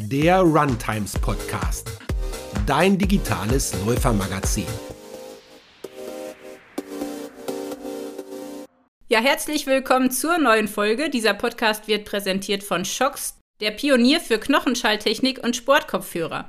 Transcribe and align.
der 0.00 0.38
Runtimes 0.40 1.18
Podcast, 1.18 1.90
dein 2.66 2.96
digitales 2.96 3.74
Läufermagazin. 3.84 4.64
Ja, 9.08 9.18
herzlich 9.18 9.66
willkommen 9.66 10.12
zur 10.12 10.38
neuen 10.38 10.68
Folge. 10.68 11.10
Dieser 11.10 11.34
Podcast 11.34 11.88
wird 11.88 12.04
präsentiert 12.04 12.62
von 12.62 12.84
Shocks, 12.84 13.38
der 13.60 13.72
Pionier 13.72 14.20
für 14.20 14.38
Knochenschalltechnik 14.38 15.42
und 15.42 15.56
Sportkopfhörer. 15.56 16.48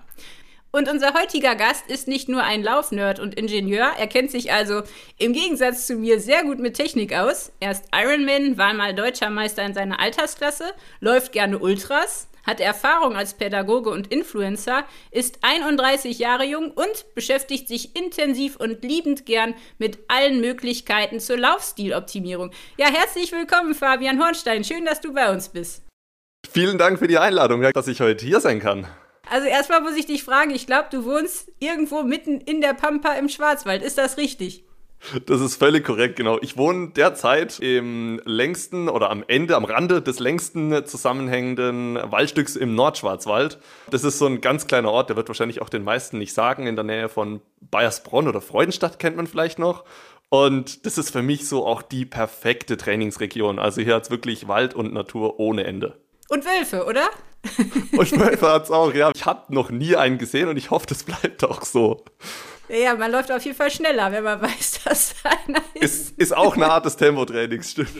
Und 0.71 0.87
unser 0.87 1.15
heutiger 1.15 1.55
Gast 1.55 1.89
ist 1.89 2.07
nicht 2.07 2.29
nur 2.29 2.43
ein 2.43 2.61
Laufnerd 2.61 3.19
und 3.19 3.33
Ingenieur, 3.33 3.93
er 3.97 4.05
kennt 4.05 4.29
sich 4.29 4.51
also 4.51 4.83
im 5.17 5.33
Gegensatz 5.33 5.87
zu 5.87 5.95
mir 5.95 6.19
sehr 6.19 6.43
gut 6.43 6.59
mit 6.59 6.75
Technik 6.75 7.15
aus. 7.15 7.51
Er 7.59 7.71
ist 7.71 7.85
Ironman, 7.91 8.59
war 8.59 8.75
mal 8.75 8.93
deutscher 8.93 9.31
Meister 9.31 9.65
in 9.65 9.73
seiner 9.73 9.99
Altersklasse, 9.99 10.71
läuft 10.99 11.31
gerne 11.31 11.57
Ultras, 11.57 12.28
hat 12.49 12.59
Erfahrung 12.59 13.15
als 13.15 13.35
Pädagoge 13.35 13.91
und 13.91 14.11
Influencer, 14.11 14.83
ist 15.11 15.39
31 15.41 16.17
Jahre 16.17 16.45
jung 16.45 16.71
und 16.71 17.05
beschäftigt 17.13 17.67
sich 17.67 17.95
intensiv 17.95 18.55
und 18.55 18.83
liebend 18.83 19.25
gern 19.27 19.53
mit 19.77 19.99
allen 20.07 20.41
Möglichkeiten 20.41 21.19
zur 21.19 21.37
Laufstiloptimierung. 21.37 22.51
Ja, 22.77 22.87
herzlich 22.87 23.31
willkommen, 23.31 23.75
Fabian 23.75 24.19
Hornstein. 24.19 24.63
Schön, 24.63 24.83
dass 24.85 24.99
du 24.99 25.13
bei 25.13 25.31
uns 25.31 25.49
bist. 25.49 25.83
Vielen 26.49 26.79
Dank 26.79 26.97
für 26.97 27.07
die 27.07 27.19
Einladung, 27.19 27.61
dass 27.61 27.87
ich 27.87 28.01
heute 28.01 28.25
hier 28.25 28.39
sein 28.39 28.59
kann. 28.59 28.87
Also 29.29 29.47
erstmal 29.47 29.81
muss 29.81 29.95
ich 29.95 30.07
dich 30.07 30.23
fragen, 30.23 30.49
ich 30.49 30.65
glaube, 30.65 30.87
du 30.89 31.05
wohnst 31.05 31.51
irgendwo 31.59 32.01
mitten 32.01 32.41
in 32.41 32.61
der 32.61 32.73
Pampa 32.73 33.13
im 33.13 33.29
Schwarzwald. 33.29 33.83
Ist 33.83 33.99
das 33.99 34.17
richtig? 34.17 34.63
Das 35.25 35.41
ist 35.41 35.55
völlig 35.55 35.85
korrekt, 35.85 36.17
genau. 36.17 36.37
Ich 36.41 36.57
wohne 36.57 36.89
derzeit 36.89 37.59
im 37.59 38.21
längsten 38.25 38.89
oder 38.89 39.09
am 39.09 39.23
Ende, 39.27 39.55
am 39.55 39.65
Rande 39.65 40.01
des 40.01 40.19
längsten 40.19 40.85
zusammenhängenden 40.85 41.95
Waldstücks 42.11 42.55
im 42.55 42.75
Nordschwarzwald. 42.75 43.59
Das 43.89 44.03
ist 44.03 44.19
so 44.19 44.25
ein 44.25 44.41
ganz 44.41 44.67
kleiner 44.67 44.91
Ort, 44.91 45.09
der 45.09 45.15
wird 45.15 45.29
wahrscheinlich 45.29 45.61
auch 45.61 45.69
den 45.69 45.83
meisten 45.83 46.17
nicht 46.17 46.33
sagen, 46.33 46.67
in 46.67 46.75
der 46.75 46.83
Nähe 46.83 47.09
von 47.09 47.41
Bayersbronn 47.61 48.27
oder 48.27 48.41
Freudenstadt 48.41 48.99
kennt 48.99 49.15
man 49.15 49.27
vielleicht 49.27 49.57
noch. 49.57 49.85
Und 50.29 50.85
das 50.85 50.97
ist 50.97 51.11
für 51.11 51.23
mich 51.23 51.47
so 51.47 51.65
auch 51.65 51.81
die 51.81 52.05
perfekte 52.05 52.77
Trainingsregion. 52.77 53.57
Also 53.57 53.81
hier 53.81 53.95
hat 53.95 54.03
es 54.03 54.11
wirklich 54.11 54.47
Wald 54.47 54.75
und 54.75 54.93
Natur 54.93 55.39
ohne 55.39 55.63
Ende. 55.63 55.97
Und 56.29 56.45
Wölfe, 56.45 56.85
oder? 56.85 57.09
Und 57.93 58.19
Wölfe 58.19 58.51
hat 58.51 58.65
es 58.65 58.71
auch, 58.71 58.93
ja. 58.93 59.11
Ich 59.15 59.25
habe 59.25 59.51
noch 59.53 59.71
nie 59.71 59.95
einen 59.95 60.19
gesehen 60.19 60.47
und 60.47 60.57
ich 60.57 60.69
hoffe, 60.69 60.85
das 60.87 61.03
bleibt 61.03 61.43
auch 61.43 61.63
so. 61.63 62.03
Ja, 62.69 62.95
man 62.95 63.11
läuft 63.11 63.31
auf 63.31 63.43
jeden 63.43 63.57
Fall 63.57 63.71
schneller, 63.71 64.11
wenn 64.11 64.23
man 64.23 64.39
weiß, 64.41 64.81
dass 64.83 65.15
einer 65.23 65.63
ist. 65.73 66.11
Ist, 66.11 66.19
ist 66.19 66.37
auch 66.37 66.55
eine 66.55 66.71
Art 66.71 66.85
des 66.85 66.97
Tempotrainings, 66.97 67.71
stimmt. 67.71 67.89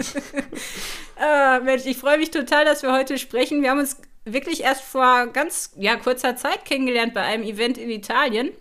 äh, 1.20 1.60
Mensch, 1.62 1.86
ich 1.86 1.98
freue 1.98 2.20
mich 2.20 2.32
total, 2.32 2.66
dass 2.66 2.84
wir 2.84 2.94
heute 2.94 3.18
sprechen. 3.18 3.64
Wir 3.64 3.72
haben 3.72 3.80
uns 3.80 3.98
wirklich 4.26 4.62
erst 4.62 4.84
vor 4.84 5.26
ganz 5.28 5.72
ja, 5.76 5.96
kurzer 5.96 6.36
Zeit 6.36 6.66
kennengelernt 6.66 7.16
bei 7.16 7.22
einem 7.22 7.44
Event 7.44 7.80
in 7.80 7.90
Italien. 7.90 8.52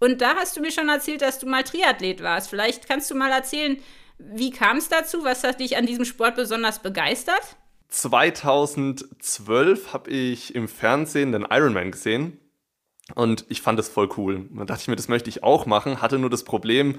Und 0.00 0.22
da 0.22 0.36
hast 0.36 0.56
du 0.56 0.60
mir 0.60 0.70
schon 0.70 0.88
erzählt, 0.88 1.22
dass 1.22 1.38
du 1.38 1.46
mal 1.46 1.64
Triathlet 1.64 2.22
warst. 2.22 2.48
Vielleicht 2.48 2.88
kannst 2.88 3.10
du 3.10 3.14
mal 3.14 3.30
erzählen, 3.30 3.76
wie 4.18 4.50
kam 4.50 4.78
es 4.78 4.88
dazu? 4.88 5.24
Was 5.24 5.44
hat 5.44 5.60
dich 5.60 5.76
an 5.76 5.86
diesem 5.86 6.04
Sport 6.04 6.36
besonders 6.36 6.80
begeistert? 6.80 7.56
2012 7.88 9.92
habe 9.92 10.10
ich 10.10 10.54
im 10.54 10.68
Fernsehen 10.68 11.32
den 11.32 11.46
Ironman 11.50 11.90
gesehen 11.90 12.38
und 13.14 13.44
ich 13.48 13.62
fand 13.62 13.78
das 13.78 13.88
voll 13.88 14.08
cool. 14.16 14.46
Da 14.50 14.64
dachte 14.64 14.82
ich 14.82 14.88
mir, 14.88 14.96
das 14.96 15.08
möchte 15.08 15.30
ich 15.30 15.42
auch 15.42 15.66
machen, 15.66 16.02
hatte 16.02 16.18
nur 16.18 16.30
das 16.30 16.44
Problem, 16.44 16.98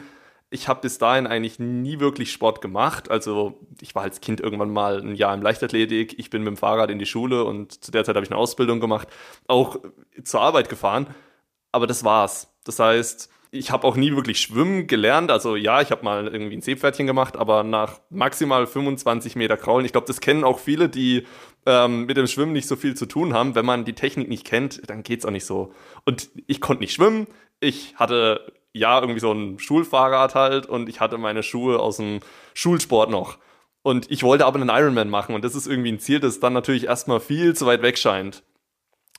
ich 0.51 0.67
habe 0.67 0.81
bis 0.81 0.97
dahin 0.97 1.27
eigentlich 1.27 1.59
nie 1.59 1.99
wirklich 1.99 2.31
Sport 2.31 2.61
gemacht. 2.61 3.11
Also 3.11 3.59
ich 3.81 3.93
war 3.93 4.03
als 4.03 4.19
Kind 4.19 4.41
irgendwann 4.41 4.71
mal 4.71 4.99
ein 4.99 5.16
Jahr 5.16 5.33
im 5.33 5.41
Leichtathletik, 5.41 6.17
ich 6.17 6.29
bin 6.29 6.43
mit 6.43 6.55
dem 6.55 6.57
Fahrrad 6.57 6.89
in 6.89 6.99
die 6.99 7.05
Schule 7.05 7.43
und 7.43 7.83
zu 7.83 7.91
der 7.91 8.03
Zeit 8.03 8.16
habe 8.16 8.25
ich 8.25 8.31
eine 8.31 8.39
Ausbildung 8.39 8.79
gemacht, 8.79 9.07
auch 9.47 9.77
zur 10.23 10.41
Arbeit 10.41 10.69
gefahren. 10.69 11.07
Aber 11.71 11.85
das 11.85 12.03
war's. 12.03 12.51
Das 12.63 12.79
heißt, 12.79 13.29
ich 13.52 13.72
habe 13.72 13.88
auch 13.88 13.95
nie 13.95 14.16
wirklich 14.16 14.39
schwimmen 14.39 14.88
gelernt. 14.88 15.31
Also 15.31 15.55
ja, 15.55 15.81
ich 15.81 15.92
habe 15.92 16.03
mal 16.03 16.28
irgendwie 16.28 16.58
ein 16.58 16.61
Seepferdchen 16.61 17.07
gemacht, 17.07 17.35
aber 17.35 17.63
nach 17.63 18.00
maximal 18.09 18.68
25 18.68 19.35
Meter 19.35 19.57
Kraulen. 19.57 19.85
Ich 19.85 19.91
glaube, 19.91 20.07
das 20.07 20.22
kennen 20.22 20.44
auch 20.44 20.59
viele, 20.59 20.88
die 20.88 21.25
ähm, 21.66 22.06
mit 22.06 22.18
dem 22.18 22.28
Schwimmen 22.28 22.53
nicht 22.53 22.68
so 22.68 22.75
viel 22.75 22.96
zu 22.96 23.07
tun 23.07 23.34
haben. 23.34 23.56
Wenn 23.56 23.66
man 23.66 23.85
die 23.85 23.94
Technik 23.94 24.29
nicht 24.29 24.46
kennt, 24.46 24.88
dann 24.90 25.03
geht's 25.03 25.25
auch 25.25 25.31
nicht 25.31 25.46
so. 25.46 25.73
Und 26.06 26.29
ich 26.46 26.62
konnte 26.62 26.81
nicht 26.81 26.94
schwimmen. 26.94 27.28
Ich 27.59 27.96
hatte 27.96 28.53
ja 28.72 29.00
irgendwie 29.00 29.19
so 29.19 29.31
ein 29.31 29.57
Schulfahrrad 29.57 30.35
halt 30.35 30.68
und 30.68 30.88
ich 30.88 31.00
hatte 31.00 31.18
meine 31.18 31.41
Schuhe 31.41 31.79
aus 31.79 31.97
dem 31.97 32.19
Schulsport 32.53 33.09
noch. 33.09 33.40
Und 33.81 34.12
ich 34.12 34.23
wollte 34.23 34.46
aber 34.46 34.59
einen 34.59 34.69
Ironman 34.69 35.09
machen 35.09 35.34
und 35.34 35.44
das 35.44 35.56
ist 35.56 35.66
irgendwie 35.66 35.91
ein 35.91 36.00
Ziel, 36.00 36.19
das 36.19 36.40
dann 36.40 36.53
natürlich 36.53 36.85
erstmal 36.85 37.19
viel 37.19 37.56
zu 37.56 37.66
weit 37.66 37.81
weg 37.81 37.97
scheint. 37.97 38.44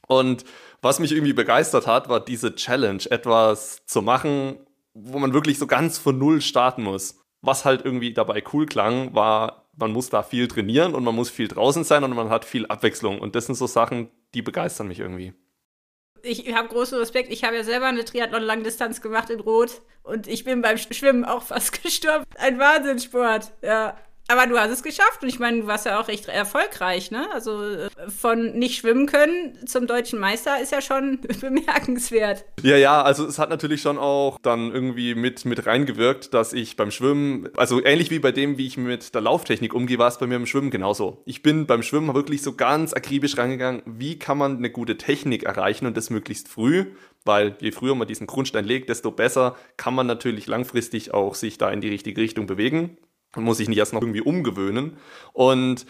Und 0.07 0.45
was 0.83 0.99
mich 0.99 1.13
irgendwie 1.13 1.33
begeistert 1.33 1.87
hat, 1.87 2.09
war 2.09 2.21
diese 2.21 2.55
Challenge, 2.55 3.03
etwas 3.11 3.85
zu 3.87 4.03
machen, 4.03 4.59
wo 4.95 5.19
man 5.19 5.33
wirklich 5.33 5.59
so 5.59 5.67
ganz 5.67 5.99
von 5.99 6.19
Null 6.19 6.41
starten 6.41 6.83
muss. 6.83 7.21
Was 7.43 7.65
halt 7.65 7.85
irgendwie 7.85 8.13
dabei 8.13 8.43
cool 8.53 8.67
klang, 8.67 9.15
war, 9.15 9.71
man 9.77 9.93
muss 9.93 10.11
da 10.11 10.23
viel 10.23 10.49
trainieren 10.49 10.95
und 10.95 11.05
man 11.05 11.15
muss 11.15 11.31
viel 11.31 11.49
draußen 11.49 11.85
sein 11.85 12.05
und 12.05 12.15
man 12.15 12.29
hat 12.29 12.45
viel 12.45 12.67
Abwechslung. 12.67 13.19
Und 13.21 13.35
das 13.35 13.47
sind 13.47 13.55
so 13.55 13.67
Sachen, 13.67 14.11
die 14.35 14.43
begeistern 14.43 14.89
mich 14.89 15.01
irgendwie. 15.01 15.33
Ich 16.23 16.55
habe 16.55 16.69
großen 16.69 16.99
Respekt. 16.99 17.31
Ich 17.33 17.45
habe 17.45 17.57
ja 17.57 17.65
selber 17.65 17.87
eine 17.87 18.05
Triathlon-Langdistanz 18.05 19.01
gemacht 19.01 19.31
in 19.31 19.41
Rot 19.41 19.81
und 20.03 20.27
ich 20.27 20.45
bin 20.45 20.61
beim 20.61 20.77
Schwimmen 20.77 21.25
auch 21.25 21.43
fast 21.43 21.83
gestorben. 21.83 22.25
Ein 22.37 22.59
Wahnsinnssport, 22.59 23.53
ja. 23.63 23.97
Aber 24.31 24.47
du 24.47 24.57
hast 24.57 24.71
es 24.71 24.85
geschafft 24.85 25.23
und 25.23 25.29
ich 25.29 25.41
meine, 25.41 25.63
du 25.63 25.67
warst 25.67 25.87
ja 25.87 26.01
auch 26.01 26.07
recht 26.07 26.29
erfolgreich, 26.29 27.11
ne? 27.11 27.29
Also 27.33 27.65
äh, 27.65 27.89
von 28.09 28.53
nicht 28.53 28.77
schwimmen 28.77 29.07
können 29.07 29.67
zum 29.67 29.89
deutschen 29.89 30.21
Meister 30.21 30.61
ist 30.63 30.71
ja 30.71 30.81
schon 30.81 31.19
bemerkenswert. 31.41 32.45
Ja, 32.63 32.77
ja, 32.77 33.03
also 33.03 33.27
es 33.27 33.41
hat 33.41 33.51
natürlich 33.51 33.83
schon 33.83 33.99
auch 33.99 34.39
dann 34.41 34.73
irgendwie 34.73 35.17
mit, 35.17 35.45
mit 35.47 35.67
reingewirkt, 35.67 36.33
dass 36.33 36.53
ich 36.53 36.77
beim 36.77 36.93
Schwimmen, 36.93 37.49
also 37.57 37.85
ähnlich 37.85 38.13
wie 38.13 38.21
bei 38.21 38.31
dem, 38.31 38.57
wie 38.57 38.69
ich 38.69 38.77
mit 38.77 39.17
der 39.17 39.21
Lauftechnik 39.21 39.75
umgehe, 39.75 39.99
war 39.99 40.07
es 40.07 40.19
bei 40.19 40.29
mir 40.29 40.37
im 40.37 40.47
Schwimmen 40.47 40.71
genauso. 40.71 41.23
Ich 41.25 41.43
bin 41.43 41.67
beim 41.67 41.83
Schwimmen 41.83 42.15
wirklich 42.15 42.43
so 42.43 42.55
ganz 42.55 42.93
akribisch 42.93 43.37
reingegangen, 43.37 43.83
wie 43.85 44.17
kann 44.17 44.39
man 44.39 44.59
eine 44.59 44.71
gute 44.71 44.97
Technik 44.97 45.43
erreichen 45.43 45.87
und 45.87 45.97
das 45.97 46.09
möglichst 46.09 46.47
früh, 46.47 46.87
weil 47.25 47.57
je 47.61 47.73
früher 47.73 47.97
man 47.97 48.07
diesen 48.07 48.29
Grundstein 48.29 48.65
legt, 48.65 48.91
desto 48.91 49.11
besser 49.11 49.57
kann 49.77 49.95
man 49.95 50.07
natürlich 50.07 50.47
langfristig 50.47 51.13
auch 51.13 51.35
sich 51.35 51.59
da 51.59 51.69
in 51.71 51.81
die 51.81 51.89
richtige 51.89 52.21
Richtung 52.21 52.47
bewegen. 52.47 52.97
Muss 53.37 53.59
sich 53.59 53.69
nicht 53.69 53.79
erst 53.79 53.93
noch 53.93 54.03
irgendwie 54.03 54.23
umgewöhnen. 54.23 54.97
Und 55.33 55.87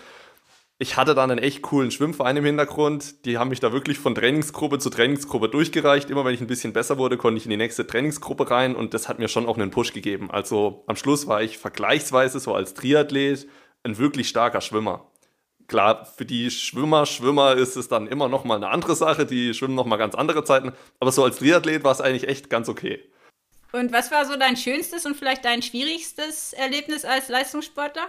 ich 0.82 0.96
hatte 0.96 1.14
dann 1.14 1.30
einen 1.30 1.42
echt 1.42 1.60
coolen 1.60 1.90
Schwimmverein 1.90 2.38
im 2.38 2.44
Hintergrund. 2.46 3.26
Die 3.26 3.36
haben 3.36 3.50
mich 3.50 3.60
da 3.60 3.70
wirklich 3.70 3.98
von 3.98 4.14
Trainingsgruppe 4.14 4.78
zu 4.78 4.88
Trainingsgruppe 4.88 5.50
durchgereicht. 5.50 6.08
Immer 6.08 6.24
wenn 6.24 6.32
ich 6.32 6.40
ein 6.40 6.46
bisschen 6.46 6.72
besser 6.72 6.96
wurde, 6.96 7.18
konnte 7.18 7.36
ich 7.36 7.44
in 7.44 7.50
die 7.50 7.58
nächste 7.58 7.86
Trainingsgruppe 7.86 8.50
rein 8.50 8.74
und 8.74 8.94
das 8.94 9.06
hat 9.06 9.18
mir 9.18 9.28
schon 9.28 9.46
auch 9.46 9.58
einen 9.58 9.70
Push 9.70 9.92
gegeben. 9.92 10.30
Also 10.30 10.84
am 10.86 10.96
Schluss 10.96 11.26
war 11.26 11.42
ich 11.42 11.58
vergleichsweise 11.58 12.40
so 12.40 12.54
als 12.54 12.72
Triathlet 12.72 13.46
ein 13.82 13.98
wirklich 13.98 14.30
starker 14.30 14.62
Schwimmer. 14.62 15.06
Klar, 15.68 16.06
für 16.06 16.24
die 16.24 16.50
Schwimmer, 16.50 17.04
Schwimmer 17.04 17.56
ist 17.56 17.76
es 17.76 17.88
dann 17.88 18.06
immer 18.06 18.28
noch 18.28 18.44
mal 18.44 18.56
eine 18.56 18.70
andere 18.70 18.96
Sache. 18.96 19.26
Die 19.26 19.52
schwimmen 19.52 19.74
noch 19.74 19.86
mal 19.86 19.98
ganz 19.98 20.14
andere 20.14 20.44
Zeiten. 20.44 20.72
Aber 20.98 21.12
so 21.12 21.22
als 21.24 21.36
Triathlet 21.36 21.84
war 21.84 21.92
es 21.92 22.00
eigentlich 22.00 22.26
echt 22.26 22.48
ganz 22.48 22.70
okay. 22.70 23.00
Und 23.72 23.92
was 23.92 24.10
war 24.10 24.24
so 24.26 24.36
dein 24.36 24.56
schönstes 24.56 25.06
und 25.06 25.16
vielleicht 25.16 25.44
dein 25.44 25.62
schwierigstes 25.62 26.52
Erlebnis 26.52 27.04
als 27.04 27.28
Leistungssportler? 27.28 28.08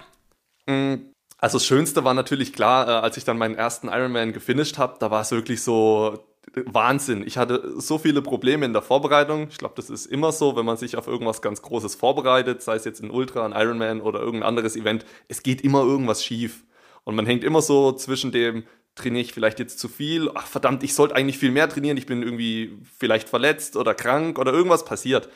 Mm, 0.65 1.11
also 1.37 1.57
das 1.57 1.65
Schönste 1.65 2.03
war 2.03 2.13
natürlich 2.13 2.53
klar, 2.53 2.87
äh, 2.87 2.91
als 2.91 3.17
ich 3.17 3.23
dann 3.23 3.37
meinen 3.37 3.55
ersten 3.55 3.87
Ironman 3.87 4.33
gefinisht 4.33 4.77
habe, 4.77 4.97
da 4.99 5.11
war 5.11 5.21
es 5.21 5.31
wirklich 5.31 5.61
so 5.61 6.25
Wahnsinn. 6.53 7.25
Ich 7.25 7.37
hatte 7.37 7.79
so 7.79 7.97
viele 7.97 8.21
Probleme 8.21 8.65
in 8.65 8.73
der 8.73 8.81
Vorbereitung. 8.81 9.47
Ich 9.49 9.57
glaube, 9.57 9.75
das 9.75 9.89
ist 9.89 10.07
immer 10.07 10.31
so, 10.31 10.55
wenn 10.55 10.65
man 10.65 10.77
sich 10.77 10.97
auf 10.97 11.07
irgendwas 11.07 11.41
ganz 11.41 11.61
Großes 11.61 11.95
vorbereitet, 11.95 12.61
sei 12.61 12.75
es 12.75 12.85
jetzt 12.85 13.01
ein 13.01 13.11
Ultra, 13.11 13.45
ein 13.45 13.53
Ironman 13.53 14.01
oder 14.01 14.19
irgendein 14.19 14.49
anderes 14.49 14.75
Event. 14.75 15.05
Es 15.27 15.43
geht 15.43 15.61
immer 15.61 15.81
irgendwas 15.81 16.23
schief. 16.23 16.65
Und 17.03 17.15
man 17.15 17.25
hängt 17.25 17.43
immer 17.43 17.61
so 17.61 17.91
zwischen 17.93 18.31
dem, 18.31 18.65
trainiere 18.95 19.21
ich 19.21 19.33
vielleicht 19.33 19.59
jetzt 19.59 19.79
zu 19.79 19.87
viel? 19.87 20.29
Ach 20.35 20.45
verdammt, 20.45 20.83
ich 20.83 20.93
sollte 20.93 21.15
eigentlich 21.15 21.37
viel 21.37 21.51
mehr 21.51 21.69
trainieren. 21.69 21.97
Ich 21.97 22.05
bin 22.05 22.21
irgendwie 22.21 22.77
vielleicht 22.99 23.29
verletzt 23.29 23.77
oder 23.77 23.93
krank 23.93 24.37
oder 24.37 24.51
irgendwas 24.51 24.85
passiert 24.85 25.29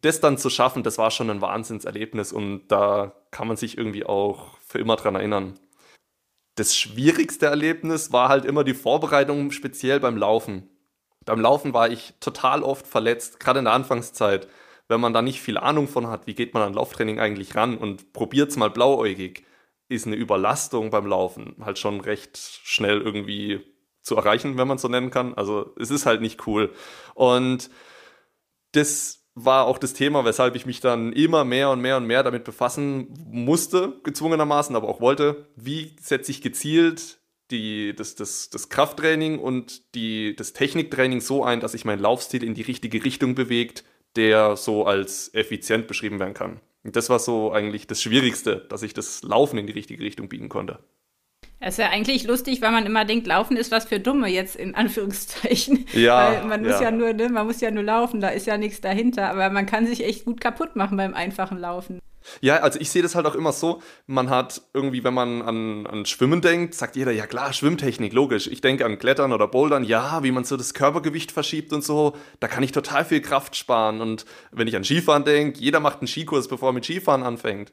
das 0.00 0.20
dann 0.20 0.38
zu 0.38 0.50
schaffen, 0.50 0.82
das 0.82 0.98
war 0.98 1.10
schon 1.10 1.30
ein 1.30 1.40
Wahnsinnserlebnis 1.40 2.32
und 2.32 2.68
da 2.68 3.12
kann 3.30 3.48
man 3.48 3.56
sich 3.56 3.76
irgendwie 3.76 4.04
auch 4.04 4.56
für 4.58 4.78
immer 4.78 4.96
dran 4.96 5.14
erinnern. 5.14 5.58
Das 6.54 6.76
schwierigste 6.76 7.46
Erlebnis 7.46 8.12
war 8.12 8.28
halt 8.28 8.44
immer 8.44 8.64
die 8.64 8.74
Vorbereitung, 8.74 9.50
speziell 9.50 10.00
beim 10.00 10.16
Laufen. 10.16 10.68
Beim 11.24 11.40
Laufen 11.40 11.74
war 11.74 11.90
ich 11.90 12.14
total 12.20 12.62
oft 12.62 12.86
verletzt, 12.86 13.40
gerade 13.40 13.58
in 13.58 13.66
der 13.66 13.74
Anfangszeit. 13.74 14.48
Wenn 14.88 15.00
man 15.00 15.12
da 15.12 15.22
nicht 15.22 15.40
viel 15.40 15.58
Ahnung 15.58 15.86
von 15.86 16.08
hat, 16.08 16.26
wie 16.26 16.34
geht 16.34 16.54
man 16.54 16.62
an 16.62 16.74
Lauftraining 16.74 17.20
eigentlich 17.20 17.54
ran 17.54 17.78
und 17.78 18.12
probiert 18.12 18.50
es 18.50 18.56
mal 18.56 18.70
blauäugig, 18.70 19.44
ist 19.88 20.06
eine 20.06 20.16
Überlastung 20.16 20.90
beim 20.90 21.06
Laufen 21.06 21.56
halt 21.60 21.78
schon 21.78 22.00
recht 22.00 22.38
schnell 22.38 23.00
irgendwie 23.00 23.60
zu 24.02 24.16
erreichen, 24.16 24.56
wenn 24.56 24.68
man 24.68 24.78
so 24.78 24.88
nennen 24.88 25.10
kann. 25.10 25.34
Also 25.34 25.74
es 25.78 25.90
ist 25.90 26.06
halt 26.06 26.20
nicht 26.20 26.46
cool. 26.46 26.72
Und 27.14 27.70
das 28.72 29.19
war 29.44 29.66
auch 29.66 29.78
das 29.78 29.92
Thema, 29.92 30.24
weshalb 30.24 30.56
ich 30.56 30.66
mich 30.66 30.80
dann 30.80 31.12
immer 31.12 31.44
mehr 31.44 31.70
und 31.70 31.80
mehr 31.80 31.96
und 31.96 32.06
mehr 32.06 32.22
damit 32.22 32.44
befassen 32.44 33.08
musste, 33.30 33.94
gezwungenermaßen, 34.02 34.76
aber 34.76 34.88
auch 34.88 35.00
wollte, 35.00 35.46
wie 35.56 35.96
setze 36.00 36.30
ich 36.30 36.42
gezielt 36.42 37.20
die, 37.50 37.94
das, 37.94 38.14
das, 38.14 38.50
das 38.50 38.68
Krafttraining 38.68 39.38
und 39.38 39.94
die, 39.94 40.36
das 40.36 40.52
Techniktraining 40.52 41.20
so 41.20 41.44
ein, 41.44 41.60
dass 41.60 41.72
sich 41.72 41.84
mein 41.84 41.98
Laufstil 41.98 42.44
in 42.44 42.54
die 42.54 42.62
richtige 42.62 43.04
Richtung 43.04 43.34
bewegt, 43.34 43.84
der 44.16 44.56
so 44.56 44.86
als 44.86 45.34
effizient 45.34 45.86
beschrieben 45.86 46.18
werden 46.18 46.34
kann. 46.34 46.60
Und 46.82 46.96
das 46.96 47.10
war 47.10 47.18
so 47.18 47.52
eigentlich 47.52 47.86
das 47.86 48.00
Schwierigste, 48.00 48.66
dass 48.68 48.82
ich 48.82 48.94
das 48.94 49.22
Laufen 49.22 49.58
in 49.58 49.66
die 49.66 49.72
richtige 49.72 50.02
Richtung 50.02 50.28
biegen 50.28 50.48
konnte. 50.48 50.78
Das 51.60 51.74
ist 51.74 51.78
ja 51.78 51.90
eigentlich 51.90 52.24
lustig, 52.24 52.62
weil 52.62 52.70
man 52.70 52.86
immer 52.86 53.04
denkt, 53.04 53.26
Laufen 53.26 53.56
ist 53.56 53.70
was 53.70 53.84
für 53.84 54.00
Dumme 54.00 54.28
jetzt 54.28 54.56
in 54.56 54.74
Anführungszeichen. 54.74 55.86
Ja. 55.92 56.32
Weil 56.32 56.44
man 56.46 56.62
muss 56.62 56.80
ja 56.80 56.90
nur, 56.90 57.12
ne, 57.12 57.28
man 57.28 57.46
muss 57.46 57.60
ja 57.60 57.70
nur 57.70 57.82
laufen, 57.82 58.20
da 58.20 58.28
ist 58.28 58.46
ja 58.46 58.56
nichts 58.56 58.80
dahinter. 58.80 59.28
Aber 59.28 59.50
man 59.50 59.66
kann 59.66 59.86
sich 59.86 60.04
echt 60.04 60.24
gut 60.24 60.40
kaputt 60.40 60.76
machen 60.76 60.96
beim 60.96 61.14
einfachen 61.14 61.58
Laufen. 61.58 62.00
Ja, 62.40 62.58
also 62.58 62.78
ich 62.80 62.90
sehe 62.90 63.02
das 63.02 63.14
halt 63.14 63.26
auch 63.26 63.34
immer 63.34 63.52
so, 63.52 63.82
man 64.06 64.30
hat 64.30 64.62
irgendwie, 64.72 65.02
wenn 65.04 65.14
man 65.14 65.42
an, 65.42 65.86
an 65.86 66.06
Schwimmen 66.06 66.40
denkt, 66.40 66.74
sagt 66.74 66.96
jeder, 66.96 67.12
ja 67.12 67.26
klar, 67.26 67.52
Schwimmtechnik, 67.52 68.12
logisch. 68.12 68.46
Ich 68.46 68.60
denke 68.60 68.84
an 68.84 68.98
Klettern 68.98 69.32
oder 69.32 69.48
Bouldern, 69.48 69.84
ja, 69.84 70.22
wie 70.22 70.30
man 70.30 70.44
so 70.44 70.56
das 70.56 70.74
Körpergewicht 70.74 71.32
verschiebt 71.32 71.72
und 71.72 71.82
so, 71.82 72.14
da 72.38 72.48
kann 72.48 72.62
ich 72.62 72.72
total 72.72 73.04
viel 73.04 73.20
Kraft 73.20 73.56
sparen. 73.56 74.00
Und 74.00 74.24
wenn 74.52 74.68
ich 74.68 74.76
an 74.76 74.84
Skifahren 74.84 75.24
denke, 75.24 75.58
jeder 75.58 75.80
macht 75.80 76.00
einen 76.00 76.08
Skikurs, 76.08 76.48
bevor 76.48 76.70
er 76.70 76.72
mit 76.74 76.84
Skifahren 76.84 77.22
anfängt. 77.22 77.72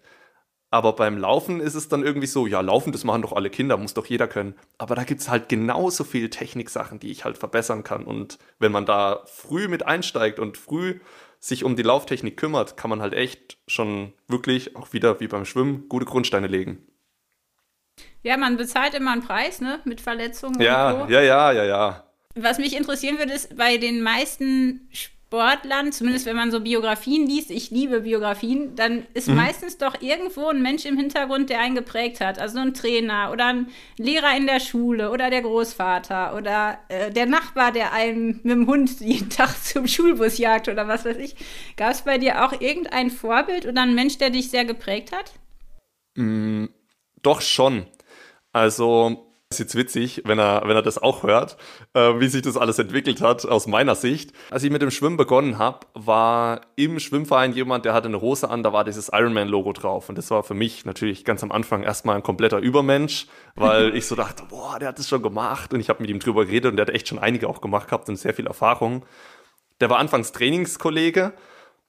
Aber 0.70 0.94
beim 0.94 1.18
Laufen 1.18 1.62
ist 1.62 1.76
es 1.76 1.88
dann 1.88 2.04
irgendwie 2.04 2.28
so, 2.28 2.46
ja, 2.46 2.60
Laufen, 2.60 2.92
das 2.92 3.06
machen 3.06 3.22
doch 3.22 3.32
alle 3.32 3.50
Kinder, 3.50 3.78
muss 3.78 3.94
doch 3.94 4.06
jeder 4.06 4.28
können. 4.28 4.56
Aber 4.78 4.96
da 4.96 5.06
gibt 5.06 5.22
es 5.22 5.30
halt 5.30 5.48
genauso 5.48 6.04
viel 6.04 6.30
Techniksachen, 6.30 7.00
die 7.00 7.10
ich 7.10 7.24
halt 7.24 7.38
verbessern 7.38 7.84
kann. 7.84 8.04
Und 8.04 8.38
wenn 8.60 8.74
man 8.74 8.86
da 8.86 9.24
früh 9.26 9.70
mit 9.70 9.86
einsteigt 9.86 10.40
und 10.40 10.58
früh 10.58 11.00
sich 11.40 11.64
um 11.64 11.76
die 11.76 11.84
Lauftechnik 11.84 12.36
kümmert, 12.36 12.76
kann 12.76 12.90
man 12.90 13.02
halt 13.02 13.14
echt 13.14 13.58
schon 13.68 14.12
wirklich, 14.28 14.76
auch 14.76 14.92
wieder 14.92 15.20
wie 15.22 15.28
beim 15.28 15.46
Schwimmen, 15.46 15.88
gute 15.88 16.06
Grundsteine 16.06 16.48
legen. 16.48 16.86
Ja, 18.24 18.36
man 18.36 18.58
bezahlt 18.58 18.94
immer 18.94 19.14
einen 19.14 19.24
Preis, 19.24 19.62
ne? 19.62 19.80
Mit 19.86 20.02
Verletzungen. 20.02 20.62
Ja, 20.62 20.92
und 20.92 21.08
so. 21.08 21.14
ja, 21.14 21.22
ja, 21.22 21.52
ja, 21.54 21.64
ja. 21.64 22.04
Was 22.36 22.58
mich 22.58 22.76
interessieren 22.76 23.18
würde, 23.18 23.34
ist 23.34 23.56
bei 23.56 23.78
den 23.78 24.02
meisten 24.02 24.90
Sportlern, 25.28 25.92
zumindest 25.92 26.26
wenn 26.26 26.38
man 26.38 26.52
so 26.52 26.62
Biografien 26.62 27.28
liest, 27.28 27.52
ich 27.52 27.70
liebe 27.70 28.02
Biografien, 28.02 28.78
dann 28.78 29.06
ist 29.14 29.28
mhm. 29.28 29.36
meistens 29.36 29.78
doch 29.78 30.02
irgendwo 30.02 30.48
ein 30.48 30.62
Mensch 30.62 30.86
im 30.86 30.96
Hintergrund, 30.96 31.50
der 31.50 31.60
einen 31.60 31.76
geprägt 31.76 32.22
hat. 32.22 32.40
Also 32.40 32.60
ein 32.60 32.74
Trainer 32.74 33.30
oder 33.34 33.48
ein 33.48 33.68
Lehrer 33.98 34.38
in 34.38 34.48
der 34.48 34.62
Schule 34.62 35.12
oder 35.12 35.30
der 35.30 35.42
Großvater 35.42 36.34
oder 36.34 36.80
äh, 36.88 37.12
der 37.12 37.26
Nachbar, 37.26 37.74
der 37.74 37.92
einen 37.92 38.40
mit 38.44 38.56
dem 38.56 38.68
Hund 38.68 39.02
jeden 39.02 39.30
Tag 39.38 39.62
zum 39.62 39.86
Schulbus 39.86 40.38
jagt 40.38 40.70
oder 40.70 40.88
was 40.88 41.04
weiß 41.04 41.18
ich. 41.18 41.36
Gab 41.76 41.92
es 41.92 42.04
bei 42.04 42.18
dir 42.18 42.46
auch 42.46 42.62
irgendein 42.62 43.12
Vorbild 43.12 43.66
oder 43.66 43.82
ein 43.82 43.96
Mensch, 43.96 44.18
der 44.18 44.30
dich 44.30 44.50
sehr 44.50 44.64
geprägt 44.64 45.12
hat? 45.12 45.34
Mm, 46.16 46.68
doch 47.22 47.42
schon. 47.42 47.86
Also 48.54 49.27
ist 49.50 49.60
jetzt 49.60 49.76
witzig, 49.76 50.24
wenn 50.26 50.40
er, 50.40 50.64
wenn 50.66 50.76
er 50.76 50.82
das 50.82 51.02
auch 51.02 51.24
hört, 51.24 51.56
äh, 51.94 52.20
wie 52.20 52.28
sich 52.28 52.42
das 52.42 52.58
alles 52.58 52.80
entwickelt 52.80 53.22
hat, 53.22 53.46
aus 53.46 53.66
meiner 53.66 53.96
Sicht. 53.96 54.34
Als 54.52 54.64
ich 54.64 54.72
mit 54.72 54.82
dem 54.82 54.92
Schwimmen 54.92 55.16
begonnen 55.16 55.58
habe, 55.58 55.88
war 55.94 56.62
im 56.76 57.00
Schwimmverein 57.00 57.54
jemand, 57.54 57.86
der 57.86 57.94
hatte 57.94 58.10
eine 58.10 58.20
Hose 58.20 58.50
an, 58.50 58.62
da 58.62 58.74
war 58.74 58.84
dieses 58.84 59.08
Ironman-Logo 59.08 59.72
drauf. 59.72 60.10
Und 60.10 60.18
das 60.18 60.30
war 60.32 60.44
für 60.44 60.54
mich 60.54 60.84
natürlich 60.84 61.24
ganz 61.24 61.44
am 61.44 61.54
Anfang 61.54 61.84
erstmal 61.84 62.18
ein 62.18 62.24
kompletter 62.24 62.58
Übermensch, 62.58 63.28
weil 63.56 63.96
ich 63.96 64.06
so 64.06 64.16
dachte, 64.16 64.44
boah, 64.50 64.80
der 64.80 64.90
hat 64.90 65.00
das 65.00 65.08
schon 65.08 65.22
gemacht. 65.22 65.74
Und 65.74 65.80
ich 65.80 65.88
habe 65.88 66.02
mit 66.02 66.10
ihm 66.10 66.20
drüber 66.20 66.46
geredet 66.46 66.72
und 66.72 66.76
der 66.76 66.86
hat 66.86 66.94
echt 66.94 67.08
schon 67.08 67.20
einige 67.20 67.48
auch 67.48 67.62
gemacht 67.62 67.88
gehabt 67.88 68.10
und 68.10 68.18
sehr 68.18 68.34
viel 68.34 68.48
Erfahrung. 68.48 69.06
Der 69.80 69.90
war 69.90 70.00
anfangs 70.00 70.34
Trainingskollege 70.34 71.34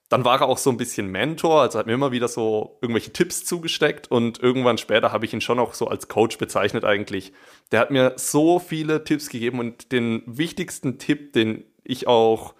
dann 0.08 0.24
war 0.24 0.40
er 0.40 0.48
auch 0.48 0.58
so 0.58 0.70
ein 0.70 0.78
bisschen 0.78 1.08
Mentor, 1.08 1.60
also 1.62 1.78
hat 1.78 1.86
mir 1.86 1.92
immer 1.92 2.12
wieder 2.12 2.28
so 2.28 2.78
irgendwelche 2.80 3.12
Tipps 3.12 3.44
zugesteckt 3.44 4.10
und 4.10 4.42
irgendwann 4.42 4.78
später 4.78 5.12
habe 5.12 5.26
ich 5.26 5.34
ihn 5.34 5.42
schon 5.42 5.58
auch 5.58 5.74
so 5.74 5.86
als 5.86 6.08
Coach 6.08 6.38
bezeichnet 6.38 6.84
eigentlich. 6.84 7.32
Der 7.72 7.80
hat 7.80 7.90
mir 7.90 8.14
so 8.16 8.58
viele 8.58 9.04
Tipps 9.04 9.28
gegeben 9.28 9.58
und 9.58 9.92
den 9.92 10.22
wichtigsten 10.26 10.98
Tipp, 10.98 11.34
den 11.34 11.64
ich 11.84 12.06
auch 12.06 12.54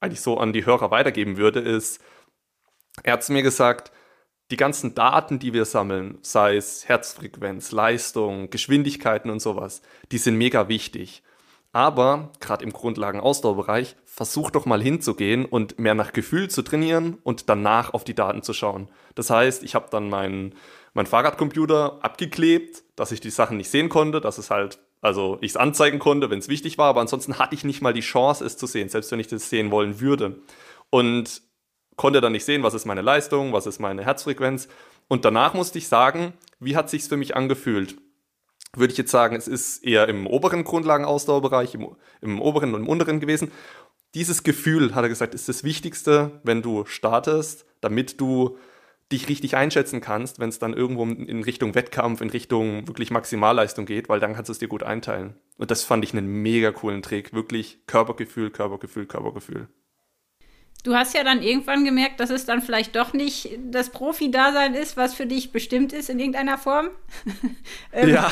eigentlich 0.00 0.22
so 0.22 0.38
an 0.38 0.52
die 0.52 0.64
Hörer 0.64 0.90
weitergeben 0.90 1.36
würde, 1.36 1.60
ist, 1.60 2.00
er 3.02 3.14
hat 3.14 3.28
mir 3.28 3.42
gesagt, 3.42 3.92
die 4.50 4.56
ganzen 4.56 4.94
Daten, 4.94 5.38
die 5.38 5.52
wir 5.52 5.64
sammeln, 5.64 6.18
sei 6.22 6.56
es 6.56 6.88
Herzfrequenz, 6.88 7.72
Leistung, 7.72 8.48
Geschwindigkeiten 8.48 9.30
und 9.30 9.40
sowas, 9.40 9.82
die 10.12 10.18
sind 10.18 10.36
mega 10.36 10.68
wichtig. 10.68 11.22
Aber 11.76 12.30
gerade 12.40 12.64
im 12.64 12.72
Grundlagen-Ausdauerbereich, 12.72 13.96
versuch 14.06 14.50
doch 14.50 14.64
mal 14.64 14.80
hinzugehen 14.80 15.44
und 15.44 15.78
mehr 15.78 15.94
nach 15.94 16.14
Gefühl 16.14 16.48
zu 16.48 16.62
trainieren 16.62 17.18
und 17.22 17.50
danach 17.50 17.92
auf 17.92 18.02
die 18.02 18.14
Daten 18.14 18.42
zu 18.42 18.54
schauen. 18.54 18.88
Das 19.14 19.28
heißt, 19.28 19.62
ich 19.62 19.74
habe 19.74 19.88
dann 19.90 20.08
meinen 20.08 20.54
mein 20.94 21.04
Fahrradcomputer 21.04 21.98
abgeklebt, 22.00 22.82
dass 22.96 23.12
ich 23.12 23.20
die 23.20 23.28
Sachen 23.28 23.58
nicht 23.58 23.68
sehen 23.68 23.90
konnte, 23.90 24.22
dass 24.22 24.38
es 24.38 24.48
halt, 24.48 24.78
also 25.02 25.36
ich 25.42 25.50
es 25.50 25.56
anzeigen 25.58 25.98
konnte, 25.98 26.30
wenn 26.30 26.38
es 26.38 26.48
wichtig 26.48 26.78
war, 26.78 26.86
aber 26.86 27.02
ansonsten 27.02 27.38
hatte 27.38 27.54
ich 27.54 27.62
nicht 27.62 27.82
mal 27.82 27.92
die 27.92 28.00
Chance, 28.00 28.42
es 28.42 28.56
zu 28.56 28.66
sehen, 28.66 28.88
selbst 28.88 29.12
wenn 29.12 29.20
ich 29.20 29.28
das 29.28 29.50
sehen 29.50 29.70
wollen 29.70 30.00
würde. 30.00 30.40
Und 30.88 31.42
konnte 31.96 32.22
dann 32.22 32.32
nicht 32.32 32.46
sehen, 32.46 32.62
was 32.62 32.72
ist 32.72 32.86
meine 32.86 33.02
Leistung, 33.02 33.52
was 33.52 33.66
ist 33.66 33.80
meine 33.80 34.02
Herzfrequenz. 34.02 34.68
Und 35.08 35.26
danach 35.26 35.52
musste 35.52 35.76
ich 35.76 35.88
sagen, 35.88 36.32
wie 36.58 36.74
hat 36.74 36.88
sich's 36.88 37.08
für 37.08 37.18
mich 37.18 37.36
angefühlt? 37.36 37.98
Würde 38.76 38.92
ich 38.92 38.98
jetzt 38.98 39.10
sagen, 39.10 39.36
es 39.36 39.48
ist 39.48 39.84
eher 39.84 40.08
im 40.08 40.26
oberen 40.26 40.64
Grundlagenausdauerbereich, 40.64 41.74
im, 41.74 41.96
im 42.20 42.40
oberen 42.40 42.74
und 42.74 42.82
im 42.82 42.88
unteren 42.88 43.20
gewesen. 43.20 43.50
Dieses 44.14 44.42
Gefühl, 44.42 44.94
hat 44.94 45.04
er 45.04 45.08
gesagt, 45.08 45.34
ist 45.34 45.48
das 45.48 45.64
Wichtigste, 45.64 46.40
wenn 46.42 46.62
du 46.62 46.84
startest, 46.86 47.66
damit 47.80 48.20
du 48.20 48.56
dich 49.12 49.28
richtig 49.28 49.56
einschätzen 49.56 50.00
kannst, 50.00 50.40
wenn 50.40 50.48
es 50.48 50.58
dann 50.58 50.74
irgendwo 50.74 51.04
in 51.04 51.42
Richtung 51.44 51.74
Wettkampf, 51.74 52.20
in 52.20 52.30
Richtung 52.30 52.88
wirklich 52.88 53.10
Maximalleistung 53.10 53.86
geht, 53.86 54.08
weil 54.08 54.18
dann 54.18 54.34
kannst 54.34 54.48
du 54.48 54.52
es 54.52 54.58
dir 54.58 54.68
gut 54.68 54.82
einteilen. 54.82 55.36
Und 55.58 55.70
das 55.70 55.84
fand 55.84 56.02
ich 56.04 56.12
einen 56.12 56.26
mega 56.26 56.72
coolen 56.72 57.02
Trick. 57.02 57.32
Wirklich 57.32 57.86
Körpergefühl, 57.86 58.50
Körpergefühl, 58.50 59.06
Körpergefühl. 59.06 59.68
Du 60.86 60.94
hast 60.94 61.14
ja 61.14 61.24
dann 61.24 61.42
irgendwann 61.42 61.84
gemerkt, 61.84 62.20
dass 62.20 62.30
es 62.30 62.44
dann 62.44 62.62
vielleicht 62.62 62.94
doch 62.94 63.12
nicht 63.12 63.58
das 63.58 63.90
Profi-Dasein 63.90 64.74
ist, 64.74 64.96
was 64.96 65.14
für 65.14 65.26
dich 65.26 65.50
bestimmt 65.50 65.92
ist 65.92 66.08
in 66.08 66.20
irgendeiner 66.20 66.58
Form. 66.58 66.90
ähm, 67.92 68.08
ja. 68.08 68.30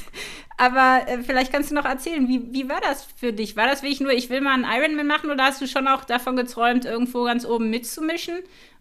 Aber 0.58 1.08
äh, 1.08 1.22
vielleicht 1.22 1.54
kannst 1.54 1.70
du 1.70 1.74
noch 1.74 1.86
erzählen, 1.86 2.28
wie, 2.28 2.52
wie 2.52 2.68
war 2.68 2.82
das 2.82 3.08
für 3.16 3.32
dich? 3.32 3.56
War 3.56 3.66
das 3.66 3.82
wirklich 3.82 4.00
nur, 4.00 4.12
ich 4.12 4.28
will 4.28 4.42
mal 4.42 4.52
einen 4.52 4.66
Ironman 4.70 5.06
machen 5.06 5.30
oder 5.30 5.44
hast 5.44 5.62
du 5.62 5.66
schon 5.66 5.88
auch 5.88 6.04
davon 6.04 6.36
geträumt, 6.36 6.84
irgendwo 6.84 7.24
ganz 7.24 7.46
oben 7.46 7.70
mitzumischen? 7.70 8.40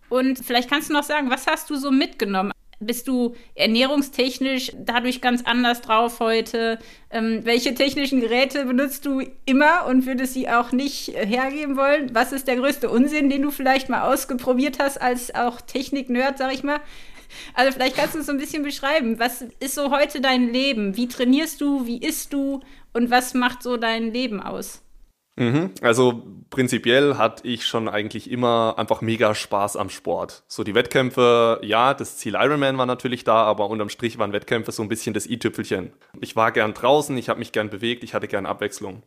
Und 0.09 0.39
vielleicht 0.39 0.69
kannst 0.69 0.89
du 0.89 0.93
noch 0.93 1.03
sagen, 1.03 1.29
was 1.29 1.47
hast 1.47 1.69
du 1.69 1.77
so 1.77 1.91
mitgenommen? 1.91 2.51
Bist 2.79 3.07
du 3.07 3.35
ernährungstechnisch 3.55 4.71
dadurch 4.77 5.21
ganz 5.21 5.43
anders 5.45 5.81
drauf 5.81 6.19
heute? 6.19 6.79
Ähm, 7.09 7.41
welche 7.43 7.73
technischen 7.73 8.19
Geräte 8.19 8.65
benutzt 8.65 9.05
du 9.05 9.21
immer 9.45 9.85
und 9.87 10.05
würdest 10.05 10.33
sie 10.33 10.49
auch 10.49 10.71
nicht 10.71 11.07
hergeben 11.07 11.77
wollen? 11.77 12.13
Was 12.13 12.33
ist 12.33 12.47
der 12.47 12.57
größte 12.57 12.89
Unsinn, 12.89 13.29
den 13.29 13.41
du 13.41 13.51
vielleicht 13.51 13.89
mal 13.89 14.11
ausprobiert 14.11 14.79
hast 14.79 15.01
als 15.01 15.33
auch 15.33 15.61
Technik-Nerd, 15.61 16.37
sag 16.37 16.53
ich 16.53 16.63
mal? 16.63 16.79
Also 17.53 17.71
vielleicht 17.71 17.97
kannst 17.97 18.15
du 18.15 18.19
es 18.19 18.27
so 18.27 18.31
ein 18.31 18.37
bisschen 18.37 18.63
beschreiben. 18.63 19.19
Was 19.19 19.41
ist 19.59 19.75
so 19.75 19.91
heute 19.91 20.21
dein 20.21 20.53
Leben? 20.53 20.95
Wie 20.95 21.07
trainierst 21.07 21.59
du? 21.59 21.85
Wie 21.85 21.97
isst 21.97 22.31
du? 22.31 22.61
Und 22.93 23.09
was 23.09 23.33
macht 23.33 23.63
so 23.63 23.77
dein 23.77 24.13
Leben 24.13 24.39
aus? 24.39 24.84
Mhm. 25.37 25.71
Also 25.81 26.23
prinzipiell 26.49 27.17
hatte 27.17 27.45
ich 27.47 27.65
schon 27.65 27.89
eigentlich 27.89 28.31
immer 28.31 28.75
einfach 28.77 29.01
mega 29.01 29.35
Spaß 29.35 29.75
am 29.75 29.89
Sport. 29.89 30.43
So 30.47 30.63
die 30.63 30.75
Wettkämpfe, 30.75 31.59
ja, 31.61 31.93
das 31.93 32.17
Ziel 32.17 32.35
Ironman 32.35 32.77
war 32.77 32.85
natürlich 32.85 33.25
da, 33.25 33.43
aber 33.43 33.69
unterm 33.69 33.89
Strich 33.89 34.17
waren 34.17 34.31
Wettkämpfe 34.31 34.71
so 34.71 34.81
ein 34.81 34.89
bisschen 34.89 35.13
das 35.13 35.27
i-Tüpfelchen. 35.27 35.91
Ich 36.21 36.35
war 36.35 36.51
gern 36.51 36.73
draußen, 36.73 37.17
ich 37.17 37.27
habe 37.27 37.39
mich 37.39 37.51
gern 37.51 37.69
bewegt, 37.69 38.03
ich 38.03 38.13
hatte 38.13 38.27
gern 38.27 38.45
Abwechslung. 38.45 39.03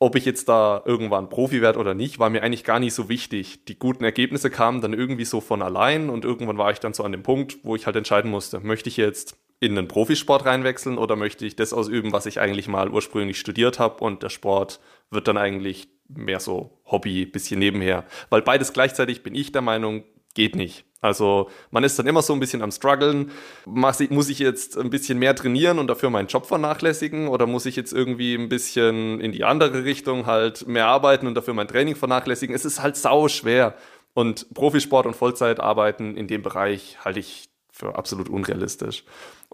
Ob 0.00 0.16
ich 0.16 0.24
jetzt 0.24 0.48
da 0.48 0.82
irgendwann 0.84 1.28
Profi 1.28 1.62
werde 1.62 1.78
oder 1.78 1.94
nicht, 1.94 2.18
war 2.18 2.28
mir 2.28 2.42
eigentlich 2.42 2.64
gar 2.64 2.80
nicht 2.80 2.94
so 2.94 3.08
wichtig. 3.08 3.64
Die 3.66 3.78
guten 3.78 4.02
Ergebnisse 4.02 4.50
kamen 4.50 4.80
dann 4.80 4.92
irgendwie 4.92 5.24
so 5.24 5.40
von 5.40 5.62
allein 5.62 6.10
und 6.10 6.24
irgendwann 6.24 6.58
war 6.58 6.72
ich 6.72 6.80
dann 6.80 6.92
so 6.92 7.04
an 7.04 7.12
dem 7.12 7.22
Punkt, 7.22 7.58
wo 7.62 7.76
ich 7.76 7.86
halt 7.86 7.94
entscheiden 7.94 8.30
musste, 8.30 8.58
möchte 8.60 8.88
ich 8.88 8.96
jetzt 8.96 9.36
in 9.64 9.78
einen 9.78 9.88
Profisport 9.88 10.44
reinwechseln 10.44 10.98
oder 10.98 11.16
möchte 11.16 11.46
ich 11.46 11.56
das 11.56 11.72
ausüben, 11.72 12.12
was 12.12 12.26
ich 12.26 12.40
eigentlich 12.40 12.68
mal 12.68 12.90
ursprünglich 12.90 13.38
studiert 13.38 13.78
habe 13.78 14.04
und 14.04 14.22
der 14.22 14.28
Sport 14.28 14.80
wird 15.10 15.28
dann 15.28 15.36
eigentlich 15.36 15.88
mehr 16.08 16.40
so 16.40 16.78
Hobby, 16.84 17.26
bisschen 17.26 17.58
nebenher. 17.58 18.04
Weil 18.30 18.42
beides 18.42 18.72
gleichzeitig 18.72 19.22
bin 19.22 19.34
ich 19.34 19.52
der 19.52 19.62
Meinung, 19.62 20.04
geht 20.34 20.56
nicht. 20.56 20.84
Also 21.00 21.50
man 21.70 21.84
ist 21.84 21.98
dann 21.98 22.06
immer 22.06 22.22
so 22.22 22.32
ein 22.32 22.40
bisschen 22.40 22.62
am 22.62 22.70
struggeln. 22.70 23.30
Muss 23.66 24.28
ich 24.30 24.38
jetzt 24.38 24.78
ein 24.78 24.88
bisschen 24.88 25.18
mehr 25.18 25.36
trainieren 25.36 25.78
und 25.78 25.86
dafür 25.86 26.08
meinen 26.08 26.28
Job 26.28 26.46
vernachlässigen 26.46 27.28
oder 27.28 27.46
muss 27.46 27.66
ich 27.66 27.76
jetzt 27.76 27.92
irgendwie 27.92 28.34
ein 28.34 28.48
bisschen 28.48 29.20
in 29.20 29.32
die 29.32 29.44
andere 29.44 29.84
Richtung 29.84 30.24
halt 30.24 30.66
mehr 30.66 30.86
arbeiten 30.86 31.26
und 31.26 31.34
dafür 31.34 31.52
mein 31.52 31.68
Training 31.68 31.94
vernachlässigen? 31.94 32.54
Es 32.56 32.64
ist 32.64 32.82
halt 32.82 32.96
sau 32.96 33.28
schwer. 33.28 33.74
Und 34.14 34.52
Profisport 34.54 35.06
und 35.06 35.14
Vollzeit 35.14 35.60
arbeiten 35.60 36.16
in 36.16 36.26
dem 36.26 36.42
Bereich 36.42 36.96
halte 37.04 37.20
ich 37.20 37.50
für 37.70 37.96
absolut 37.96 38.28
unrealistisch. 38.28 39.04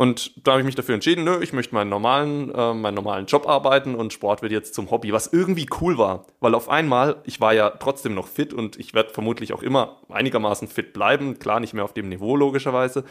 Und 0.00 0.32
da 0.46 0.52
habe 0.52 0.62
ich 0.62 0.64
mich 0.64 0.76
dafür 0.76 0.94
entschieden, 0.94 1.24
nö, 1.24 1.42
ich 1.42 1.52
möchte 1.52 1.74
meinen 1.74 1.90
normalen, 1.90 2.50
äh, 2.54 2.72
meinen 2.72 2.94
normalen 2.94 3.26
Job 3.26 3.46
arbeiten 3.46 3.94
und 3.94 4.14
Sport 4.14 4.40
wird 4.40 4.50
jetzt 4.50 4.72
zum 4.72 4.90
Hobby, 4.90 5.12
was 5.12 5.26
irgendwie 5.26 5.66
cool 5.82 5.98
war. 5.98 6.24
Weil 6.40 6.54
auf 6.54 6.70
einmal, 6.70 7.20
ich 7.24 7.38
war 7.42 7.52
ja 7.52 7.68
trotzdem 7.68 8.14
noch 8.14 8.26
fit 8.26 8.54
und 8.54 8.78
ich 8.78 8.94
werde 8.94 9.10
vermutlich 9.10 9.52
auch 9.52 9.62
immer 9.62 9.98
einigermaßen 10.08 10.68
fit 10.68 10.94
bleiben. 10.94 11.38
Klar, 11.38 11.60
nicht 11.60 11.74
mehr 11.74 11.84
auf 11.84 11.92
dem 11.92 12.08
Niveau 12.08 12.34
logischerweise. 12.34 13.04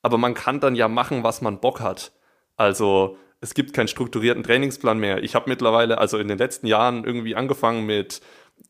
Aber 0.00 0.16
man 0.16 0.32
kann 0.32 0.58
dann 0.58 0.74
ja 0.74 0.88
machen, 0.88 1.22
was 1.22 1.42
man 1.42 1.60
Bock 1.60 1.80
hat. 1.80 2.12
Also 2.56 3.18
Es 3.44 3.54
gibt 3.54 3.72
keinen 3.74 3.88
strukturierten 3.88 4.44
Trainingsplan 4.44 4.98
mehr. 4.98 5.22
Ich 5.24 5.34
habe 5.34 5.50
mittlerweile, 5.50 5.98
also 5.98 6.16
in 6.18 6.28
den 6.28 6.38
letzten 6.38 6.68
Jahren 6.68 7.04
irgendwie 7.04 7.34
angefangen 7.34 7.84
mit 7.84 8.20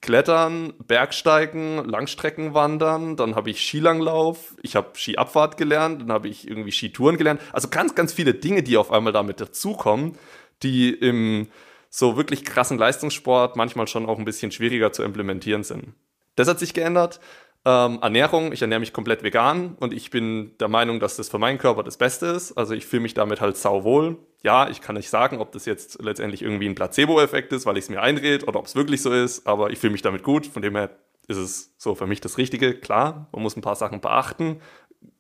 Klettern, 0.01 0.75
Bergsteigen, 0.85 1.89
Langstreckenwandern, 1.89 3.17
dann 3.17 3.37
habe 3.37 3.51
ich 3.51 3.61
Skilanglauf, 3.61 4.57
ich 4.61 4.75
habe 4.75 4.91
Skiabfahrt 4.95 5.57
gelernt, 5.57 6.03
dann 6.03 6.11
habe 6.11 6.29
ich 6.29 6.49
irgendwie 6.49 6.73
Skitouren 6.73 7.17
gelernt. 7.17 7.41
Also 7.53 7.69
ganz, 7.69 7.95
ganz 7.95 8.13
viele 8.13 8.35
Dinge, 8.35 8.65
die 8.65 8.77
auf 8.77 8.91
einmal 8.91 9.13
damit 9.13 9.41
dazukommen, 9.41 10.19
die 10.65 10.93
im 10.93 11.49
so 11.89 12.17
wirklich 12.17 12.45
krassen 12.45 12.79
Leistungssport 12.79 13.55
manchmal 13.55 13.87
schon 13.87 14.07
auch 14.07 14.19
ein 14.19 14.25
bisschen 14.25 14.51
schwieriger 14.51 14.93
zu 14.93 15.05
implementieren 15.05 15.63
sind. 15.63 15.95
Das 16.37 16.49
hat 16.49 16.59
sich 16.59 16.75
geändert. 16.75 17.21
Ähm, 17.65 18.01
Ernährung, 18.03 18.53
ich 18.53 18.61
ernähre 18.61 18.81
mich 18.81 18.93
komplett 18.93 19.23
vegan 19.23 19.77
und 19.79 19.93
ich 19.93 20.11
bin 20.11 20.57
der 20.59 20.67
Meinung, 20.67 20.99
dass 20.99 21.17
das 21.17 21.29
für 21.29 21.39
meinen 21.39 21.59
Körper 21.59 21.85
das 21.85 21.97
Beste 21.97 22.27
ist. 22.27 22.53
Also 22.53 22.75
ich 22.75 22.87
fühle 22.87 23.03
mich 23.03 23.15
damit 23.15 23.41
halt 23.41 23.57
sauwohl. 23.57 24.19
Ja, 24.43 24.69
ich 24.69 24.81
kann 24.81 24.97
nicht 24.97 25.09
sagen, 25.09 25.39
ob 25.39 25.53
das 25.53 25.65
jetzt 25.65 26.03
letztendlich 26.03 26.43
irgendwie 26.43 26.69
ein 26.69 26.75
Placebo-Effekt 26.75 27.53
ist, 27.53 27.65
weil 27.65 27.77
ich 27.77 27.85
es 27.85 27.91
mir 27.91 28.03
einrede 28.03 28.47
oder 28.47 28.59
ob 28.59 28.67
es 28.67 28.75
wirklich 28.75 29.01
so 29.01 29.13
ist, 29.13 29.47
aber 29.47 29.71
ich 29.71 29.79
fühle 29.79 29.93
mich 29.93 30.03
damit 30.03 30.25
gut. 30.25 30.47
Von 30.47 30.63
dem 30.63 30.75
her 30.75 30.91
ist 31.29 31.37
es 31.37 31.73
so 31.79 31.95
für 31.95 32.09
mich 32.09 32.21
das 32.21 32.37
Richtige. 32.37 32.75
Klar, 32.75 33.29
man 33.31 33.43
muss 33.43 33.57
ein 33.57 33.63
paar 33.63 33.77
Sachen 33.77 34.01
beachten. 34.01 34.61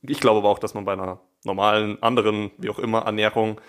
Ich 0.02 0.18
glaube 0.18 0.38
aber 0.38 0.48
auch, 0.48 0.58
dass 0.58 0.74
man 0.74 0.84
bei 0.84 0.94
einer 0.94 1.20
normalen, 1.44 2.02
anderen, 2.02 2.50
wie 2.58 2.70
auch 2.70 2.80
immer, 2.80 3.02
Ernährung 3.02 3.60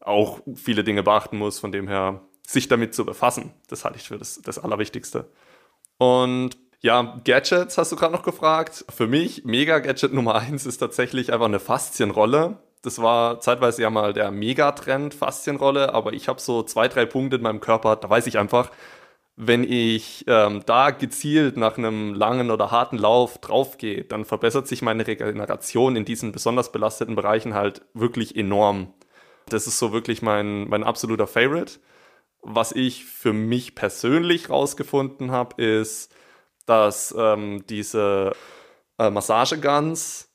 auch 0.00 0.40
viele 0.54 0.84
Dinge 0.84 1.02
beachten 1.02 1.36
muss. 1.36 1.58
Von 1.58 1.70
dem 1.70 1.86
her 1.86 2.22
sich 2.46 2.68
damit 2.68 2.94
zu 2.94 3.04
befassen, 3.04 3.52
das 3.68 3.84
halte 3.84 3.98
ich 3.98 4.08
für 4.08 4.16
das, 4.16 4.40
das 4.40 4.58
Allerwichtigste. 4.58 5.28
Und 5.98 6.56
ja, 6.80 7.20
Gadgets 7.24 7.78
hast 7.78 7.92
du 7.92 7.96
gerade 7.96 8.12
noch 8.12 8.22
gefragt. 8.22 8.84
Für 8.94 9.06
mich, 9.06 9.44
Mega-Gadget 9.44 10.12
Nummer 10.12 10.36
eins 10.36 10.66
ist 10.66 10.78
tatsächlich 10.78 11.32
einfach 11.32 11.46
eine 11.46 11.60
Faszienrolle. 11.60 12.58
Das 12.82 13.00
war 13.00 13.40
zeitweise 13.40 13.82
ja 13.82 13.90
mal 13.90 14.12
der 14.12 14.30
Megatrend, 14.30 15.14
Faszienrolle, 15.14 15.92
aber 15.94 16.12
ich 16.12 16.28
habe 16.28 16.40
so 16.40 16.62
zwei, 16.62 16.88
drei 16.88 17.04
Punkte 17.06 17.36
in 17.36 17.42
meinem 17.42 17.60
Körper, 17.60 17.96
da 17.96 18.08
weiß 18.08 18.26
ich 18.28 18.38
einfach, 18.38 18.70
wenn 19.36 19.64
ich 19.64 20.24
ähm, 20.28 20.62
da 20.64 20.90
gezielt 20.90 21.58
nach 21.58 21.76
einem 21.76 22.14
langen 22.14 22.50
oder 22.50 22.70
harten 22.70 22.96
Lauf 22.96 23.38
draufgehe, 23.38 24.04
dann 24.04 24.24
verbessert 24.24 24.66
sich 24.66 24.80
meine 24.80 25.06
Regeneration 25.06 25.94
in 25.94 26.06
diesen 26.06 26.32
besonders 26.32 26.72
belasteten 26.72 27.16
Bereichen 27.16 27.54
halt 27.54 27.82
wirklich 27.92 28.34
enorm. 28.34 28.94
Das 29.48 29.66
ist 29.66 29.78
so 29.78 29.92
wirklich 29.92 30.22
mein, 30.22 30.68
mein 30.68 30.84
absoluter 30.84 31.26
Favorite. 31.26 31.80
Was 32.40 32.72
ich 32.72 33.04
für 33.04 33.32
mich 33.32 33.74
persönlich 33.74 34.48
rausgefunden 34.48 35.32
habe, 35.32 35.62
ist, 35.62 36.14
dass 36.66 37.14
ähm, 37.16 37.64
diese 37.68 38.32
äh, 38.98 39.10
Massageguns, 39.10 40.26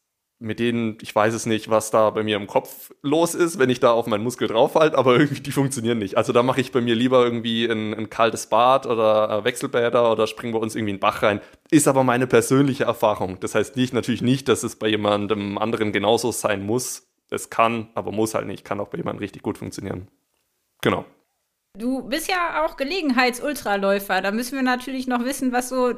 mit 0.41 0.59
denen, 0.59 0.97
ich 1.01 1.13
weiß 1.13 1.35
es 1.35 1.45
nicht, 1.45 1.69
was 1.69 1.91
da 1.91 2.09
bei 2.09 2.23
mir 2.23 2.35
im 2.35 2.47
Kopf 2.47 2.91
los 3.03 3.35
ist, 3.35 3.59
wenn 3.59 3.69
ich 3.69 3.79
da 3.79 3.91
auf 3.91 4.07
meinen 4.07 4.23
Muskel 4.23 4.47
draufhalte, 4.47 4.97
aber 4.97 5.13
irgendwie 5.19 5.41
die 5.41 5.51
funktionieren 5.51 5.99
nicht. 5.99 6.17
Also 6.17 6.33
da 6.33 6.41
mache 6.41 6.61
ich 6.61 6.71
bei 6.71 6.81
mir 6.81 6.95
lieber 6.95 7.23
irgendwie 7.23 7.65
ein, 7.65 7.93
ein 7.93 8.09
kaltes 8.09 8.47
Bad 8.47 8.87
oder 8.87 9.29
äh, 9.29 9.43
Wechselbäder 9.43 10.11
oder 10.11 10.25
springe 10.25 10.53
bei 10.53 10.59
uns 10.59 10.75
irgendwie 10.75 10.91
in 10.91 10.95
den 10.97 11.01
Bach 11.01 11.21
rein. 11.21 11.41
Ist 11.69 11.87
aber 11.87 12.03
meine 12.03 12.25
persönliche 12.25 12.85
Erfahrung. 12.85 13.39
Das 13.39 13.53
heißt 13.53 13.75
nicht, 13.75 13.93
natürlich 13.93 14.23
nicht, 14.23 14.49
dass 14.49 14.63
es 14.63 14.75
bei 14.77 14.87
jemandem 14.87 15.59
anderen 15.59 15.91
genauso 15.91 16.31
sein 16.31 16.65
muss. 16.65 17.07
Es 17.29 17.49
kann, 17.49 17.89
aber 17.93 18.11
muss 18.11 18.33
halt 18.33 18.47
nicht. 18.47 18.65
Kann 18.65 18.79
auch 18.79 18.89
bei 18.89 18.97
jemandem 18.97 19.19
richtig 19.19 19.43
gut 19.43 19.59
funktionieren. 19.59 20.07
Genau. 20.81 21.05
Du 21.77 22.03
bist 22.03 22.29
ja 22.29 22.65
auch 22.65 22.75
Gelegenheitsultraläufer. 22.75 24.21
Da 24.21 24.31
müssen 24.31 24.55
wir 24.55 24.63
natürlich 24.63 25.07
noch 25.07 25.23
wissen, 25.23 25.51
was 25.51 25.69
so 25.69 25.93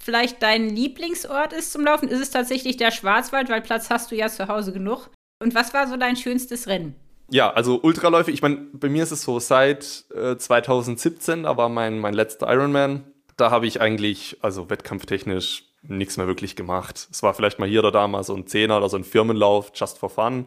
vielleicht 0.00 0.42
dein 0.42 0.68
Lieblingsort 0.68 1.52
ist 1.52 1.72
zum 1.72 1.84
Laufen. 1.84 2.08
Ist 2.08 2.20
es 2.20 2.30
tatsächlich 2.30 2.76
der 2.76 2.92
Schwarzwald, 2.92 3.48
weil 3.48 3.60
Platz 3.60 3.90
hast 3.90 4.10
du 4.10 4.16
ja 4.16 4.28
zu 4.28 4.46
Hause 4.48 4.72
genug? 4.72 5.10
Und 5.42 5.54
was 5.54 5.74
war 5.74 5.88
so 5.88 5.96
dein 5.96 6.16
schönstes 6.16 6.68
Rennen? 6.68 6.94
Ja, 7.28 7.50
also 7.50 7.80
Ultraläufe, 7.82 8.30
ich 8.30 8.40
meine, 8.40 8.68
bei 8.72 8.88
mir 8.88 9.02
ist 9.02 9.10
es 9.10 9.22
so, 9.22 9.40
seit 9.40 10.04
äh, 10.14 10.36
2017, 10.36 11.42
da 11.42 11.56
war 11.56 11.68
mein, 11.68 11.98
mein 11.98 12.14
letzter 12.14 12.48
Ironman, 12.52 13.04
da 13.36 13.50
habe 13.50 13.66
ich 13.66 13.80
eigentlich, 13.80 14.38
also 14.42 14.70
wettkampftechnisch, 14.70 15.64
nichts 15.82 16.16
mehr 16.16 16.28
wirklich 16.28 16.54
gemacht. 16.54 17.08
Es 17.10 17.24
war 17.24 17.34
vielleicht 17.34 17.58
mal 17.58 17.68
hier 17.68 17.80
oder 17.80 17.90
da 17.90 18.06
mal 18.06 18.22
so 18.22 18.34
ein 18.34 18.46
Zehner 18.46 18.76
oder 18.76 18.88
so 18.88 18.96
ein 18.96 19.04
Firmenlauf, 19.04 19.72
just 19.74 19.98
for 19.98 20.08
fun. 20.08 20.46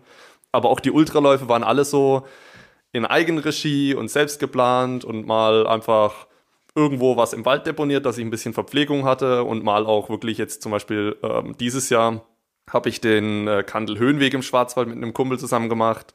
Aber 0.53 0.69
auch 0.69 0.79
die 0.79 0.91
Ultraläufe 0.91 1.49
waren 1.49 1.63
alle 1.63 1.83
so, 1.83 2.25
in 2.91 3.05
Eigenregie 3.05 3.93
und 3.93 4.09
selbst 4.09 4.39
geplant 4.39 5.05
und 5.05 5.25
mal 5.25 5.67
einfach 5.67 6.27
irgendwo 6.75 7.17
was 7.17 7.33
im 7.33 7.45
Wald 7.45 7.65
deponiert, 7.65 8.05
dass 8.05 8.17
ich 8.17 8.25
ein 8.25 8.29
bisschen 8.29 8.53
Verpflegung 8.53 9.05
hatte 9.05 9.43
und 9.43 9.63
mal 9.63 9.85
auch 9.85 10.09
wirklich 10.09 10.37
jetzt 10.37 10.61
zum 10.61 10.71
Beispiel 10.71 11.17
ähm, 11.23 11.55
dieses 11.59 11.89
Jahr 11.89 12.25
habe 12.69 12.89
ich 12.89 13.01
den 13.01 13.47
äh, 13.47 13.63
Kandel-Höhenweg 13.63 14.33
im 14.33 14.43
Schwarzwald 14.43 14.87
mit 14.87 14.97
einem 14.97 15.13
Kumpel 15.13 15.39
zusammen 15.39 15.69
gemacht. 15.69 16.13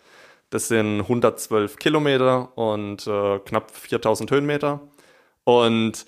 Das 0.50 0.68
sind 0.68 1.00
112 1.00 1.76
Kilometer 1.76 2.56
und 2.56 3.06
äh, 3.06 3.38
knapp 3.40 3.72
4000 3.72 4.30
Höhenmeter. 4.30 4.80
Und 5.44 6.06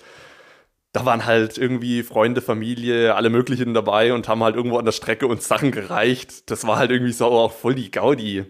da 0.93 1.05
waren 1.05 1.25
halt 1.25 1.57
irgendwie 1.57 2.01
Freunde, 2.01 2.41
Familie, 2.41 3.15
alle 3.15 3.29
möglichen 3.29 3.73
dabei 3.73 4.13
und 4.13 4.27
haben 4.27 4.43
halt 4.43 4.55
irgendwo 4.55 4.77
an 4.77 4.85
der 4.85 4.93
Strecke 4.93 5.27
uns 5.27 5.47
Sachen 5.47 5.71
gereicht. 5.71 6.49
Das 6.49 6.65
war 6.65 6.77
halt 6.77 6.91
irgendwie 6.91 7.11
so 7.11 7.25
auch 7.25 7.51
voll 7.51 7.75
die 7.75 7.91
Gaudi. 7.91 8.45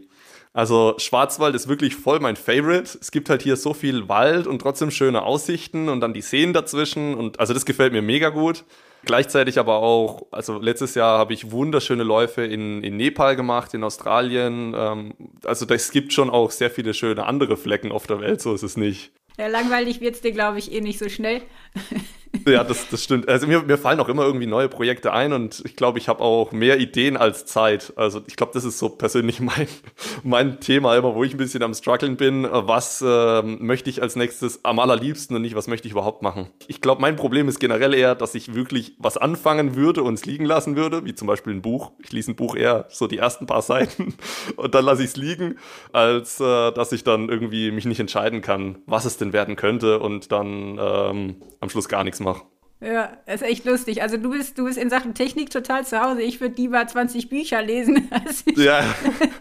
Also 0.57 0.95
Schwarzwald 0.97 1.53
ist 1.53 1.67
wirklich 1.67 1.95
voll 1.95 2.19
mein 2.19 2.35
Favorite. 2.35 2.97
Es 2.99 3.11
gibt 3.11 3.29
halt 3.29 3.43
hier 3.43 3.57
so 3.57 3.75
viel 3.75 4.09
Wald 4.09 4.47
und 4.47 4.59
trotzdem 4.59 4.89
schöne 4.89 5.21
Aussichten 5.21 5.87
und 5.87 6.01
dann 6.01 6.15
die 6.15 6.23
Seen 6.23 6.51
dazwischen 6.51 7.13
und 7.13 7.39
also 7.39 7.53
das 7.53 7.63
gefällt 7.63 7.93
mir 7.93 8.01
mega 8.01 8.29
gut. 8.29 8.63
Gleichzeitig 9.05 9.59
aber 9.59 9.75
auch, 9.75 10.25
also 10.31 10.57
letztes 10.57 10.95
Jahr 10.95 11.19
habe 11.19 11.31
ich 11.31 11.51
wunderschöne 11.51 12.01
Läufe 12.01 12.41
in, 12.43 12.81
in 12.83 12.97
Nepal 12.97 13.35
gemacht, 13.35 13.75
in 13.75 13.83
Australien. 13.83 14.73
Ähm, 14.75 15.13
also 15.45 15.67
es 15.69 15.91
gibt 15.91 16.11
schon 16.11 16.31
auch 16.31 16.49
sehr 16.49 16.71
viele 16.71 16.95
schöne 16.95 17.27
andere 17.27 17.55
Flecken 17.55 17.91
auf 17.91 18.07
der 18.07 18.19
Welt, 18.19 18.41
so 18.41 18.55
ist 18.55 18.63
es 18.63 18.77
nicht. 18.77 19.11
Ja, 19.37 19.45
langweilig 19.45 20.01
wird 20.01 20.15
es 20.15 20.21
dir, 20.21 20.31
glaube 20.31 20.57
ich, 20.57 20.71
eh 20.71 20.81
nicht 20.81 20.97
so 20.97 21.07
schnell. 21.07 21.43
Ja, 22.47 22.63
das, 22.63 22.87
das 22.89 23.03
stimmt. 23.03 23.27
Also 23.27 23.47
mir, 23.47 23.61
mir 23.63 23.77
fallen 23.77 23.99
auch 23.99 24.09
immer 24.09 24.23
irgendwie 24.23 24.45
neue 24.45 24.69
Projekte 24.69 25.11
ein 25.13 25.33
und 25.33 25.61
ich 25.65 25.75
glaube, 25.75 25.99
ich 25.99 26.07
habe 26.07 26.21
auch 26.21 26.51
mehr 26.51 26.79
Ideen 26.79 27.17
als 27.17 27.45
Zeit. 27.45 27.93
Also 27.95 28.21
ich 28.27 28.35
glaube, 28.35 28.53
das 28.53 28.63
ist 28.63 28.79
so 28.79 28.89
persönlich 28.89 29.39
mein, 29.41 29.67
mein 30.23 30.59
Thema 30.59 30.95
immer, 30.95 31.15
wo 31.15 31.23
ich 31.23 31.33
ein 31.33 31.37
bisschen 31.37 31.63
am 31.63 31.73
struggeln 31.73 32.17
bin. 32.17 32.47
Was 32.49 33.01
äh, 33.01 33.41
möchte 33.41 33.89
ich 33.89 34.01
als 34.01 34.15
nächstes 34.15 34.63
am 34.63 34.79
allerliebsten 34.79 35.35
und 35.35 35.41
nicht, 35.41 35.55
was 35.55 35.67
möchte 35.67 35.87
ich 35.87 35.91
überhaupt 35.91 36.21
machen? 36.21 36.47
Ich 36.67 36.81
glaube, 36.81 37.01
mein 37.01 37.15
Problem 37.15 37.47
ist 37.47 37.59
generell 37.59 37.93
eher, 37.93 38.15
dass 38.15 38.35
ich 38.35 38.53
wirklich 38.53 38.93
was 38.97 39.17
anfangen 39.17 39.75
würde 39.75 40.03
und 40.03 40.13
es 40.13 40.25
liegen 40.25 40.45
lassen 40.45 40.75
würde, 40.75 41.05
wie 41.05 41.15
zum 41.15 41.27
Beispiel 41.27 41.53
ein 41.53 41.61
Buch. 41.61 41.91
Ich 41.99 42.11
lese 42.11 42.31
ein 42.31 42.35
Buch 42.35 42.55
eher 42.55 42.85
so 42.89 43.07
die 43.07 43.17
ersten 43.17 43.45
paar 43.45 43.61
Seiten 43.61 44.15
und 44.55 44.73
dann 44.73 44.85
lasse 44.85 45.03
ich 45.03 45.09
es 45.09 45.17
liegen, 45.17 45.57
als 45.91 46.39
äh, 46.39 46.71
dass 46.71 46.91
ich 46.91 47.03
dann 47.03 47.29
irgendwie 47.29 47.71
mich 47.71 47.85
nicht 47.85 47.99
entscheiden 47.99 48.41
kann, 48.41 48.77
was 48.85 49.05
es 49.05 49.17
denn 49.17 49.33
werden 49.33 49.55
könnte 49.55 49.99
und 49.99 50.31
dann 50.31 50.77
ähm, 50.79 51.35
am 51.59 51.69
Schluss 51.69 51.89
gar 51.89 52.03
nichts 52.03 52.16
mache. 52.19 52.43
Ja, 52.79 53.17
ist 53.25 53.41
echt 53.41 53.65
lustig. 53.65 54.03
Also 54.03 54.17
du 54.17 54.29
bist, 54.29 54.57
du 54.57 54.65
bist 54.65 54.77
in 54.77 54.91
Sachen 54.91 55.15
Technik 55.15 55.49
total 55.49 55.83
zu 55.85 55.99
Hause. 55.99 56.21
Ich 56.21 56.39
würde 56.41 56.55
lieber 56.57 56.85
20 56.85 57.27
Bücher 57.27 57.61
lesen. 57.63 58.07
ja. 58.55 58.83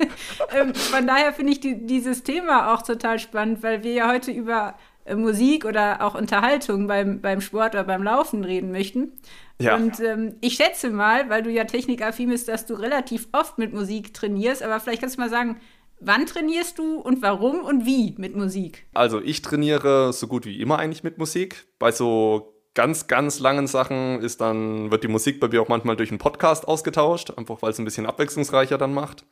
ähm, 0.59 0.75
von 0.75 1.07
daher 1.07 1.35
finde 1.35 1.53
ich 1.53 1.61
die, 1.61 1.87
dieses 1.87 2.23
Thema 2.23 2.73
auch 2.73 2.81
total 2.81 3.19
spannend, 3.19 3.63
weil 3.63 3.85
wir 3.85 3.93
ja 3.93 4.11
heute 4.11 4.31
über 4.31 4.75
äh, 5.05 5.15
Musik 5.15 5.67
oder 5.67 6.01
auch 6.01 6.15
Unterhaltung 6.15 6.87
beim, 6.87 7.21
beim 7.21 7.43
Sport 7.43 7.75
oder 7.75 7.85
beim 7.85 8.03
Laufen 8.03 8.43
reden 8.43 8.73
möchten. 8.73 9.13
Ja. 9.61 9.77
Und 9.77 10.01
ähm, 10.01 10.37
ich 10.41 10.55
schätze 10.55 10.89
mal, 10.89 11.29
weil 11.29 11.43
du 11.43 11.51
ja 11.51 11.65
technikaffin 11.65 12.31
bist, 12.31 12.49
dass 12.49 12.65
du 12.65 12.73
relativ 12.73 13.29
oft 13.33 13.59
mit 13.59 13.75
Musik 13.75 14.15
trainierst, 14.15 14.63
aber 14.63 14.81
vielleicht 14.81 15.03
kannst 15.03 15.17
du 15.17 15.21
mal 15.21 15.31
sagen, 15.31 15.61
Wann 15.99 16.27
trainierst 16.27 16.79
du 16.79 16.99
und 16.99 17.23
warum 17.23 17.63
und 17.63 17.87
wie 17.87 18.15
mit 18.19 18.37
Musik? 18.37 18.87
Also 18.93 19.19
ich 19.23 19.41
trainiere 19.41 20.13
so 20.13 20.27
gut 20.27 20.45
wie 20.45 20.61
immer 20.61 20.79
eigentlich 20.79 21.03
mit 21.03 21.17
Musik. 21.17 21.67
Bei 21.79 21.91
so 21.91 22.56
ganz, 22.77 23.09
ganz 23.09 23.41
langen 23.41 23.67
Sachen 23.67 24.21
ist 24.21 24.41
dann, 24.41 24.93
wird 24.93 25.03
die 25.03 25.09
Musik 25.09 25.41
bei 25.41 25.49
mir 25.49 25.63
auch 25.63 25.69
manchmal 25.69 25.97
durch 25.97 26.11
einen 26.11 26.19
Podcast 26.19 26.69
ausgetauscht, 26.69 27.33
einfach 27.37 27.63
weil 27.63 27.71
es 27.71 27.79
ein 27.81 27.85
bisschen 27.85 28.07
abwechslungsreicher 28.07 28.79
dann 28.79 28.95
macht. 28.95 29.25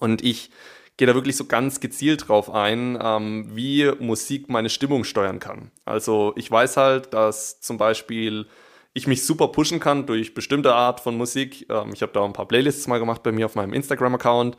Und 0.00 0.22
ich 0.22 0.50
gehe 0.96 1.06
da 1.06 1.14
wirklich 1.14 1.36
so 1.36 1.44
ganz 1.46 1.80
gezielt 1.80 2.28
drauf 2.28 2.50
ein, 2.50 2.98
ähm, 3.00 3.54
wie 3.54 3.90
Musik 4.00 4.48
meine 4.48 4.68
Stimmung 4.68 5.04
steuern 5.04 5.38
kann. 5.38 5.70
Also 5.84 6.32
ich 6.36 6.50
weiß 6.50 6.76
halt, 6.76 7.14
dass 7.14 7.60
zum 7.60 7.78
Beispiel 7.78 8.46
ich 8.94 9.06
mich 9.06 9.24
super 9.24 9.48
pushen 9.48 9.78
kann 9.78 10.06
durch 10.06 10.34
bestimmte 10.34 10.74
Art 10.74 11.00
von 11.00 11.16
Musik. 11.16 11.66
Ähm, 11.70 11.92
ich 11.92 12.02
habe 12.02 12.12
da 12.12 12.24
ein 12.24 12.32
paar 12.32 12.48
Playlists 12.48 12.88
mal 12.88 12.98
gemacht 12.98 13.22
bei 13.22 13.30
mir 13.30 13.46
auf 13.46 13.54
meinem 13.54 13.74
Instagram-Account. 13.74 14.56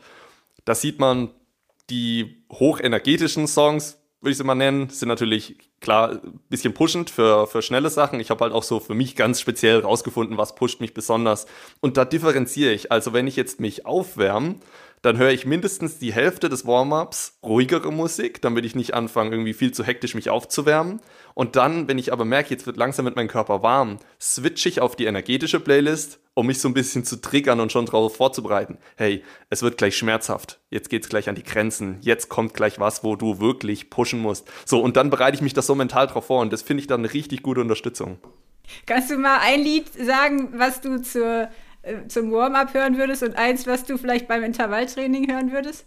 Da 0.64 0.74
sieht 0.74 0.98
man 0.98 1.30
die 1.90 2.44
hochenergetischen 2.50 3.46
Songs, 3.46 3.97
würde 4.20 4.32
ich 4.32 4.36
sie 4.36 4.44
mal 4.44 4.54
nennen, 4.54 4.88
sind 4.88 5.08
natürlich 5.08 5.56
klar 5.80 6.10
ein 6.10 6.40
bisschen 6.48 6.74
pushend 6.74 7.08
für, 7.08 7.46
für 7.46 7.62
schnelle 7.62 7.88
Sachen. 7.88 8.18
Ich 8.18 8.30
habe 8.30 8.44
halt 8.44 8.52
auch 8.52 8.64
so 8.64 8.80
für 8.80 8.94
mich 8.94 9.14
ganz 9.14 9.40
speziell 9.40 9.80
rausgefunden, 9.80 10.36
was 10.36 10.56
pusht 10.56 10.80
mich 10.80 10.92
besonders. 10.92 11.46
Und 11.80 11.96
da 11.96 12.04
differenziere 12.04 12.72
ich. 12.72 12.90
Also 12.90 13.12
wenn 13.12 13.28
ich 13.28 13.36
jetzt 13.36 13.60
mich 13.60 13.86
aufwärme, 13.86 14.56
dann 15.02 15.16
höre 15.16 15.30
ich 15.30 15.46
mindestens 15.46 15.98
die 15.98 16.12
Hälfte 16.12 16.48
des 16.48 16.66
Warm-ups 16.66 17.38
ruhigere 17.42 17.92
Musik, 17.92 18.42
damit 18.42 18.64
ich 18.64 18.74
nicht 18.74 18.94
anfange, 18.94 19.30
irgendwie 19.30 19.52
viel 19.52 19.72
zu 19.72 19.84
hektisch 19.84 20.14
mich 20.14 20.30
aufzuwärmen. 20.30 21.00
Und 21.34 21.56
dann, 21.56 21.88
wenn 21.88 21.98
ich 21.98 22.12
aber 22.12 22.24
merke, 22.24 22.50
jetzt 22.50 22.66
wird 22.66 22.76
langsam 22.76 23.04
mit 23.04 23.16
meinem 23.16 23.28
Körper 23.28 23.62
warm, 23.62 23.98
switche 24.20 24.68
ich 24.68 24.80
auf 24.80 24.96
die 24.96 25.04
energetische 25.04 25.60
Playlist, 25.60 26.18
um 26.34 26.46
mich 26.46 26.60
so 26.60 26.68
ein 26.68 26.74
bisschen 26.74 27.04
zu 27.04 27.20
triggern 27.20 27.60
und 27.60 27.72
schon 27.72 27.86
darauf 27.86 28.16
vorzubereiten. 28.16 28.78
Hey, 28.96 29.22
es 29.50 29.62
wird 29.62 29.78
gleich 29.78 29.96
schmerzhaft. 29.96 30.60
Jetzt 30.70 30.90
geht's 30.90 31.08
gleich 31.08 31.28
an 31.28 31.34
die 31.34 31.44
Grenzen. 31.44 31.98
Jetzt 32.00 32.28
kommt 32.28 32.54
gleich 32.54 32.78
was, 32.78 33.04
wo 33.04 33.16
du 33.16 33.40
wirklich 33.40 33.90
pushen 33.90 34.20
musst. 34.20 34.48
So, 34.64 34.80
und 34.80 34.96
dann 34.96 35.10
bereite 35.10 35.36
ich 35.36 35.42
mich 35.42 35.54
das 35.54 35.66
so 35.66 35.74
mental 35.74 36.06
drauf 36.06 36.26
vor 36.26 36.40
und 36.40 36.52
das 36.52 36.62
finde 36.62 36.80
ich 36.80 36.86
dann 36.86 37.00
eine 37.00 37.12
richtig 37.12 37.42
gute 37.42 37.60
Unterstützung. 37.60 38.18
Kannst 38.86 39.10
du 39.10 39.16
mal 39.16 39.38
ein 39.40 39.62
Lied 39.62 39.86
sagen, 39.94 40.50
was 40.58 40.80
du 40.80 41.00
zur 41.02 41.48
zum 42.08 42.32
Warm-up 42.32 42.74
hören 42.74 42.98
würdest 42.98 43.22
und 43.22 43.36
eins, 43.36 43.66
was 43.66 43.84
du 43.84 43.98
vielleicht 43.98 44.28
beim 44.28 44.42
Intervalltraining 44.42 45.30
hören 45.30 45.52
würdest? 45.52 45.86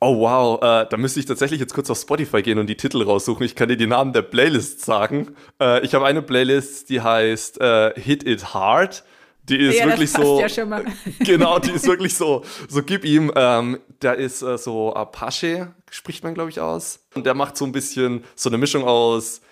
Oh 0.00 0.20
wow, 0.20 0.62
äh, 0.62 0.86
da 0.88 0.96
müsste 0.96 1.20
ich 1.20 1.26
tatsächlich 1.26 1.60
jetzt 1.60 1.74
kurz 1.74 1.90
auf 1.90 1.98
Spotify 1.98 2.42
gehen 2.42 2.58
und 2.58 2.66
die 2.66 2.76
Titel 2.76 3.02
raussuchen. 3.02 3.44
Ich 3.44 3.54
kann 3.54 3.68
dir 3.68 3.76
die 3.76 3.86
Namen 3.86 4.12
der 4.12 4.22
Playlists 4.22 4.84
sagen. 4.84 5.34
Äh, 5.60 5.84
ich 5.84 5.94
habe 5.94 6.06
eine 6.06 6.22
Playlist, 6.22 6.90
die 6.90 7.00
heißt 7.00 7.60
äh, 7.60 7.92
Hit 8.00 8.26
It 8.26 8.54
Hard. 8.54 9.04
Die 9.48 9.58
ist 9.58 9.78
ja, 9.78 9.86
wirklich 9.86 10.10
so. 10.10 10.40
Ja 10.40 10.48
schon 10.48 10.68
mal. 10.68 10.84
genau, 11.18 11.58
die 11.58 11.72
ist 11.72 11.86
wirklich 11.86 12.14
so. 12.14 12.42
So 12.68 12.82
gib 12.82 13.04
ihm. 13.04 13.30
Ähm, 13.36 13.78
der 14.00 14.16
ist 14.16 14.42
äh, 14.42 14.56
so 14.56 14.94
Apache, 14.94 15.74
spricht 15.90 16.24
man 16.24 16.34
glaube 16.34 16.50
ich 16.50 16.60
aus. 16.60 17.00
Und 17.14 17.26
der 17.26 17.34
macht 17.34 17.56
so 17.56 17.64
ein 17.64 17.72
bisschen 17.72 18.24
so 18.36 18.48
eine 18.48 18.58
Mischung 18.58 18.84
aus 18.84 19.42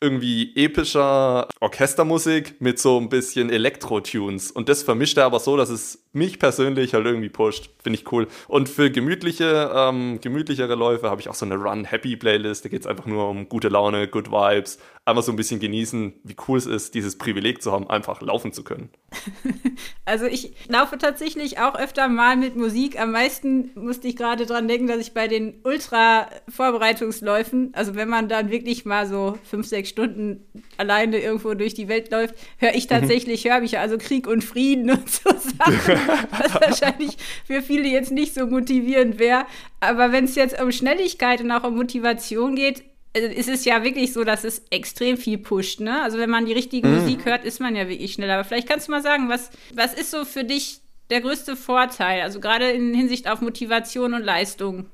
irgendwie 0.00 0.54
epischer 0.56 1.48
Orchestermusik 1.60 2.60
mit 2.60 2.78
so 2.78 2.98
ein 2.98 3.08
bisschen 3.08 3.48
Elektro-Tunes. 3.50 4.50
Und 4.50 4.68
das 4.68 4.82
vermischt 4.82 5.16
er 5.16 5.24
aber 5.24 5.40
so, 5.40 5.56
dass 5.56 5.70
es 5.70 6.04
mich 6.12 6.38
persönlich 6.38 6.92
halt 6.94 7.06
irgendwie 7.06 7.30
pusht. 7.30 7.70
Finde 7.82 7.98
ich 7.98 8.12
cool. 8.12 8.28
Und 8.46 8.68
für 8.68 8.90
gemütliche, 8.90 9.70
ähm, 9.74 10.20
gemütlichere 10.20 10.74
Läufe 10.74 11.08
habe 11.08 11.20
ich 11.20 11.28
auch 11.28 11.34
so 11.34 11.46
eine 11.46 11.56
Run-Happy-Playlist. 11.56 12.64
Da 12.64 12.68
geht 12.68 12.82
es 12.82 12.86
einfach 12.86 13.06
nur 13.06 13.28
um 13.28 13.48
gute 13.48 13.68
Laune, 13.68 14.06
Good 14.08 14.30
Vibes. 14.30 14.78
Einfach 15.06 15.22
so 15.22 15.30
ein 15.30 15.36
bisschen 15.36 15.60
genießen, 15.60 16.14
wie 16.24 16.34
cool 16.48 16.58
es 16.58 16.66
ist, 16.66 16.96
dieses 16.96 17.16
Privileg 17.16 17.62
zu 17.62 17.70
haben, 17.70 17.88
einfach 17.88 18.20
laufen 18.22 18.52
zu 18.52 18.64
können. 18.64 18.90
Also 20.08 20.26
ich 20.26 20.52
laufe 20.68 20.98
tatsächlich 20.98 21.58
auch 21.58 21.74
öfter 21.74 22.06
mal 22.08 22.36
mit 22.36 22.54
Musik. 22.54 22.96
Am 22.98 23.10
meisten 23.10 23.72
musste 23.74 24.06
ich 24.06 24.14
gerade 24.14 24.46
dran 24.46 24.68
denken, 24.68 24.86
dass 24.86 25.00
ich 25.00 25.14
bei 25.14 25.26
den 25.26 25.54
Ultra-Vorbereitungsläufen, 25.64 27.72
also 27.74 27.96
wenn 27.96 28.08
man 28.08 28.28
dann 28.28 28.52
wirklich 28.52 28.84
mal 28.84 29.08
so 29.08 29.36
fünf, 29.42 29.66
sechs 29.66 29.88
Stunden 29.88 30.46
alleine 30.76 31.18
irgendwo 31.18 31.54
durch 31.54 31.74
die 31.74 31.88
Welt 31.88 32.12
läuft, 32.12 32.36
höre 32.58 32.76
ich 32.76 32.84
mhm. 32.84 32.90
tatsächlich 32.90 33.44
mhm. 33.44 33.50
Hörbücher, 33.50 33.80
also 33.80 33.98
Krieg 33.98 34.28
und 34.28 34.44
Frieden 34.44 34.90
und 34.90 35.10
so 35.10 35.30
Sachen. 35.30 35.98
was 36.30 36.54
wahrscheinlich 36.82 37.16
für 37.44 37.62
viele 37.62 37.88
jetzt 37.88 38.12
nicht 38.12 38.32
so 38.32 38.46
motivierend 38.46 39.18
wäre. 39.18 39.44
Aber 39.80 40.12
wenn 40.12 40.26
es 40.26 40.36
jetzt 40.36 40.62
um 40.62 40.70
Schnelligkeit 40.70 41.40
und 41.40 41.50
auch 41.50 41.64
um 41.64 41.74
Motivation 41.74 42.54
geht, 42.54 42.84
ist 43.18 43.48
es 43.48 43.64
ja 43.64 43.84
wirklich 43.84 44.12
so, 44.12 44.24
dass 44.24 44.44
es 44.44 44.62
extrem 44.70 45.16
viel 45.16 45.38
pusht. 45.38 45.80
Ne? 45.80 46.02
Also 46.02 46.18
wenn 46.18 46.30
man 46.30 46.46
die 46.46 46.52
richtige 46.52 46.86
mm. 46.86 47.00
Musik 47.00 47.24
hört, 47.24 47.44
ist 47.44 47.60
man 47.60 47.76
ja 47.76 47.88
wirklich 47.88 48.12
schneller. 48.12 48.34
Aber 48.34 48.44
vielleicht 48.44 48.68
kannst 48.68 48.88
du 48.88 48.92
mal 48.92 49.02
sagen, 49.02 49.28
was, 49.28 49.50
was 49.74 49.94
ist 49.94 50.10
so 50.10 50.24
für 50.24 50.44
dich 50.44 50.80
der 51.10 51.20
größte 51.20 51.56
Vorteil? 51.56 52.22
Also 52.22 52.40
gerade 52.40 52.70
in 52.70 52.94
Hinsicht 52.94 53.28
auf 53.28 53.40
Motivation 53.40 54.14
und 54.14 54.24
Leistung. 54.24 54.86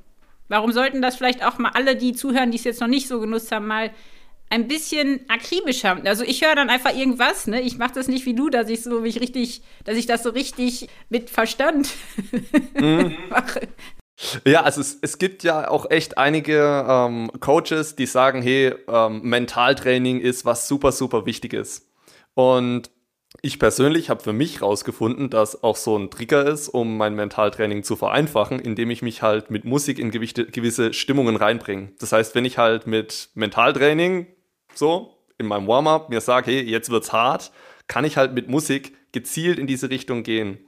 Warum 0.49 0.73
sollten 0.73 1.01
das 1.01 1.17
vielleicht 1.17 1.45
auch 1.45 1.59
mal 1.59 1.71
alle, 1.75 1.97
die 1.97 2.13
zuhören, 2.13 2.51
die 2.51 2.59
es 2.59 2.65
jetzt 2.65 2.81
noch 2.81 2.89
nicht 2.89 3.09
so 3.09 3.21
genutzt 3.21 3.53
haben, 3.53 3.67
mal 3.67 3.91
ein 4.53 4.69
bisschen 4.69 5.21
akribischer. 5.29 5.99
Also 6.05 6.25
ich 6.25 6.45
höre 6.45 6.55
dann 6.55 6.69
einfach 6.69 6.95
irgendwas, 6.95 7.47
ne? 7.47 7.63
Ich 7.63 7.79
mache 7.79 7.95
das 7.95 8.07
nicht 8.07 8.27
wie 8.27 8.35
du, 8.35 8.51
dass 8.51 8.69
ich 8.69 8.83
so 8.83 9.01
mich 9.01 9.19
richtig, 9.19 9.63
dass 9.85 9.97
ich 9.97 10.05
das 10.05 10.23
so 10.23 10.29
richtig 10.29 10.89
mit 11.09 11.31
Verstand 11.31 11.89
mhm. 12.79 13.17
mache. 13.31 13.69
Ja, 14.45 14.63
also 14.63 14.81
es, 14.81 14.99
es 15.01 15.19
gibt 15.19 15.43
ja 15.43 15.69
auch 15.69 15.91
echt 15.91 16.19
einige 16.19 16.87
ähm, 16.89 17.31
Coaches, 17.41 17.97
die 17.97 18.07
sagen, 18.07 18.43
hey, 18.43 18.75
ähm, 18.89 19.23
Mentaltraining 19.23 20.21
ist 20.21 20.45
was 20.45 20.69
super, 20.69 20.93
super 20.93 21.27
Wichtiges. 21.27 21.91
Und 22.35 22.91
ich 23.41 23.59
persönlich 23.59 24.11
habe 24.11 24.23
für 24.23 24.33
mich 24.33 24.61
rausgefunden, 24.61 25.31
dass 25.31 25.63
auch 25.63 25.77
so 25.77 25.97
ein 25.97 26.11
Trigger 26.11 26.47
ist, 26.47 26.69
um 26.69 26.97
mein 26.97 27.15
Mentaltraining 27.15 27.83
zu 27.83 27.97
vereinfachen, 27.97 28.59
indem 28.59 28.91
ich 28.91 29.03
mich 29.03 29.23
halt 29.23 29.51
mit 29.51 29.65
Musik 29.65 29.99
in 29.99 30.11
gewisse 30.11 30.93
Stimmungen 30.93 31.37
reinbringe. 31.37 31.93
Das 31.99 32.13
heißt, 32.13 32.35
wenn 32.35 32.45
ich 32.45 32.59
halt 32.59 32.87
mit 32.87 33.31
Mentaltraining 33.35 34.27
so 34.75 35.17
in 35.39 35.47
meinem 35.47 35.67
Warm-up 35.67 36.11
mir 36.11 36.21
sage, 36.21 36.51
hey, 36.51 36.63
jetzt 36.63 36.91
wird's 36.91 37.13
hart, 37.13 37.53
kann 37.89 38.05
ich 38.05 38.17
halt 38.17 38.35
mit 38.35 38.49
Musik 38.49 38.97
gezielt 39.13 39.59
in 39.59 39.67
diese 39.67 39.91
Richtung 39.91 40.23
gehen. 40.23 40.59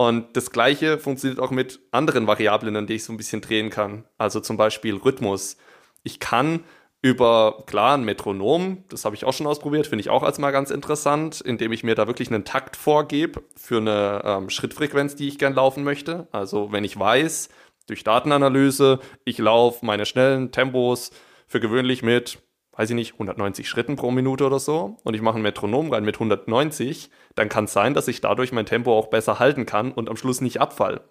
Und 0.00 0.34
das 0.34 0.50
gleiche 0.50 0.96
funktioniert 0.96 1.40
auch 1.40 1.50
mit 1.50 1.78
anderen 1.90 2.26
Variablen, 2.26 2.74
an 2.74 2.86
die 2.86 2.94
ich 2.94 3.04
so 3.04 3.12
ein 3.12 3.18
bisschen 3.18 3.42
drehen 3.42 3.68
kann. 3.68 4.06
Also 4.16 4.40
zum 4.40 4.56
Beispiel 4.56 4.96
Rhythmus. 4.96 5.58
Ich 6.04 6.20
kann 6.20 6.64
über, 7.02 7.64
klar, 7.66 7.98
ein 7.98 8.04
Metronom, 8.04 8.82
das 8.88 9.04
habe 9.04 9.14
ich 9.14 9.26
auch 9.26 9.34
schon 9.34 9.46
ausprobiert, 9.46 9.86
finde 9.86 10.00
ich 10.00 10.08
auch 10.08 10.22
als 10.22 10.38
mal 10.38 10.52
ganz 10.52 10.70
interessant, 10.70 11.42
indem 11.42 11.72
ich 11.72 11.84
mir 11.84 11.96
da 11.96 12.06
wirklich 12.06 12.30
einen 12.30 12.46
Takt 12.46 12.76
vorgebe 12.76 13.42
für 13.54 13.76
eine 13.76 14.22
ähm, 14.24 14.48
Schrittfrequenz, 14.48 15.16
die 15.16 15.28
ich 15.28 15.38
gern 15.38 15.52
laufen 15.52 15.84
möchte. 15.84 16.28
Also 16.32 16.72
wenn 16.72 16.84
ich 16.84 16.98
weiß, 16.98 17.50
durch 17.86 18.02
Datenanalyse, 18.02 19.00
ich 19.26 19.36
laufe 19.36 19.84
meine 19.84 20.06
schnellen 20.06 20.50
Tempos 20.50 21.10
für 21.46 21.60
gewöhnlich 21.60 22.02
mit 22.02 22.38
weiß 22.80 22.88
ich 22.88 22.96
nicht, 22.96 23.12
190 23.12 23.68
Schritten 23.68 23.96
pro 23.96 24.10
Minute 24.10 24.46
oder 24.46 24.58
so 24.58 24.96
und 25.04 25.12
ich 25.12 25.20
mache 25.20 25.36
ein 25.36 25.42
Metronom 25.42 25.92
rein 25.92 26.02
mit 26.02 26.14
190, 26.14 27.10
dann 27.34 27.50
kann 27.50 27.66
es 27.66 27.74
sein, 27.74 27.92
dass 27.92 28.08
ich 28.08 28.22
dadurch 28.22 28.52
mein 28.52 28.64
Tempo 28.64 28.98
auch 28.98 29.08
besser 29.08 29.38
halten 29.38 29.66
kann 29.66 29.92
und 29.92 30.08
am 30.08 30.16
Schluss 30.16 30.40
nicht 30.40 30.62
abfall. 30.62 31.02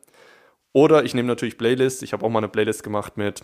Oder 0.73 1.03
ich 1.03 1.13
nehme 1.13 1.27
natürlich 1.27 1.59
Playlists. 1.59 2.01
Ich 2.01 2.11
habe 2.11 2.25
auch 2.25 2.29
mal 2.31 2.39
eine 2.39 2.47
Playlist 2.47 2.81
gemacht 2.81 3.17
mit 3.17 3.43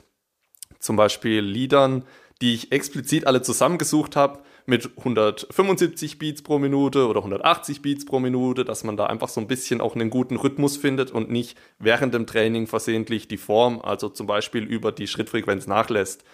zum 0.79 0.95
Beispiel 0.95 1.41
Liedern, 1.41 2.03
die 2.41 2.55
ich 2.55 2.71
explizit 2.71 3.27
alle 3.27 3.43
zusammengesucht 3.43 4.15
habe 4.15 4.41
mit 4.65 4.89
175 4.97 6.17
Beats 6.17 6.41
pro 6.41 6.57
Minute 6.57 7.07
oder 7.07 7.19
180 7.19 7.83
Beats 7.83 8.05
pro 8.05 8.19
Minute, 8.19 8.65
dass 8.65 8.83
man 8.83 8.97
da 8.97 9.05
einfach 9.05 9.29
so 9.29 9.39
ein 9.39 9.47
bisschen 9.47 9.81
auch 9.81 9.93
einen 9.93 10.09
guten 10.09 10.37
Rhythmus 10.37 10.77
findet 10.77 11.11
und 11.11 11.29
nicht 11.29 11.59
während 11.77 12.15
dem 12.15 12.25
Training 12.25 12.65
versehentlich 12.65 13.27
die 13.27 13.37
Form, 13.37 13.79
also 13.81 14.09
zum 14.09 14.25
Beispiel 14.25 14.63
über 14.63 14.91
die 14.91 15.05
Schrittfrequenz 15.05 15.67
nachlässt. 15.67 16.25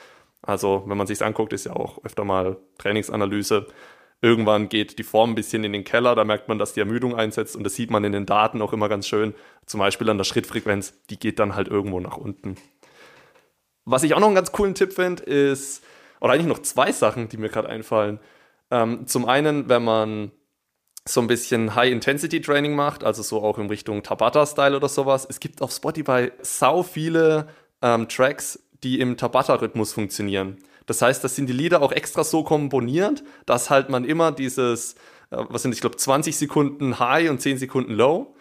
Also, 0.41 0.83
wenn 0.87 0.97
man 0.97 1.07
sich 1.07 1.23
anguckt, 1.23 1.53
ist 1.53 1.65
ja 1.65 1.73
auch 1.73 2.03
öfter 2.03 2.23
mal 2.23 2.57
Trainingsanalyse. 2.77 3.67
Irgendwann 4.21 4.69
geht 4.69 4.99
die 4.99 5.03
Form 5.03 5.31
ein 5.31 5.35
bisschen 5.35 5.63
in 5.63 5.73
den 5.73 5.83
Keller, 5.83 6.13
da 6.13 6.23
merkt 6.23 6.47
man, 6.47 6.59
dass 6.59 6.73
die 6.73 6.79
Ermüdung 6.79 7.15
einsetzt 7.15 7.55
und 7.55 7.63
das 7.63 7.75
sieht 7.75 7.89
man 7.89 8.03
in 8.03 8.11
den 8.11 8.27
Daten 8.27 8.61
auch 8.61 8.71
immer 8.71 8.87
ganz 8.87 9.07
schön. 9.07 9.33
Zum 9.65 9.79
Beispiel 9.79 10.09
an 10.09 10.17
der 10.17 10.25
Schrittfrequenz, 10.25 10.93
die 11.09 11.17
geht 11.17 11.39
dann 11.39 11.55
halt 11.55 11.67
irgendwo 11.67 11.99
nach 11.99 12.17
unten. 12.17 12.55
Was 13.85 14.03
ich 14.03 14.13
auch 14.13 14.19
noch 14.19 14.27
einen 14.27 14.35
ganz 14.35 14.51
coolen 14.51 14.75
Tipp 14.75 14.93
finde, 14.93 15.23
ist, 15.23 15.83
oder 16.19 16.33
eigentlich 16.33 16.45
noch 16.45 16.59
zwei 16.59 16.91
Sachen, 16.91 17.29
die 17.29 17.37
mir 17.37 17.49
gerade 17.49 17.69
einfallen. 17.69 18.19
Ähm, 18.69 19.07
zum 19.07 19.25
einen, 19.25 19.69
wenn 19.69 19.83
man 19.83 20.31
so 21.03 21.19
ein 21.19 21.27
bisschen 21.27 21.73
High-Intensity-Training 21.73 22.75
macht, 22.75 23.03
also 23.03 23.23
so 23.23 23.41
auch 23.41 23.57
in 23.57 23.67
Richtung 23.67 24.03
Tabata-Style 24.03 24.75
oder 24.75 24.87
sowas. 24.87 25.25
Es 25.27 25.39
gibt 25.39 25.61
auf 25.63 25.71
Spotify 25.71 26.31
sau 26.41 26.83
viele 26.83 27.47
ähm, 27.81 28.07
Tracks, 28.07 28.59
die 28.83 28.99
im 28.99 29.17
Tabata-Rhythmus 29.17 29.93
funktionieren. 29.93 30.57
Das 30.85 31.01
heißt, 31.01 31.23
das 31.23 31.35
sind 31.35 31.47
die 31.47 31.53
Lieder 31.53 31.81
auch 31.81 31.91
extra 31.91 32.23
so 32.23 32.43
komponiert, 32.43 33.23
dass 33.45 33.69
halt 33.69 33.89
man 33.89 34.03
immer 34.03 34.31
dieses, 34.31 34.93
äh, 35.29 35.43
was 35.49 35.61
sind, 35.61 35.73
ich 35.73 35.81
glaube, 35.81 35.97
20 35.97 36.35
Sekunden 36.35 36.99
High 36.99 37.29
und 37.29 37.41
10 37.41 37.57
Sekunden 37.57 37.93
Low, 37.93 38.35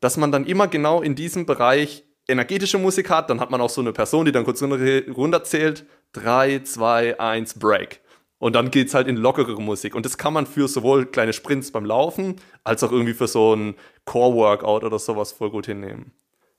dass 0.00 0.16
man 0.16 0.32
dann 0.32 0.44
immer 0.44 0.68
genau 0.68 1.00
in 1.00 1.14
diesem 1.14 1.46
Bereich 1.46 2.04
energetische 2.28 2.78
Musik 2.78 3.10
hat. 3.10 3.30
Dann 3.30 3.40
hat 3.40 3.50
man 3.50 3.60
auch 3.60 3.70
so 3.70 3.80
eine 3.80 3.92
Person, 3.92 4.26
die 4.26 4.32
dann 4.32 4.44
kurz 4.44 4.62
runterzählt. 4.62 5.86
3, 6.12 6.60
2, 6.60 7.20
1, 7.20 7.58
Break. 7.58 8.00
Und 8.38 8.54
dann 8.54 8.70
geht 8.70 8.88
es 8.88 8.94
halt 8.94 9.08
in 9.08 9.16
lockerere 9.16 9.60
Musik. 9.60 9.94
Und 9.94 10.04
das 10.04 10.18
kann 10.18 10.32
man 10.32 10.46
für 10.46 10.68
sowohl 10.68 11.06
kleine 11.06 11.32
Sprints 11.32 11.70
beim 11.70 11.84
Laufen, 11.84 12.36
als 12.64 12.82
auch 12.84 12.92
irgendwie 12.92 13.14
für 13.14 13.28
so 13.28 13.54
ein 13.54 13.74
Core-Workout 14.04 14.84
oder 14.84 14.98
sowas 14.98 15.32
voll 15.32 15.50
gut 15.50 15.66
hinnehmen. 15.66 16.12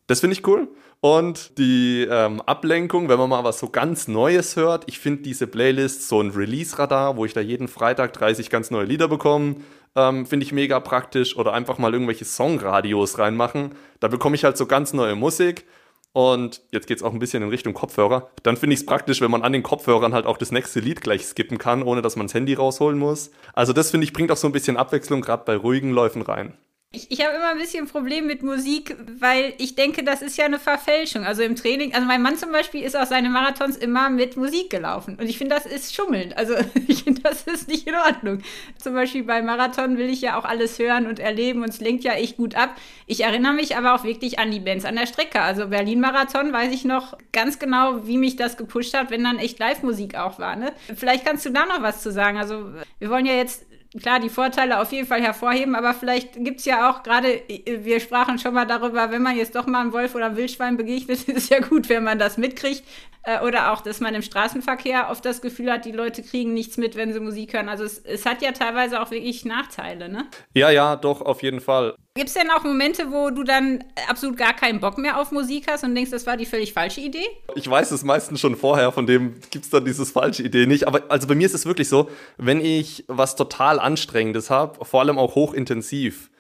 Das 0.07 0.21
finde 0.21 0.35
ich 0.35 0.47
cool. 0.47 0.69
Und 0.99 1.57
die 1.59 2.07
ähm, 2.09 2.41
Ablenkung, 2.41 3.07
wenn 3.07 3.19
man 3.19 3.29
mal 3.29 3.43
was 3.43 3.59
so 3.59 3.69
ganz 3.69 4.07
Neues 4.07 4.55
hört, 4.55 4.85
ich 4.87 4.99
finde 4.99 5.21
diese 5.21 5.45
Playlist 5.45 6.07
so 6.07 6.21
ein 6.21 6.31
Release-Radar, 6.31 7.17
wo 7.17 7.25
ich 7.25 7.33
da 7.33 7.41
jeden 7.41 7.67
Freitag 7.67 8.13
30 8.13 8.49
ganz 8.49 8.71
neue 8.71 8.85
Lieder 8.85 9.07
bekomme, 9.07 9.57
ähm, 9.95 10.25
finde 10.25 10.45
ich 10.45 10.53
mega 10.53 10.79
praktisch. 10.79 11.37
Oder 11.37 11.53
einfach 11.53 11.77
mal 11.77 11.93
irgendwelche 11.93 12.25
Songradios 12.25 13.19
reinmachen. 13.19 13.75
Da 13.99 14.07
bekomme 14.07 14.35
ich 14.35 14.43
halt 14.43 14.57
so 14.57 14.65
ganz 14.65 14.93
neue 14.93 15.15
Musik. 15.15 15.65
Und 16.13 16.61
jetzt 16.71 16.87
geht 16.87 16.97
es 16.97 17.03
auch 17.03 17.13
ein 17.13 17.19
bisschen 17.19 17.43
in 17.43 17.49
Richtung 17.49 17.75
Kopfhörer. 17.75 18.31
Dann 18.41 18.57
finde 18.57 18.73
ich 18.73 18.79
es 18.79 18.85
praktisch, 18.87 19.21
wenn 19.21 19.29
man 19.29 19.43
an 19.43 19.53
den 19.53 19.61
Kopfhörern 19.61 20.15
halt 20.15 20.25
auch 20.25 20.37
das 20.37 20.51
nächste 20.51 20.79
Lied 20.79 21.01
gleich 21.01 21.27
skippen 21.27 21.59
kann, 21.59 21.83
ohne 21.83 22.01
dass 22.01 22.15
man 22.15 22.25
das 22.25 22.33
Handy 22.33 22.55
rausholen 22.55 22.97
muss. 22.97 23.29
Also 23.53 23.71
das 23.71 23.91
finde 23.91 24.05
ich 24.05 24.13
bringt 24.13 24.31
auch 24.31 24.37
so 24.37 24.47
ein 24.47 24.53
bisschen 24.53 24.77
Abwechslung 24.77 25.21
gerade 25.21 25.43
bei 25.45 25.55
ruhigen 25.55 25.91
Läufen 25.91 26.23
rein. 26.23 26.53
Ich, 26.93 27.12
ich 27.12 27.26
habe 27.26 27.36
immer 27.36 27.50
ein 27.50 27.58
bisschen 27.58 27.84
ein 27.84 27.89
Problem 27.89 28.28
mit 28.28 28.43
Musik, 28.43 28.95
weil 29.19 29.54
ich 29.58 29.76
denke, 29.76 30.06
das 30.06 30.21
ist 30.21 30.38
ja 30.38 30.45
eine 30.45 30.58
Verfälschung. 30.58 31.26
Also 31.26 31.43
im 31.43 31.58
Training, 31.58 31.93
also 31.93 32.08
mein 32.08 32.21
Mann 32.21 32.38
zum 32.38 32.54
Beispiel 32.54 32.82
ist 32.82 32.95
auch 32.95 33.06
seine 33.06 33.30
Marathons 33.30 33.76
immer 33.76 34.10
mit 34.10 34.38
Musik 34.38 34.69
gelaufen. 34.69 35.17
Und 35.19 35.28
ich 35.28 35.38
finde, 35.38 35.54
das 35.54 35.65
ist 35.65 35.93
schummeln. 35.93 36.32
Also 36.32 36.54
ich 36.88 37.04
finde, 37.04 37.21
das 37.23 37.43
ist 37.43 37.67
nicht 37.67 37.88
in 37.88 37.95
Ordnung. 37.95 38.41
Zum 38.78 38.93
Beispiel 38.93 39.23
beim 39.23 39.45
Marathon 39.45 39.97
will 39.97 40.10
ich 40.10 40.21
ja 40.21 40.39
auch 40.39 40.45
alles 40.45 40.80
hören 40.80 41.08
und 41.08 41.19
erleben 41.19 41.62
und 41.62 41.69
es 41.69 41.82
lenkt 41.82 42.06
ja 42.06 42.13
echt 42.13 42.38
gut 42.38 42.56
ab. 42.56 42.73
Ich 43.06 43.21
erinnere 43.21 43.54
mich 43.54 43.76
aber 43.76 43.93
auch 43.93 44.06
wirklich 44.06 44.39
an 44.39 44.50
die 44.50 44.62
Bands 44.62 44.86
an 44.86 44.95
der 44.95 45.08
Strecke. 45.08 45.41
Also 45.41 45.67
Berlin-Marathon 45.67 46.54
weiß 46.54 46.73
ich 46.73 46.86
noch 46.86 47.17
ganz 47.34 47.60
genau, 47.60 48.08
wie 48.08 48.17
mich 48.17 48.38
das 48.38 48.56
gepusht 48.56 48.93
hat, 48.93 49.12
wenn 49.12 49.26
dann 49.26 49.39
echt 49.39 49.60
Live-Musik 49.60 50.15
auch 50.15 50.39
war. 50.39 50.56
Ne? 50.56 50.71
Vielleicht 50.95 51.26
kannst 51.26 51.45
du 51.45 51.50
da 51.50 51.65
noch 51.65 51.82
was 51.82 52.02
zu 52.02 52.13
sagen. 52.13 52.38
Also 52.38 52.71
wir 52.97 53.10
wollen 53.10 53.26
ja 53.26 53.34
jetzt 53.34 53.66
klar 54.00 54.19
die 54.19 54.30
Vorteile 54.30 54.80
auf 54.80 54.91
jeden 54.91 55.08
Fall 55.08 55.21
hervorheben, 55.21 55.76
aber 55.76 55.93
vielleicht 55.93 56.34
gibt 56.43 56.60
es 56.60 56.65
ja 56.65 56.89
auch 56.89 57.04
gerade, 57.04 57.41
wir 57.65 58.00
sprachen 58.00 58.39
schon 58.39 58.54
mal 58.54 58.65
darüber, 58.65 59.12
wenn 59.12 59.21
man 59.21 59.38
jetzt 59.38 59.56
doch 59.56 59.65
mal 59.65 59.82
einem 59.82 59.93
Wolf 59.93 60.15
oder 60.15 60.28
einem 60.28 60.38
Wildschwein 60.38 60.78
begegnet, 60.78 61.10
ist 61.28 61.30
es 61.30 61.50
ja 61.50 61.60
gut, 61.60 61.89
wenn 61.89 62.04
man 62.04 62.19
das 62.19 62.38
mitkriegt. 62.38 62.84
Äh, 63.28 63.41
oder 63.41 63.73
auch, 63.73 63.82
dass 63.82 64.00
man 64.00 64.15
im 64.15 64.21
Straßenverkehr 64.21 65.10
oft 65.12 65.26
das 65.26 65.41
Gefühl 65.41 65.69
hat, 65.69 65.84
die 65.84 65.91
Leute 65.91 66.23
kriegen 66.23 66.54
nichts 66.54 66.78
mit, 66.78 66.95
wenn 66.95 67.12
sie 67.12 67.19
Musik 67.19 67.54
hören. 67.54 67.67
Also 67.67 67.84
es, 67.84 68.00
es 68.00 68.26
hat 68.26 68.41
ja 68.41 68.54
teilweise 68.54 69.02
auch 69.02 69.12
wirklich 69.12 69.43
Nachteile, 69.43 70.08
ne? 70.08 70.28
Ja, 70.54 70.69
ja, 70.69 70.95
doch, 70.95 71.21
auf 71.21 71.43
jeden 71.43 71.60
Fall. 71.60 71.95
Gibt 72.17 72.30
es 72.30 72.34
denn 72.34 72.49
auch 72.49 72.63
Momente, 72.63 73.12
wo 73.12 73.30
du 73.30 73.43
dann 73.43 73.84
absolut 74.10 74.38
gar 74.38 74.53
keinen 74.53 74.80
Bock 74.80 74.97
mehr 74.97 75.21
auf 75.21 75.32
Musik 75.32 75.67
hast 75.69 75.84
und 75.84 75.93
denkst, 75.93 76.10
das 76.10 76.25
war 76.25 76.36
die 76.36 76.47
völlig 76.47 76.73
falsche 76.73 76.99
Idee? 76.99 77.25
Ich 77.53 77.69
weiß 77.69 77.91
es 77.91 78.03
meistens 78.03 78.39
schon 78.39 78.56
vorher, 78.56 78.91
von 78.91 79.06
dem 79.06 79.36
gibt 79.51 79.65
es 79.65 79.69
dann 79.69 79.86
dieses 79.86 80.12
falsche 80.12 80.41
Idee 80.41 80.65
nicht. 80.65 80.88
Aber 80.88 81.03
also 81.10 81.27
bei 81.27 81.36
mir 81.36 81.45
ist 81.45 81.53
es 81.53 81.67
wirklich 81.67 81.89
so, 81.89 82.10
wenn 82.38 82.60
ich 82.60 83.06
was 83.08 83.36
total 83.36 83.80
Anstrengendes 83.80 84.49
habe, 84.49 84.84
vor 84.84 85.01
allem 85.01 85.19
auch 85.19 85.36
hochintensiv, 85.36 86.32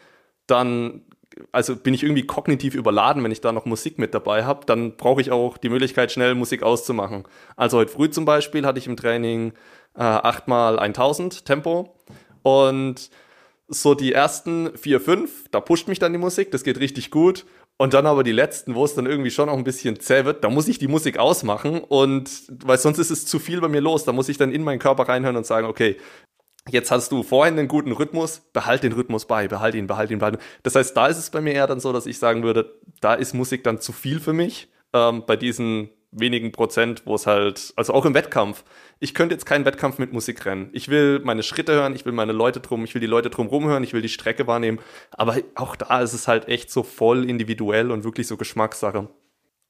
dann 0.47 1.03
also 1.51 1.75
bin 1.75 1.93
ich 1.93 2.01
irgendwie 2.01 2.25
kognitiv 2.25 2.73
überladen, 2.73 3.23
wenn 3.23 3.31
ich 3.31 3.41
da 3.41 3.51
noch 3.51 3.65
Musik 3.65 3.99
mit 3.99 4.15
dabei 4.15 4.45
habe, 4.45 4.65
dann 4.65 4.97
brauche 4.97 5.21
ich 5.21 5.29
auch 5.29 5.59
die 5.59 5.69
Möglichkeit, 5.69 6.11
schnell 6.11 6.33
Musik 6.33 6.63
auszumachen. 6.63 7.25
Also 7.55 7.77
heute 7.77 7.91
früh 7.91 8.09
zum 8.09 8.25
Beispiel 8.25 8.65
hatte 8.65 8.79
ich 8.79 8.87
im 8.87 8.97
Training 8.97 9.53
äh, 9.95 10.01
8x1000 10.01 11.43
Tempo 11.43 11.93
und 12.41 13.11
so 13.67 13.95
die 13.95 14.13
ersten 14.13 14.75
vier, 14.77 15.01
fünf, 15.01 15.49
da 15.51 15.59
pusht 15.59 15.87
mich 15.87 15.99
dann 15.99 16.13
die 16.13 16.19
Musik, 16.19 16.51
das 16.51 16.63
geht 16.63 16.79
richtig 16.79 17.11
gut. 17.11 17.45
Und 17.79 17.93
dann 17.93 18.07
aber 18.07 18.23
die 18.23 18.31
letzten, 18.31 18.73
wo 18.73 18.85
es 18.85 18.95
dann 18.95 19.05
irgendwie 19.05 19.29
schon 19.29 19.49
auch 19.49 19.57
ein 19.57 19.63
bisschen 19.63 19.99
zäh 19.99 20.25
wird, 20.25 20.43
da 20.43 20.49
muss 20.49 20.67
ich 20.67 20.79
die 20.79 20.87
Musik 20.87 21.19
ausmachen 21.19 21.79
und 21.79 22.29
weil 22.65 22.79
sonst 22.79 22.97
ist 22.97 23.11
es 23.11 23.27
zu 23.27 23.37
viel 23.37 23.61
bei 23.61 23.67
mir 23.67 23.81
los. 23.81 24.03
Da 24.03 24.13
muss 24.13 24.29
ich 24.29 24.37
dann 24.37 24.51
in 24.51 24.63
meinen 24.63 24.79
Körper 24.79 25.07
reinhören 25.07 25.35
und 25.35 25.45
sagen, 25.45 25.67
okay, 25.67 25.97
Jetzt 26.69 26.91
hast 26.91 27.11
du 27.11 27.23
vorhin 27.23 27.57
einen 27.57 27.67
guten 27.67 27.91
Rhythmus, 27.91 28.41
behalt 28.51 28.83
den 28.83 28.91
Rhythmus 28.91 29.25
bei, 29.25 29.47
behalt 29.47 29.75
ihn, 29.75 29.87
behalt 29.87 30.11
ihn, 30.11 30.19
behalt 30.19 30.35
ihn. 30.35 30.41
Das 30.63 30.75
heißt, 30.75 30.95
da 30.95 31.07
ist 31.07 31.17
es 31.17 31.29
bei 31.29 31.41
mir 31.41 31.53
eher 31.53 31.67
dann 31.67 31.79
so, 31.79 31.93
dass 31.93 32.05
ich 32.05 32.19
sagen 32.19 32.43
würde, 32.43 32.79
da 32.99 33.13
ist 33.13 33.33
Musik 33.33 33.63
dann 33.63 33.79
zu 33.79 33.93
viel 33.93 34.19
für 34.19 34.33
mich. 34.33 34.69
Ähm, 34.93 35.23
bei 35.25 35.35
diesen 35.35 35.89
wenigen 36.11 36.51
Prozent, 36.51 37.03
wo 37.05 37.15
es 37.15 37.25
halt, 37.25 37.73
also 37.75 37.93
auch 37.93 38.05
im 38.05 38.13
Wettkampf. 38.13 38.63
Ich 38.99 39.13
könnte 39.13 39.35
jetzt 39.35 39.45
keinen 39.45 39.65
Wettkampf 39.65 39.99
mit 39.99 40.11
Musik 40.11 40.45
rennen. 40.45 40.69
Ich 40.73 40.89
will 40.89 41.19
meine 41.23 41.43
Schritte 41.43 41.73
hören, 41.73 41.95
ich 41.95 42.05
will 42.05 42.13
meine 42.13 42.31
Leute 42.31 42.59
drum, 42.59 42.83
ich 42.83 42.93
will 42.95 43.01
die 43.01 43.07
Leute 43.07 43.29
drum 43.29 43.47
rumhören, 43.47 43.83
ich 43.83 43.93
will 43.93 44.01
die 44.01 44.09
Strecke 44.09 44.47
wahrnehmen. 44.47 44.79
Aber 45.11 45.37
auch 45.55 45.75
da 45.75 46.01
ist 46.01 46.13
es 46.13 46.27
halt 46.27 46.47
echt 46.47 46.71
so 46.71 46.83
voll 46.83 47.29
individuell 47.29 47.91
und 47.91 48.03
wirklich 48.03 48.27
so 48.27 48.37
Geschmackssache. 48.37 49.07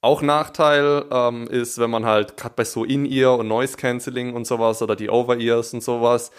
Auch 0.01 0.21
Nachteil 0.21 1.05
ähm, 1.11 1.47
ist, 1.47 1.79
wenn 1.79 1.89
man 1.89 2.05
halt 2.05 2.37
gerade 2.37 2.55
bei 2.55 2.63
so 2.63 2.85
In-Ear 2.85 3.37
und 3.37 3.47
Noise 3.47 3.77
Cancelling 3.77 4.33
und 4.33 4.45
sowas 4.45 4.81
oder 4.81 4.95
die 4.95 5.09
Over-Ears 5.09 5.73
und 5.73 5.83
sowas, 5.83 6.31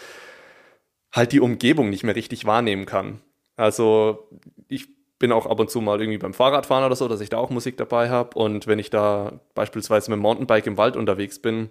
halt 1.11 1.31
die 1.31 1.41
Umgebung 1.41 1.89
nicht 1.89 2.03
mehr 2.03 2.15
richtig 2.15 2.45
wahrnehmen 2.45 2.85
kann. 2.85 3.21
Also 3.55 4.29
ich 4.67 4.87
bin 5.19 5.31
auch 5.33 5.45
ab 5.45 5.59
und 5.59 5.69
zu 5.69 5.81
mal 5.81 5.99
irgendwie 5.99 6.17
beim 6.17 6.33
Fahrradfahren 6.33 6.85
oder 6.85 6.95
so, 6.95 7.07
dass 7.07 7.21
ich 7.21 7.29
da 7.29 7.37
auch 7.37 7.49
Musik 7.49 7.77
dabei 7.77 8.09
habe. 8.09 8.39
Und 8.39 8.65
wenn 8.65 8.79
ich 8.79 8.89
da 8.89 9.41
beispielsweise 9.53 10.09
mit 10.09 10.17
dem 10.17 10.21
Mountainbike 10.21 10.65
im 10.65 10.77
Wald 10.77 10.95
unterwegs 10.95 11.39
bin, 11.39 11.69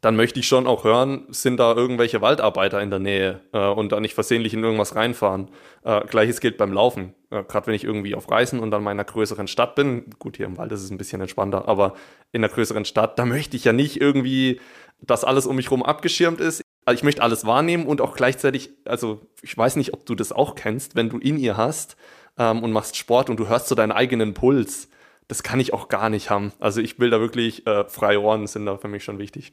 dann 0.00 0.14
möchte 0.14 0.38
ich 0.38 0.46
schon 0.46 0.66
auch 0.66 0.84
hören, 0.84 1.26
sind 1.30 1.58
da 1.58 1.74
irgendwelche 1.74 2.20
Waldarbeiter 2.20 2.80
in 2.80 2.90
der 2.90 3.00
Nähe 3.00 3.40
äh, 3.52 3.66
und 3.66 3.90
da 3.90 3.98
nicht 3.98 4.14
versehentlich 4.14 4.54
in 4.54 4.62
irgendwas 4.62 4.94
reinfahren. 4.94 5.50
Äh, 5.82 6.02
Gleiches 6.06 6.40
gilt 6.40 6.56
beim 6.56 6.72
Laufen. 6.72 7.14
Äh, 7.30 7.42
Gerade 7.44 7.66
wenn 7.66 7.74
ich 7.74 7.84
irgendwie 7.84 8.14
auf 8.14 8.30
Reisen 8.30 8.60
und 8.60 8.72
an 8.72 8.84
meiner 8.84 9.04
größeren 9.04 9.48
Stadt 9.48 9.74
bin, 9.74 10.10
gut, 10.18 10.36
hier 10.36 10.46
im 10.46 10.56
Wald 10.56 10.70
ist 10.70 10.82
es 10.82 10.90
ein 10.90 10.98
bisschen 10.98 11.20
entspannter, 11.20 11.66
aber 11.66 11.94
in 12.30 12.44
einer 12.44 12.52
größeren 12.52 12.84
Stadt, 12.84 13.18
da 13.18 13.24
möchte 13.24 13.56
ich 13.56 13.64
ja 13.64 13.72
nicht 13.72 14.00
irgendwie, 14.00 14.60
dass 15.00 15.24
alles 15.24 15.46
um 15.46 15.56
mich 15.56 15.66
herum 15.66 15.82
abgeschirmt 15.82 16.40
ist. 16.40 16.62
Also 16.84 16.98
ich 16.98 17.04
möchte 17.04 17.22
alles 17.22 17.44
wahrnehmen 17.44 17.86
und 17.86 18.00
auch 18.00 18.14
gleichzeitig, 18.14 18.70
also 18.84 19.20
ich 19.42 19.56
weiß 19.56 19.76
nicht, 19.76 19.94
ob 19.94 20.06
du 20.06 20.14
das 20.14 20.32
auch 20.32 20.54
kennst, 20.54 20.94
wenn 20.94 21.10
du 21.10 21.18
in 21.18 21.38
ihr 21.38 21.56
hast 21.56 21.96
ähm, 22.38 22.62
und 22.62 22.72
machst 22.72 22.96
Sport 22.96 23.30
und 23.30 23.38
du 23.38 23.48
hörst 23.48 23.66
so 23.66 23.74
deinen 23.74 23.92
eigenen 23.92 24.32
Puls. 24.32 24.88
Das 25.26 25.42
kann 25.42 25.60
ich 25.60 25.74
auch 25.74 25.88
gar 25.88 26.08
nicht 26.08 26.30
haben. 26.30 26.52
Also 26.60 26.80
ich 26.80 26.98
will 27.00 27.10
da 27.10 27.20
wirklich 27.20 27.66
äh, 27.66 27.84
freie 27.88 28.20
Ohren 28.20 28.46
sind 28.46 28.64
da 28.64 28.78
für 28.78 28.88
mich 28.88 29.04
schon 29.04 29.18
wichtig. 29.18 29.52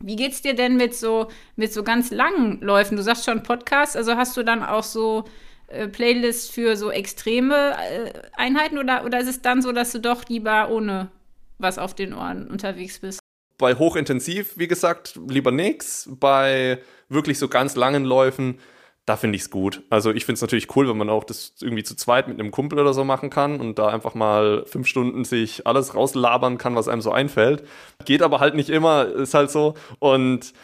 Wie 0.00 0.16
geht's 0.16 0.42
dir 0.42 0.54
denn 0.54 0.76
mit 0.76 0.94
so 0.94 1.28
mit 1.56 1.72
so 1.72 1.82
ganz 1.82 2.10
langen 2.10 2.60
Läufen? 2.60 2.96
Du 2.96 3.02
sagst 3.02 3.24
schon 3.24 3.42
Podcast, 3.42 3.96
also 3.96 4.16
hast 4.16 4.36
du 4.36 4.42
dann 4.42 4.62
auch 4.62 4.82
so 4.82 5.24
äh, 5.68 5.88
Playlists 5.88 6.50
für 6.50 6.76
so 6.76 6.90
extreme 6.90 7.72
äh, 7.72 8.12
Einheiten 8.36 8.78
oder, 8.78 9.04
oder 9.04 9.20
ist 9.20 9.28
es 9.28 9.42
dann 9.42 9.62
so, 9.62 9.72
dass 9.72 9.92
du 9.92 10.00
doch 10.00 10.28
lieber 10.28 10.70
ohne 10.70 11.10
was 11.58 11.78
auf 11.78 11.94
den 11.94 12.12
Ohren 12.12 12.48
unterwegs 12.50 12.98
bist? 12.98 13.20
Bei 13.58 13.76
hochintensiv, 13.76 14.58
wie 14.58 14.68
gesagt, 14.68 15.18
lieber 15.28 15.52
nix. 15.52 16.08
Bei 16.10 16.80
wirklich 17.08 17.38
so 17.38 17.48
ganz 17.48 17.76
langen 17.76 18.04
Läufen, 18.04 18.58
da 19.06 19.16
finde 19.16 19.36
ich 19.36 19.42
es 19.42 19.50
gut. 19.50 19.82
Also 19.90 20.12
ich 20.12 20.24
finde 20.24 20.36
es 20.36 20.40
natürlich 20.40 20.74
cool, 20.76 20.88
wenn 20.88 20.96
man 20.96 21.10
auch 21.10 21.24
das 21.24 21.54
irgendwie 21.60 21.82
zu 21.82 21.94
zweit 21.94 22.26
mit 22.26 22.40
einem 22.40 22.50
Kumpel 22.50 22.78
oder 22.78 22.94
so 22.94 23.04
machen 23.04 23.28
kann 23.28 23.60
und 23.60 23.78
da 23.78 23.88
einfach 23.88 24.14
mal 24.14 24.64
fünf 24.66 24.86
Stunden 24.86 25.24
sich 25.24 25.66
alles 25.66 25.94
rauslabern 25.94 26.56
kann, 26.56 26.74
was 26.74 26.88
einem 26.88 27.02
so 27.02 27.12
einfällt. 27.12 27.64
Geht 28.06 28.22
aber 28.22 28.40
halt 28.40 28.54
nicht 28.54 28.70
immer, 28.70 29.06
ist 29.06 29.34
halt 29.34 29.50
so. 29.50 29.74
Und 29.98 30.54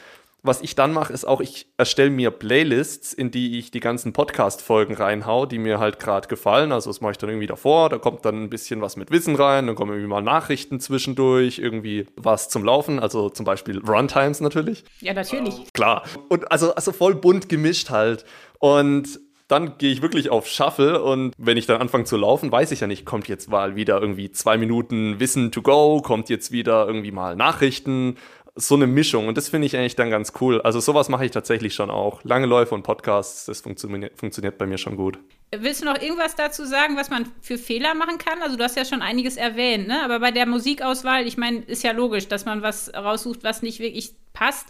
was 0.42 0.62
ich 0.62 0.74
dann 0.74 0.92
mache, 0.92 1.12
ist 1.12 1.24
auch, 1.24 1.40
ich 1.40 1.68
erstelle 1.76 2.10
mir 2.10 2.30
Playlists, 2.30 3.12
in 3.12 3.30
die 3.30 3.58
ich 3.58 3.70
die 3.70 3.80
ganzen 3.80 4.12
Podcast-Folgen 4.12 4.94
reinhau, 4.94 5.46
die 5.46 5.58
mir 5.58 5.78
halt 5.78 5.98
gerade 5.98 6.28
gefallen. 6.28 6.72
Also 6.72 6.90
das 6.90 7.00
mache 7.00 7.12
ich 7.12 7.18
dann 7.18 7.30
irgendwie 7.30 7.46
davor, 7.46 7.88
da 7.88 7.98
kommt 7.98 8.24
dann 8.24 8.42
ein 8.42 8.50
bisschen 8.50 8.80
was 8.80 8.96
mit 8.96 9.10
Wissen 9.10 9.36
rein, 9.36 9.66
dann 9.66 9.76
kommen 9.76 9.92
irgendwie 9.92 10.08
mal 10.08 10.22
Nachrichten 10.22 10.80
zwischendurch, 10.80 11.58
irgendwie 11.58 12.06
was 12.16 12.48
zum 12.48 12.64
Laufen, 12.64 12.98
also 12.98 13.28
zum 13.30 13.44
Beispiel 13.44 13.78
Runtimes 13.78 14.40
natürlich. 14.40 14.84
Ja, 15.00 15.12
natürlich. 15.12 15.58
Äh, 15.60 15.64
klar. 15.72 16.04
Und 16.28 16.50
also, 16.50 16.74
also 16.74 16.92
voll 16.92 17.14
bunt 17.14 17.48
gemischt 17.48 17.90
halt. 17.90 18.24
Und 18.58 19.20
dann 19.50 19.78
gehe 19.78 19.90
ich 19.90 20.00
wirklich 20.00 20.30
auf 20.30 20.46
Shuffle 20.46 21.02
und 21.02 21.34
wenn 21.36 21.56
ich 21.56 21.66
dann 21.66 21.80
anfange 21.80 22.04
zu 22.04 22.16
laufen, 22.16 22.52
weiß 22.52 22.70
ich 22.70 22.80
ja 22.80 22.86
nicht, 22.86 23.04
kommt 23.04 23.26
jetzt 23.26 23.50
mal 23.50 23.74
wieder 23.74 24.00
irgendwie 24.00 24.30
zwei 24.30 24.56
Minuten 24.56 25.18
Wissen 25.18 25.50
to 25.50 25.60
go, 25.60 26.00
kommt 26.02 26.28
jetzt 26.28 26.52
wieder 26.52 26.86
irgendwie 26.86 27.10
mal 27.10 27.34
Nachrichten 27.34 28.16
so 28.54 28.74
eine 28.74 28.86
Mischung 28.86 29.28
und 29.28 29.36
das 29.36 29.48
finde 29.48 29.66
ich 29.66 29.76
eigentlich 29.76 29.96
dann 29.96 30.10
ganz 30.10 30.32
cool. 30.40 30.60
Also 30.62 30.80
sowas 30.80 31.08
mache 31.08 31.24
ich 31.24 31.30
tatsächlich 31.30 31.74
schon 31.74 31.90
auch. 31.90 32.22
Lange 32.24 32.46
Läufe 32.46 32.74
und 32.74 32.82
Podcasts, 32.82 33.46
das 33.46 33.60
funktioniert, 33.60 34.18
funktioniert 34.18 34.58
bei 34.58 34.66
mir 34.66 34.78
schon 34.78 34.96
gut. 34.96 35.18
Willst 35.56 35.82
du 35.82 35.86
noch 35.86 36.00
irgendwas 36.00 36.36
dazu 36.36 36.64
sagen, 36.64 36.96
was 36.96 37.10
man 37.10 37.26
für 37.40 37.58
Fehler 37.58 37.94
machen 37.94 38.18
kann? 38.18 38.42
Also 38.42 38.56
du 38.56 38.64
hast 38.64 38.76
ja 38.76 38.84
schon 38.84 39.02
einiges 39.02 39.36
erwähnt, 39.36 39.88
ne? 39.88 40.02
aber 40.02 40.20
bei 40.20 40.30
der 40.30 40.46
Musikauswahl, 40.46 41.26
ich 41.26 41.36
meine, 41.36 41.58
ist 41.60 41.82
ja 41.82 41.92
logisch, 41.92 42.28
dass 42.28 42.44
man 42.44 42.62
was 42.62 42.92
raussucht, 42.94 43.42
was 43.42 43.62
nicht 43.62 43.80
wirklich 43.80 44.14
passt. 44.32 44.68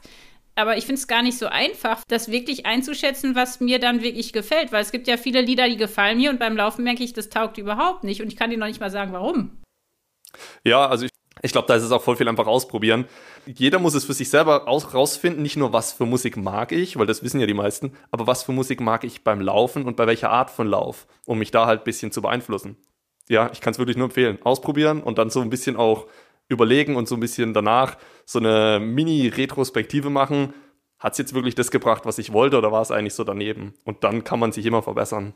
Aber 0.56 0.76
ich 0.76 0.84
finde 0.84 1.00
es 1.00 1.08
gar 1.08 1.22
nicht 1.22 1.38
so 1.38 1.46
einfach, 1.46 2.02
das 2.08 2.30
wirklich 2.30 2.66
einzuschätzen, 2.66 3.34
was 3.34 3.60
mir 3.60 3.78
dann 3.78 4.02
wirklich 4.02 4.32
gefällt. 4.32 4.72
Weil 4.72 4.82
es 4.82 4.92
gibt 4.92 5.06
ja 5.06 5.16
viele 5.16 5.40
Lieder, 5.40 5.68
die 5.68 5.76
gefallen 5.76 6.18
mir 6.18 6.30
und 6.30 6.38
beim 6.38 6.56
Laufen 6.56 6.84
merke 6.84 7.02
ich, 7.02 7.12
das 7.12 7.30
taugt 7.30 7.56
überhaupt 7.56 8.04
nicht. 8.04 8.20
Und 8.20 8.28
ich 8.28 8.36
kann 8.36 8.50
dir 8.50 8.58
noch 8.58 8.66
nicht 8.66 8.80
mal 8.80 8.90
sagen, 8.90 9.12
warum. 9.12 9.62
Ja, 10.64 10.86
also 10.86 11.06
ich 11.06 11.10
ich 11.42 11.52
glaube, 11.52 11.68
da 11.68 11.74
ist 11.74 11.82
es 11.82 11.92
auch 11.92 12.02
voll 12.02 12.16
viel 12.16 12.28
einfach 12.28 12.46
ausprobieren. 12.46 13.06
Jeder 13.46 13.78
muss 13.78 13.94
es 13.94 14.04
für 14.04 14.12
sich 14.12 14.30
selber 14.30 14.64
rausfinden, 14.64 15.42
nicht 15.42 15.56
nur 15.56 15.72
was 15.72 15.92
für 15.92 16.06
Musik 16.06 16.36
mag 16.36 16.72
ich, 16.72 16.98
weil 16.98 17.06
das 17.06 17.22
wissen 17.22 17.40
ja 17.40 17.46
die 17.46 17.54
meisten, 17.54 17.92
aber 18.10 18.26
was 18.26 18.42
für 18.42 18.52
Musik 18.52 18.80
mag 18.80 19.04
ich 19.04 19.24
beim 19.24 19.40
Laufen 19.40 19.84
und 19.84 19.96
bei 19.96 20.06
welcher 20.06 20.30
Art 20.30 20.50
von 20.50 20.66
Lauf, 20.66 21.06
um 21.26 21.38
mich 21.38 21.50
da 21.50 21.66
halt 21.66 21.82
ein 21.82 21.84
bisschen 21.84 22.12
zu 22.12 22.22
beeinflussen. 22.22 22.76
Ja, 23.28 23.50
ich 23.52 23.60
kann 23.60 23.72
es 23.72 23.78
wirklich 23.78 23.96
nur 23.96 24.06
empfehlen. 24.06 24.38
Ausprobieren 24.42 25.02
und 25.02 25.18
dann 25.18 25.30
so 25.30 25.40
ein 25.40 25.50
bisschen 25.50 25.76
auch 25.76 26.06
überlegen 26.48 26.96
und 26.96 27.08
so 27.08 27.14
ein 27.14 27.20
bisschen 27.20 27.54
danach 27.54 27.96
so 28.26 28.38
eine 28.38 28.80
Mini-Retrospektive 28.80 30.10
machen. 30.10 30.52
Hat 30.98 31.12
es 31.12 31.18
jetzt 31.18 31.32
wirklich 31.32 31.54
das 31.54 31.70
gebracht, 31.70 32.04
was 32.04 32.18
ich 32.18 32.32
wollte, 32.32 32.58
oder 32.58 32.72
war 32.72 32.82
es 32.82 32.90
eigentlich 32.90 33.14
so 33.14 33.24
daneben? 33.24 33.74
Und 33.84 34.04
dann 34.04 34.24
kann 34.24 34.38
man 34.40 34.52
sich 34.52 34.66
immer 34.66 34.82
verbessern. 34.82 35.32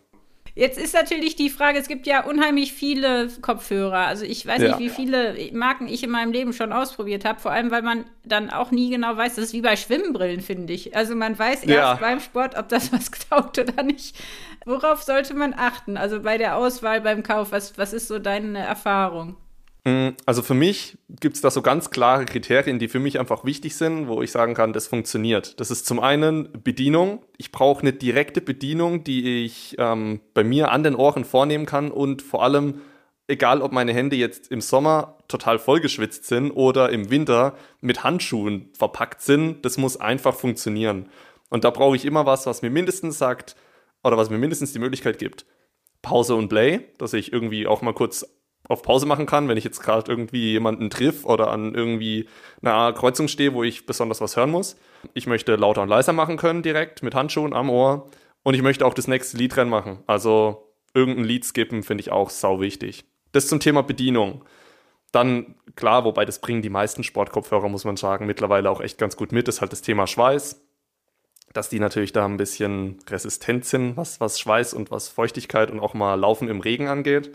Jetzt 0.57 0.79
ist 0.79 0.95
natürlich 0.95 1.35
die 1.35 1.51
Frage, 1.51 1.79
es 1.79 1.89
gibt 1.89 2.07
ja 2.07 2.25
unheimlich 2.25 2.73
viele 2.73 3.29
Kopfhörer. 3.41 4.07
Also 4.07 4.25
ich 4.25 4.47
weiß 4.47 4.63
ja. 4.63 4.69
nicht, 4.69 4.79
wie 4.79 4.89
viele 4.89 5.37
Marken 5.53 5.89
ich 5.89 6.05
in 6.05 6.11
meinem 6.11 6.31
Leben 6.31 6.53
schon 6.53 6.73
ausprobiert 6.73 7.25
habe. 7.25 7.41
Vor 7.41 7.51
allem, 7.51 7.73
weil 7.73 7.83
man 7.83 8.05
dann 8.25 8.51
auch 8.51 8.71
nie 8.71 8.91
genau 8.91 9.17
weiß, 9.17 9.35
das 9.35 9.47
ist 9.47 9.53
wie 9.53 9.63
bei 9.63 9.75
Schwimmbrillen, 9.75 10.41
finde 10.41 10.73
ich. 10.73 10.95
Also 10.97 11.17
man 11.17 11.37
weiß 11.37 11.65
ja. 11.65 11.91
erst 11.91 12.01
beim 12.01 12.21
Sport, 12.21 12.57
ob 12.57 12.69
das 12.69 12.93
was 12.93 13.11
taugt 13.11 13.59
oder 13.59 13.83
nicht. 13.83 14.17
Worauf 14.65 15.03
sollte 15.03 15.35
man 15.35 15.55
achten? 15.55 15.97
Also 15.97 16.23
bei 16.23 16.39
der 16.39 16.57
Auswahl, 16.57 17.01
beim 17.01 17.25
Kauf, 17.25 17.51
was, 17.51 17.77
was 17.77 17.93
ist 17.93 18.07
so 18.07 18.21
deine 18.21 18.61
Erfahrung? 18.61 19.37
Mm, 19.85 20.11
also 20.25 20.41
für 20.43 20.55
mich 20.55 20.97
gibt 21.21 21.37
es 21.37 21.43
da 21.43 21.51
so 21.51 21.61
ganz 21.61 21.91
klare 21.91 22.25
Kriterien, 22.25 22.79
die 22.79 22.89
für 22.89 22.99
mich 22.99 23.21
einfach 23.21 23.45
wichtig 23.45 23.77
sind, 23.77 24.09
wo 24.09 24.23
ich 24.23 24.33
sagen 24.33 24.55
kann, 24.55 24.73
das 24.73 24.87
funktioniert. 24.87 25.61
Das 25.61 25.71
ist 25.71 25.87
zum 25.87 26.01
einen 26.01 26.49
Bedienung. 26.63 27.23
Ich 27.37 27.53
brauche 27.53 27.83
eine 27.83 27.93
direkte 27.93 28.41
Bedienung, 28.41 29.05
die 29.05 29.45
ich 29.45 29.77
ähm, 29.79 30.21
bei 30.33 30.43
mir 30.43 30.71
an 30.71 30.83
den 30.83 30.95
Ohren 30.95 31.25
vornehmen 31.25 31.67
kann 31.67 31.91
und 31.91 32.23
vor 32.23 32.43
allem, 32.43 32.81
egal 33.29 33.61
ob 33.61 33.73
meine 33.73 33.93
Hände 33.93 34.17
jetzt 34.17 34.51
im 34.51 34.63
Sommer 34.63 35.19
total 35.29 35.59
vollgeschwitzt 35.59 36.25
sind 36.25 36.51
oder 36.51 36.91
im 36.91 37.11
Winter 37.11 37.55
mit 37.83 38.05
Handschuhen 38.05 38.71
verpackt 38.73 39.21
sind, 39.21 39.65
das 39.67 39.77
muss 39.77 39.99
einfach 39.99 40.35
funktionieren. 40.35 41.11
Und 41.51 41.65
da 41.65 41.71
brauche 41.71 41.97
ich 41.97 42.07
immer 42.07 42.25
was, 42.25 42.47
was 42.47 42.63
mir 42.63 42.71
mindestens 42.71 43.19
sagt 43.19 43.55
oder 44.03 44.17
was 44.17 44.31
mir 44.31 44.39
mindestens 44.39 44.73
die 44.73 44.79
Möglichkeit 44.79 45.19
gibt, 45.19 45.45
Pause 46.01 46.35
und 46.35 46.49
Play, 46.49 46.81
dass 46.99 47.13
ich 47.13 47.33
irgendwie 47.33 47.67
auch 47.67 47.83
mal 47.83 47.95
kurz 47.95 48.27
auf 48.69 48.83
Pause 48.83 49.07
machen 49.07 49.27
kann, 49.27 49.49
wenn 49.49 49.57
ich 49.57 49.65
jetzt 49.65 49.83
gerade 49.83 50.11
irgendwie 50.11 50.53
jemanden 50.53 50.91
triff 50.91 51.25
oder 51.25 51.51
an 51.51 51.75
irgendwie 51.75 52.29
einer 52.63 52.93
Kreuzung 52.93 53.29
stehe, 53.29 53.53
wo 53.55 53.63
ich 53.63 53.87
besonders 53.87 54.21
was 54.21 54.37
hören 54.37 54.51
muss. 54.51 54.77
Ich 55.13 55.27
möchte 55.27 55.57
lauter 55.57 55.83
und 55.83 55.89
leiser 55.89 56.13
machen 56.13 56.37
können 56.37 56.63
direkt 56.63 57.03
mit 57.03 57.15
Handschuhen 57.15 57.53
am 57.53 57.69
Ohr 57.69 58.09
und 58.43 58.55
ich 58.55 58.63
möchte 58.63 58.87
auch 58.87 58.95
das 58.95 59.09
nächste 59.09 59.37
Lied 59.37 59.55
dran 59.55 59.69
machen. 59.69 59.99
Also 60.07 60.73
irgendein 60.95 61.25
Lied 61.25 61.45
skippen 61.45 61.83
finde 61.83 62.03
ich 62.03 62.11
auch 62.11 62.31
sau 62.31 62.61
wichtig. 62.61 63.05
Das 63.33 63.49
zum 63.49 63.61
Thema 63.61 63.83
Bedienung. 63.83 64.45
Dann 65.13 65.57
klar, 65.77 66.05
wobei 66.05 66.25
das 66.25 66.41
bringen 66.41 66.63
die 66.63 66.71
meisten 66.71 67.05
Sportkopfhörer, 67.05 67.69
muss 67.69 67.85
man 67.85 67.97
sagen, 67.97 68.27
mittlerweile 68.27 68.71
auch 68.71 68.81
echt 68.81 68.99
ganz 68.99 69.17
gut 69.17 69.33
mit, 69.33 69.47
ist 69.47 69.61
halt 69.61 69.73
das 69.73 69.83
Thema 69.83 70.07
Schweiß. 70.07 70.61
Dass 71.53 71.69
die 71.69 71.79
natürlich 71.79 72.13
da 72.13 72.25
ein 72.25 72.37
bisschen 72.37 72.99
resistent 73.09 73.65
sind, 73.65 73.97
was, 73.97 74.21
was 74.21 74.41
Schweiß 74.41 74.75
und 74.75 74.91
was 74.91 75.09
Feuchtigkeit 75.09 75.71
und 75.71 75.81
auch 75.81 75.95
mal 75.95 76.15
Laufen 76.15 76.49
im 76.49 76.61
Regen 76.61 76.89
angeht. 76.89 77.33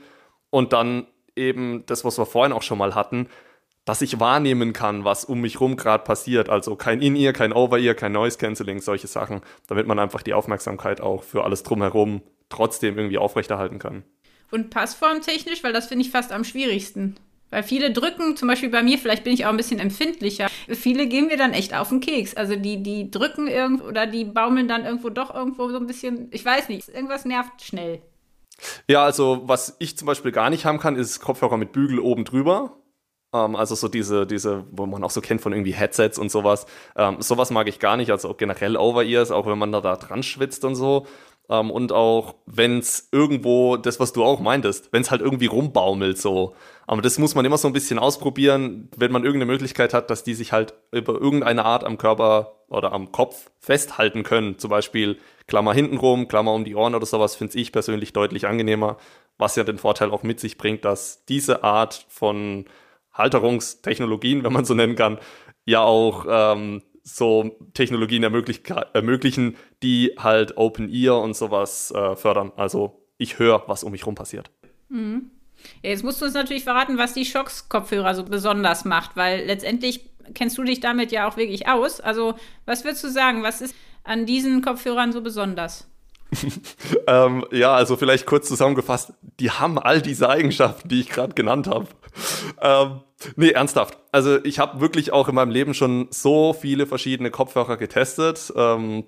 Und 0.49 0.73
dann 0.73 1.07
eben 1.39 1.85
das, 1.85 2.05
was 2.05 2.17
wir 2.17 2.25
vorhin 2.25 2.53
auch 2.53 2.61
schon 2.61 2.77
mal 2.77 2.95
hatten, 2.95 3.27
dass 3.85 4.01
ich 4.03 4.19
wahrnehmen 4.19 4.73
kann, 4.73 5.03
was 5.03 5.25
um 5.25 5.41
mich 5.41 5.59
rum 5.59 5.75
gerade 5.75 6.03
passiert. 6.03 6.49
Also 6.49 6.75
kein 6.75 7.01
In-Ear, 7.01 7.33
kein 7.33 7.53
Over-Ear, 7.53 7.95
kein 7.95 8.11
Noise-Canceling, 8.11 8.81
solche 8.81 9.07
Sachen, 9.07 9.41
damit 9.67 9.87
man 9.87 9.97
einfach 9.97 10.21
die 10.21 10.33
Aufmerksamkeit 10.33 11.01
auch 11.01 11.23
für 11.23 11.43
alles 11.43 11.63
drumherum 11.63 12.21
trotzdem 12.49 12.97
irgendwie 12.97 13.17
aufrechterhalten 13.17 13.79
kann. 13.79 14.03
Und 14.51 14.69
passformtechnisch, 14.69 15.63
weil 15.63 15.73
das 15.73 15.87
finde 15.87 16.05
ich 16.05 16.11
fast 16.11 16.31
am 16.31 16.43
schwierigsten. 16.43 17.15
Weil 17.51 17.63
viele 17.63 17.91
drücken, 17.91 18.35
zum 18.35 18.47
Beispiel 18.47 18.69
bei 18.69 18.83
mir, 18.83 18.99
vielleicht 18.99 19.23
bin 19.23 19.33
ich 19.33 19.45
auch 19.45 19.49
ein 19.49 19.57
bisschen 19.57 19.79
empfindlicher, 19.79 20.49
viele 20.67 21.07
gehen 21.07 21.27
mir 21.27 21.37
dann 21.37 21.53
echt 21.53 21.73
auf 21.73 21.89
den 21.89 21.99
Keks. 21.99 22.35
Also 22.35 22.55
die, 22.55 22.83
die 22.83 23.09
drücken 23.09 23.47
irgendwo 23.47 23.85
oder 23.85 24.05
die 24.05 24.25
baumeln 24.25 24.67
dann 24.67 24.85
irgendwo 24.85 25.09
doch 25.09 25.33
irgendwo 25.33 25.69
so 25.69 25.77
ein 25.77 25.87
bisschen, 25.87 26.27
ich 26.31 26.45
weiß 26.45 26.69
nicht, 26.69 26.87
irgendwas 26.89 27.25
nervt 27.25 27.61
schnell. 27.63 28.01
Ja, 28.87 29.03
also 29.03 29.43
was 29.45 29.75
ich 29.79 29.97
zum 29.97 30.05
Beispiel 30.05 30.31
gar 30.31 30.49
nicht 30.49 30.65
haben 30.65 30.79
kann, 30.79 30.95
ist 30.95 31.19
Kopfhörer 31.19 31.57
mit 31.57 31.71
Bügel 31.71 31.99
oben 31.99 32.25
drüber. 32.25 32.77
Ähm, 33.33 33.55
also 33.55 33.75
so 33.75 33.87
diese, 33.87 34.25
diese, 34.25 34.65
wo 34.71 34.85
man 34.85 35.03
auch 35.03 35.11
so 35.11 35.21
kennt 35.21 35.41
von 35.41 35.53
irgendwie 35.53 35.73
Headsets 35.73 36.17
und 36.17 36.31
sowas. 36.31 36.65
Ähm, 36.95 37.21
sowas 37.21 37.51
mag 37.51 37.67
ich 37.67 37.79
gar 37.79 37.97
nicht, 37.97 38.11
also 38.11 38.33
generell 38.33 38.77
Over-Ears, 38.77 39.31
auch 39.31 39.45
wenn 39.45 39.57
man 39.57 39.71
da, 39.71 39.81
da 39.81 39.95
dran 39.95 40.23
schwitzt 40.23 40.65
und 40.65 40.75
so. 40.75 41.05
Ähm, 41.49 41.71
und 41.71 41.91
auch 41.91 42.35
wenn 42.45 42.79
es 42.79 43.09
irgendwo, 43.11 43.77
das 43.77 43.99
was 43.99 44.13
du 44.13 44.23
auch 44.23 44.39
meintest, 44.39 44.93
wenn 44.93 45.01
es 45.01 45.11
halt 45.11 45.21
irgendwie 45.21 45.47
rumbaumelt 45.47 46.17
so. 46.17 46.55
Aber 46.87 47.01
das 47.01 47.17
muss 47.17 47.35
man 47.35 47.45
immer 47.45 47.57
so 47.57 47.67
ein 47.67 47.73
bisschen 47.73 47.99
ausprobieren, 47.99 48.89
wenn 48.95 49.11
man 49.11 49.23
irgendeine 49.23 49.51
Möglichkeit 49.51 49.93
hat, 49.93 50.09
dass 50.09 50.23
die 50.23 50.33
sich 50.33 50.51
halt 50.51 50.73
über 50.91 51.13
irgendeine 51.19 51.65
Art 51.65 51.83
am 51.83 51.97
Körper 51.97 52.63
oder 52.67 52.93
am 52.93 53.11
Kopf 53.11 53.49
festhalten 53.59 54.23
können. 54.23 54.59
Zum 54.59 54.69
Beispiel 54.69 55.17
Klammer 55.47 55.73
hintenrum, 55.73 56.27
Klammer 56.27 56.53
um 56.53 56.65
die 56.65 56.75
Ohren 56.75 56.95
oder 56.95 57.05
sowas, 57.05 57.35
finde 57.35 57.57
ich 57.57 57.71
persönlich 57.71 58.13
deutlich 58.13 58.47
angenehmer. 58.47 58.97
Was 59.37 59.55
ja 59.55 59.63
den 59.63 59.77
Vorteil 59.77 60.11
auch 60.11 60.23
mit 60.23 60.39
sich 60.39 60.57
bringt, 60.57 60.85
dass 60.85 61.25
diese 61.25 61.63
Art 61.63 62.05
von 62.09 62.65
Halterungstechnologien, 63.13 64.43
wenn 64.43 64.53
man 64.53 64.65
so 64.65 64.73
nennen 64.73 64.95
kann, 64.95 65.19
ja 65.65 65.81
auch 65.81 66.25
ähm, 66.27 66.81
so 67.03 67.57
Technologien 67.73 68.23
ermöglichen, 68.23 69.55
die 69.83 70.15
halt 70.17 70.57
Open 70.57 70.89
Ear 70.91 71.21
und 71.21 71.35
sowas 71.35 71.91
äh, 71.91 72.15
fördern. 72.15 72.51
Also 72.55 73.05
ich 73.17 73.39
höre, 73.39 73.63
was 73.67 73.83
um 73.83 73.91
mich 73.91 74.05
rum 74.05 74.15
passiert. 74.15 74.51
Mhm. 74.89 75.31
Jetzt 75.81 76.03
musst 76.03 76.21
du 76.21 76.25
uns 76.25 76.33
natürlich 76.33 76.63
verraten, 76.63 76.97
was 76.97 77.13
die 77.13 77.25
Shocks-Kopfhörer 77.25 78.15
so 78.15 78.23
besonders 78.23 78.85
macht, 78.85 79.17
weil 79.17 79.45
letztendlich 79.45 80.09
kennst 80.33 80.57
du 80.57 80.63
dich 80.63 80.79
damit 80.79 81.11
ja 81.11 81.27
auch 81.27 81.37
wirklich 81.37 81.67
aus. 81.67 81.99
Also, 81.99 82.35
was 82.65 82.83
würdest 82.83 83.03
du 83.03 83.09
sagen, 83.09 83.43
was 83.43 83.61
ist 83.61 83.75
an 84.03 84.25
diesen 84.25 84.61
Kopfhörern 84.61 85.11
so 85.11 85.21
besonders? 85.21 85.87
ähm, 87.07 87.45
ja, 87.51 87.73
also 87.73 87.97
vielleicht 87.97 88.25
kurz 88.25 88.47
zusammengefasst, 88.47 89.13
die 89.39 89.51
haben 89.51 89.79
all 89.79 90.01
diese 90.01 90.29
Eigenschaften, 90.29 90.87
die 90.89 91.01
ich 91.01 91.09
gerade 91.09 91.33
genannt 91.33 91.67
habe. 91.67 91.87
ähm, 92.61 93.01
nee, 93.35 93.51
ernsthaft. 93.51 93.97
Also 94.11 94.43
ich 94.43 94.59
habe 94.59 94.79
wirklich 94.79 95.11
auch 95.11 95.27
in 95.27 95.35
meinem 95.35 95.51
Leben 95.51 95.73
schon 95.73 96.07
so 96.11 96.53
viele 96.53 96.85
verschiedene 96.85 97.31
Kopfhörer 97.31 97.77
getestet. 97.77 98.53
Ähm, 98.55 99.05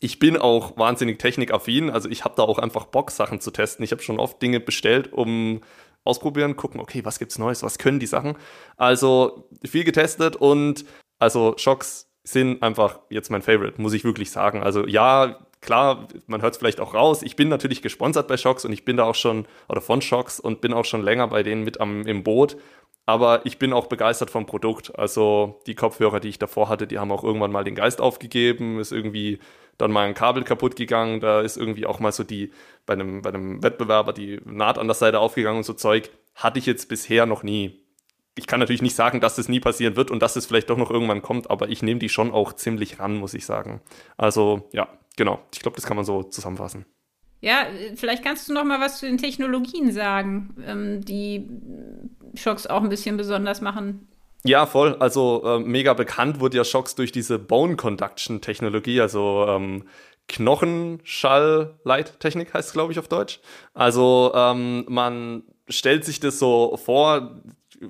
ich 0.00 0.18
bin 0.18 0.36
auch 0.36 0.76
wahnsinnig 0.76 1.20
technikaffin, 1.20 1.88
also 1.88 2.08
ich 2.08 2.24
habe 2.24 2.34
da 2.36 2.42
auch 2.42 2.58
einfach 2.58 2.86
Bock, 2.86 3.12
Sachen 3.12 3.40
zu 3.40 3.52
testen. 3.52 3.84
Ich 3.84 3.92
habe 3.92 4.02
schon 4.02 4.18
oft 4.18 4.42
Dinge 4.42 4.58
bestellt, 4.58 5.12
um 5.12 5.60
ausprobieren, 6.04 6.56
gucken, 6.56 6.80
okay, 6.80 7.04
was 7.04 7.20
gibt's 7.20 7.38
Neues, 7.38 7.62
was 7.62 7.78
können 7.78 8.00
die 8.00 8.06
Sachen. 8.06 8.36
Also 8.76 9.48
viel 9.64 9.84
getestet 9.84 10.34
und 10.34 10.84
also 11.20 11.54
Shocks 11.56 12.10
sind 12.24 12.62
einfach 12.62 12.98
jetzt 13.10 13.30
mein 13.30 13.42
Favorite, 13.42 13.80
muss 13.80 13.92
ich 13.92 14.02
wirklich 14.02 14.32
sagen. 14.32 14.62
Also 14.62 14.86
ja, 14.88 15.46
klar, 15.62 16.08
man 16.26 16.42
hört 16.42 16.52
es 16.52 16.58
vielleicht 16.58 16.80
auch 16.80 16.92
raus. 16.92 17.22
Ich 17.22 17.36
bin 17.36 17.48
natürlich 17.48 17.80
gesponsert 17.80 18.28
bei 18.28 18.36
Shocks 18.36 18.66
und 18.66 18.72
ich 18.72 18.84
bin 18.84 18.98
da 18.98 19.04
auch 19.04 19.14
schon, 19.14 19.46
oder 19.68 19.80
von 19.80 20.02
Shocks 20.02 20.38
und 20.38 20.60
bin 20.60 20.74
auch 20.74 20.84
schon 20.84 21.02
länger 21.02 21.28
bei 21.28 21.42
denen 21.42 21.64
mit 21.64 21.80
am, 21.80 22.06
im 22.06 22.22
Boot. 22.22 22.56
Aber 23.06 23.44
ich 23.46 23.58
bin 23.58 23.72
auch 23.72 23.86
begeistert 23.86 24.30
vom 24.30 24.46
Produkt. 24.46 24.96
Also 24.98 25.60
die 25.66 25.74
Kopfhörer, 25.74 26.20
die 26.20 26.28
ich 26.28 26.38
davor 26.38 26.68
hatte, 26.68 26.86
die 26.86 26.98
haben 26.98 27.10
auch 27.10 27.24
irgendwann 27.24 27.50
mal 27.50 27.64
den 27.64 27.74
Geist 27.74 28.00
aufgegeben, 28.00 28.78
ist 28.78 28.92
irgendwie 28.92 29.40
dann 29.78 29.90
mal 29.90 30.06
ein 30.06 30.14
Kabel 30.14 30.44
kaputt 30.44 30.76
gegangen, 30.76 31.20
da 31.20 31.40
ist 31.40 31.56
irgendwie 31.56 31.86
auch 31.86 31.98
mal 31.98 32.12
so 32.12 32.22
die, 32.22 32.52
bei 32.86 32.92
einem, 32.92 33.22
bei 33.22 33.30
einem 33.30 33.62
Wettbewerber 33.62 34.12
die 34.12 34.40
Naht 34.44 34.78
an 34.78 34.86
der 34.86 34.94
Seite 34.94 35.18
aufgegangen 35.18 35.58
und 35.58 35.64
so 35.64 35.72
Zeug. 35.72 36.10
Hatte 36.34 36.58
ich 36.58 36.66
jetzt 36.66 36.88
bisher 36.88 37.26
noch 37.26 37.42
nie. 37.42 37.80
Ich 38.34 38.46
kann 38.46 38.60
natürlich 38.60 38.82
nicht 38.82 38.94
sagen, 38.94 39.20
dass 39.20 39.36
das 39.36 39.48
nie 39.48 39.60
passieren 39.60 39.96
wird 39.96 40.10
und 40.10 40.22
dass 40.22 40.36
es 40.36 40.46
vielleicht 40.46 40.70
doch 40.70 40.78
noch 40.78 40.90
irgendwann 40.90 41.22
kommt, 41.22 41.50
aber 41.50 41.68
ich 41.68 41.82
nehme 41.82 42.00
die 42.00 42.08
schon 42.08 42.32
auch 42.32 42.52
ziemlich 42.52 42.98
ran, 42.98 43.16
muss 43.16 43.34
ich 43.34 43.44
sagen. 43.44 43.82
Also 44.16 44.68
ja, 44.72 44.88
genau. 45.16 45.40
Ich 45.52 45.60
glaube, 45.60 45.76
das 45.76 45.86
kann 45.86 45.96
man 45.96 46.04
so 46.04 46.22
zusammenfassen. 46.22 46.86
Ja, 47.40 47.66
vielleicht 47.96 48.24
kannst 48.24 48.48
du 48.48 48.54
noch 48.54 48.64
mal 48.64 48.80
was 48.80 49.00
zu 49.00 49.06
den 49.06 49.18
Technologien 49.18 49.90
sagen, 49.90 50.54
ähm, 50.64 51.04
die 51.04 51.50
Schocks 52.34 52.68
auch 52.68 52.82
ein 52.82 52.88
bisschen 52.88 53.16
besonders 53.16 53.60
machen. 53.60 54.06
Ja, 54.44 54.66
voll. 54.66 54.94
Also 55.00 55.42
äh, 55.44 55.58
mega 55.58 55.94
bekannt 55.94 56.38
wurde 56.40 56.56
ja 56.56 56.64
Schocks 56.64 56.94
durch 56.94 57.10
diese 57.12 57.40
Bone 57.40 57.76
Conduction 57.76 58.40
Technologie, 58.40 59.00
also 59.00 59.46
ähm, 59.48 59.84
Knochenschall-Leittechnik 60.28 62.54
heißt 62.54 62.68
es, 62.68 62.72
glaube 62.72 62.92
ich, 62.92 62.98
auf 62.98 63.08
Deutsch. 63.08 63.40
Also 63.74 64.32
ähm, 64.34 64.84
man 64.88 65.42
stellt 65.68 66.04
sich 66.04 66.20
das 66.20 66.38
so 66.38 66.76
vor, 66.76 67.40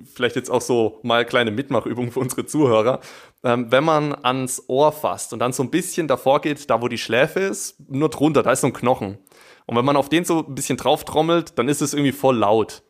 vielleicht 0.05 0.35
jetzt 0.35 0.49
auch 0.49 0.61
so 0.61 0.99
mal 1.03 1.25
kleine 1.25 1.51
Mitmachübung 1.51 2.11
für 2.11 2.19
unsere 2.19 2.45
Zuhörer. 2.45 2.99
Ähm, 3.43 3.71
wenn 3.71 3.83
man 3.83 4.13
ans 4.13 4.63
Ohr 4.67 4.91
fasst 4.91 5.33
und 5.33 5.39
dann 5.39 5.53
so 5.53 5.63
ein 5.63 5.71
bisschen 5.71 6.07
davor 6.07 6.41
geht, 6.41 6.69
da 6.69 6.81
wo 6.81 6.87
die 6.87 6.97
Schläfe 6.97 7.39
ist, 7.39 7.79
nur 7.89 8.09
drunter, 8.09 8.43
da 8.43 8.51
ist 8.51 8.61
so 8.61 8.67
ein 8.67 8.73
Knochen. 8.73 9.17
Und 9.65 9.77
wenn 9.77 9.85
man 9.85 9.95
auf 9.95 10.09
den 10.09 10.25
so 10.25 10.45
ein 10.45 10.55
bisschen 10.55 10.77
drauf 10.77 11.05
trommelt, 11.05 11.57
dann 11.57 11.69
ist 11.69 11.81
es 11.81 11.93
irgendwie 11.93 12.11
voll 12.11 12.37
laut. 12.37 12.83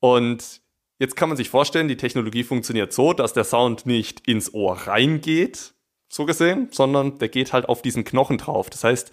Und 0.00 0.60
jetzt 0.98 1.16
kann 1.16 1.28
man 1.28 1.36
sich 1.36 1.48
vorstellen, 1.48 1.88
die 1.88 1.96
Technologie 1.96 2.44
funktioniert 2.44 2.92
so, 2.92 3.12
dass 3.12 3.32
der 3.32 3.44
Sound 3.44 3.86
nicht 3.86 4.28
ins 4.28 4.52
Ohr 4.52 4.74
reingeht, 4.86 5.74
so 6.08 6.26
gesehen, 6.26 6.68
sondern 6.70 7.18
der 7.18 7.28
geht 7.28 7.52
halt 7.52 7.68
auf 7.68 7.82
diesen 7.82 8.04
Knochen 8.04 8.38
drauf. 8.38 8.70
Das 8.70 8.84
heißt, 8.84 9.12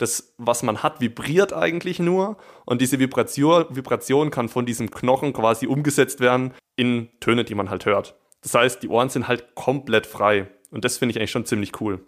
das, 0.00 0.34
was 0.38 0.62
man 0.62 0.82
hat, 0.82 1.00
vibriert 1.00 1.52
eigentlich 1.52 1.98
nur 1.98 2.36
und 2.64 2.80
diese 2.80 2.98
Vibration, 2.98 3.66
Vibration 3.70 4.30
kann 4.30 4.48
von 4.48 4.66
diesem 4.66 4.90
Knochen 4.90 5.32
quasi 5.32 5.66
umgesetzt 5.66 6.20
werden 6.20 6.54
in 6.76 7.08
Töne, 7.20 7.44
die 7.44 7.54
man 7.54 7.70
halt 7.70 7.86
hört. 7.86 8.16
Das 8.42 8.54
heißt, 8.54 8.82
die 8.82 8.88
Ohren 8.88 9.10
sind 9.10 9.28
halt 9.28 9.54
komplett 9.54 10.06
frei 10.06 10.48
und 10.70 10.84
das 10.84 10.98
finde 10.98 11.12
ich 11.12 11.18
eigentlich 11.18 11.30
schon 11.30 11.46
ziemlich 11.46 11.80
cool. 11.80 12.04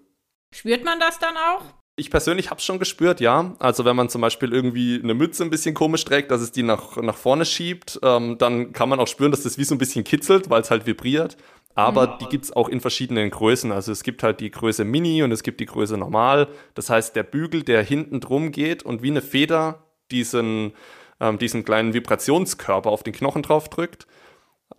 Spürt 0.55 0.85
man 0.85 1.01
das 1.01 1.19
dann 1.19 1.37
auch? 1.37 1.63
Ich 1.97 2.11
persönlich 2.11 2.49
habe 2.49 2.59
es 2.59 2.65
schon 2.65 2.79
gespürt, 2.79 3.21
ja. 3.21 3.55
Also 3.59 3.85
wenn 3.85 3.95
man 3.95 4.09
zum 4.09 4.23
Beispiel 4.23 4.53
irgendwie 4.53 4.99
eine 5.03 5.13
Mütze 5.13 5.45
ein 5.45 5.51
bisschen 5.51 5.75
komisch 5.75 6.05
trägt, 6.07 6.31
dass 6.31 6.41
es 6.41 6.51
die 6.51 6.63
nach, 6.63 6.97
nach 6.97 7.17
vorne 7.17 7.45
schiebt, 7.45 8.01
ähm, 8.03 8.39
dann 8.39 8.73
kann 8.73 8.89
man 8.89 8.99
auch 8.99 9.09
spüren, 9.09 9.31
dass 9.31 9.43
das 9.43 9.59
wie 9.59 9.65
so 9.65 9.75
ein 9.75 9.79
bisschen 9.79 10.03
kitzelt, 10.03 10.49
weil 10.49 10.63
es 10.63 10.71
halt 10.71 10.87
vibriert. 10.87 11.37
Aber 11.75 12.07
mhm. 12.07 12.19
die 12.21 12.27
gibt 12.27 12.45
es 12.45 12.53
auch 12.53 12.69
in 12.69 12.81
verschiedenen 12.81 13.31
Größen. 13.31 13.73
Also 13.73 13.93
es 13.93 14.03
gibt 14.03 14.23
halt 14.23 14.41
die 14.41 14.51
Größe 14.51 14.85
Mini 14.85 15.23
und 15.23 15.33
es 15.33 15.43
gibt 15.43 15.61
die 15.61 15.67
Größe 15.67 15.97
Normal. 15.97 16.49
Das 16.75 16.91
heißt, 16.91 17.17
der 17.17 17.23
Bügel, 17.23 17.63
der 17.63 17.83
hinten 17.83 18.21
drum 18.21 18.53
geht 18.53 18.83
und 18.83 19.03
wie 19.03 19.11
eine 19.11 19.23
Feder 19.23 19.87
diesen, 20.11 20.73
ähm, 21.21 21.39
diesen 21.39 21.65
kleinen 21.65 21.95
Vibrationskörper 21.95 22.91
auf 22.91 23.03
den 23.03 23.15
Knochen 23.15 23.43
drauf 23.43 23.69
drückt, 23.69 24.07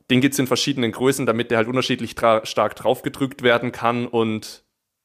den 0.10 0.21
gibt 0.21 0.34
es 0.34 0.39
in 0.39 0.47
verschiedenen 0.47 0.91
Größen, 0.91 1.25
damit 1.25 1.51
der 1.51 1.58
halt 1.58 1.67
unterschiedlich 1.67 2.12
stark 2.12 2.75
draufgedrückt 2.75 3.43
werden 3.43 3.71
kann 3.71 4.08
und 4.08 4.63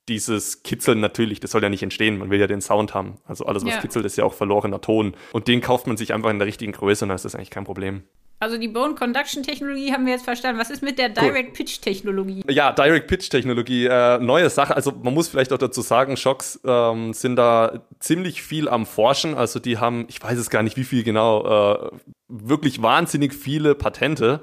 dieses 0.09 0.62
Kitzeln 0.62 1.01
natürlich, 1.01 1.40
das 1.40 1.51
soll 1.51 1.62
ja 1.62 1.68
nicht 1.68 1.83
entstehen. 1.83 2.18
Man 2.18 2.31
will 2.31 2.40
ja 2.40 2.46
den 2.46 2.62
Sound 2.62 2.94
haben. 2.94 3.18
Also 3.24 3.44
alles, 3.44 3.64
was 3.64 3.74
ja. 3.74 3.81
kitzelt, 3.81 4.07
ist 4.07 4.16
ja 4.16 4.24
auch 4.24 4.33
verlorener 4.33 4.81
Ton. 4.81 5.14
Und 5.33 5.48
den 5.48 5.61
kauft 5.61 5.87
man 5.87 5.96
sich 5.96 6.14
einfach 6.14 6.31
in 6.31 6.38
der 6.38 6.46
richtigen 6.48 6.72
Größe 6.72 7.05
und 7.05 7.11
dann 7.11 7.16
ist 7.16 7.27
das 7.27 7.35
eigentlich 7.35 7.51
kein 7.51 7.64
Problem. 7.64 8.05
Also 8.40 8.57
die 8.57 8.68
Bone 8.68 8.94
Conduction 8.94 9.42
Technologie 9.42 9.92
haben 9.92 10.07
wir 10.07 10.12
jetzt 10.12 10.24
verstanden. 10.24 10.61
Was 10.61 10.70
ist 10.70 10.83
mit 10.83 10.98
der 10.98 11.09
Direct 11.09 11.55
Pitch 11.55 11.81
Technologie? 11.81 12.42
Ja, 12.48 12.70
Direct 12.70 13.09
Pitch 13.09 13.31
Technologie, 13.31 13.87
äh, 13.87 14.18
neue 14.18 14.48
Sache. 14.48 14.77
Also 14.77 14.92
man 14.92 15.12
muss 15.12 15.27
vielleicht 15.27 15.53
auch 15.53 15.59
dazu 15.59 15.81
sagen, 15.81 16.16
Shocks 16.16 16.61
ähm, 16.64 17.12
sind 17.12 17.35
da 17.35 17.83
ziemlich 17.98 18.42
viel 18.42 18.68
am 18.68 18.87
Forschen. 18.87 19.35
Also 19.35 19.59
die 19.59 19.79
haben, 19.79 20.07
ich 20.09 20.22
weiß 20.22 20.38
es 20.38 20.51
gar 20.51 20.62
nicht, 20.62 20.77
wie 20.77 20.85
viel 20.85 21.03
genau, 21.03 21.81
äh, 21.83 21.90
wirklich 22.29 22.81
wahnsinnig 22.81 23.35
viele 23.35 23.74
Patente 23.74 24.40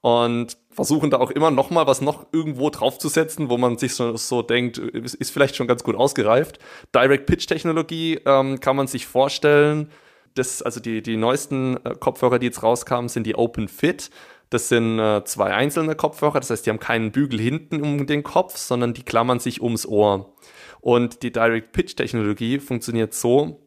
und 0.00 0.56
versuchen 0.70 1.10
da 1.10 1.18
auch 1.18 1.30
immer 1.30 1.52
noch 1.52 1.70
mal 1.70 1.86
was 1.86 2.00
noch 2.00 2.26
irgendwo 2.32 2.70
draufzusetzen, 2.70 3.48
wo 3.48 3.58
man 3.58 3.78
sich 3.78 3.94
so, 3.94 4.16
so 4.16 4.42
denkt, 4.42 4.78
ist 4.78 5.30
vielleicht 5.30 5.54
schon 5.56 5.68
ganz 5.68 5.84
gut 5.84 5.94
ausgereift. 5.94 6.58
Direct 6.94 7.26
Pitch 7.26 7.46
Technologie 7.46 8.20
ähm, 8.26 8.58
kann 8.58 8.76
man 8.76 8.88
sich 8.88 9.06
vorstellen 9.06 9.90
das, 10.36 10.62
also 10.62 10.80
die, 10.80 11.02
die 11.02 11.16
neuesten 11.16 11.78
äh, 11.84 11.94
Kopfhörer, 11.98 12.38
die 12.38 12.46
jetzt 12.46 12.62
rauskamen, 12.62 13.08
sind 13.08 13.26
die 13.26 13.34
Open 13.34 13.68
Fit. 13.68 14.10
Das 14.50 14.68
sind 14.68 14.98
äh, 14.98 15.24
zwei 15.24 15.52
einzelne 15.52 15.96
Kopfhörer, 15.96 16.38
das 16.38 16.50
heißt, 16.50 16.66
die 16.66 16.70
haben 16.70 16.78
keinen 16.78 17.10
Bügel 17.10 17.40
hinten 17.40 17.82
um 17.82 18.06
den 18.06 18.22
Kopf, 18.22 18.56
sondern 18.56 18.94
die 18.94 19.02
klammern 19.02 19.40
sich 19.40 19.60
ums 19.60 19.86
Ohr. 19.86 20.36
Und 20.80 21.22
die 21.24 21.32
Direct 21.32 21.72
Pitch 21.72 21.96
Technologie 21.96 22.60
funktioniert 22.60 23.12
so, 23.12 23.66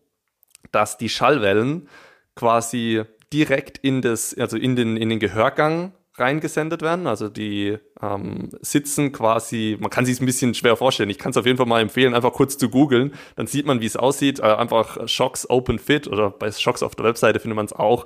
dass 0.71 0.97
die 0.97 1.09
Schallwellen 1.09 1.89
quasi 2.35 3.03
direkt 3.33 3.77
in 3.79 4.01
das, 4.01 4.33
also 4.37 4.57
in 4.57 4.75
den, 4.75 4.95
in 4.95 5.09
den 5.09 5.19
Gehörgang 5.19 5.93
reingesendet 6.19 6.81
werden. 6.81 7.07
Also 7.07 7.29
die 7.29 7.77
ähm, 8.01 8.49
sitzen 8.61 9.11
quasi, 9.11 9.77
man 9.79 9.89
kann 9.89 10.05
sich 10.05 10.15
es 10.15 10.21
ein 10.21 10.25
bisschen 10.25 10.53
schwer 10.53 10.75
vorstellen. 10.75 11.09
Ich 11.09 11.17
kann 11.17 11.31
es 11.31 11.37
auf 11.37 11.45
jeden 11.45 11.57
Fall 11.57 11.65
mal 11.65 11.81
empfehlen, 11.81 12.13
einfach 12.13 12.33
kurz 12.33 12.57
zu 12.57 12.69
googeln. 12.69 13.13
Dann 13.35 13.47
sieht 13.47 13.65
man, 13.65 13.81
wie 13.81 13.85
es 13.85 13.95
aussieht. 13.95 14.39
Äh, 14.39 14.43
einfach 14.43 15.07
Shocks 15.07 15.49
Open 15.49 15.79
Fit 15.79 16.07
oder 16.07 16.29
bei 16.29 16.51
Shocks 16.51 16.83
auf 16.83 16.95
der 16.95 17.05
Webseite 17.05 17.39
findet 17.39 17.55
man 17.55 17.65
es 17.65 17.73
auch. 17.73 18.05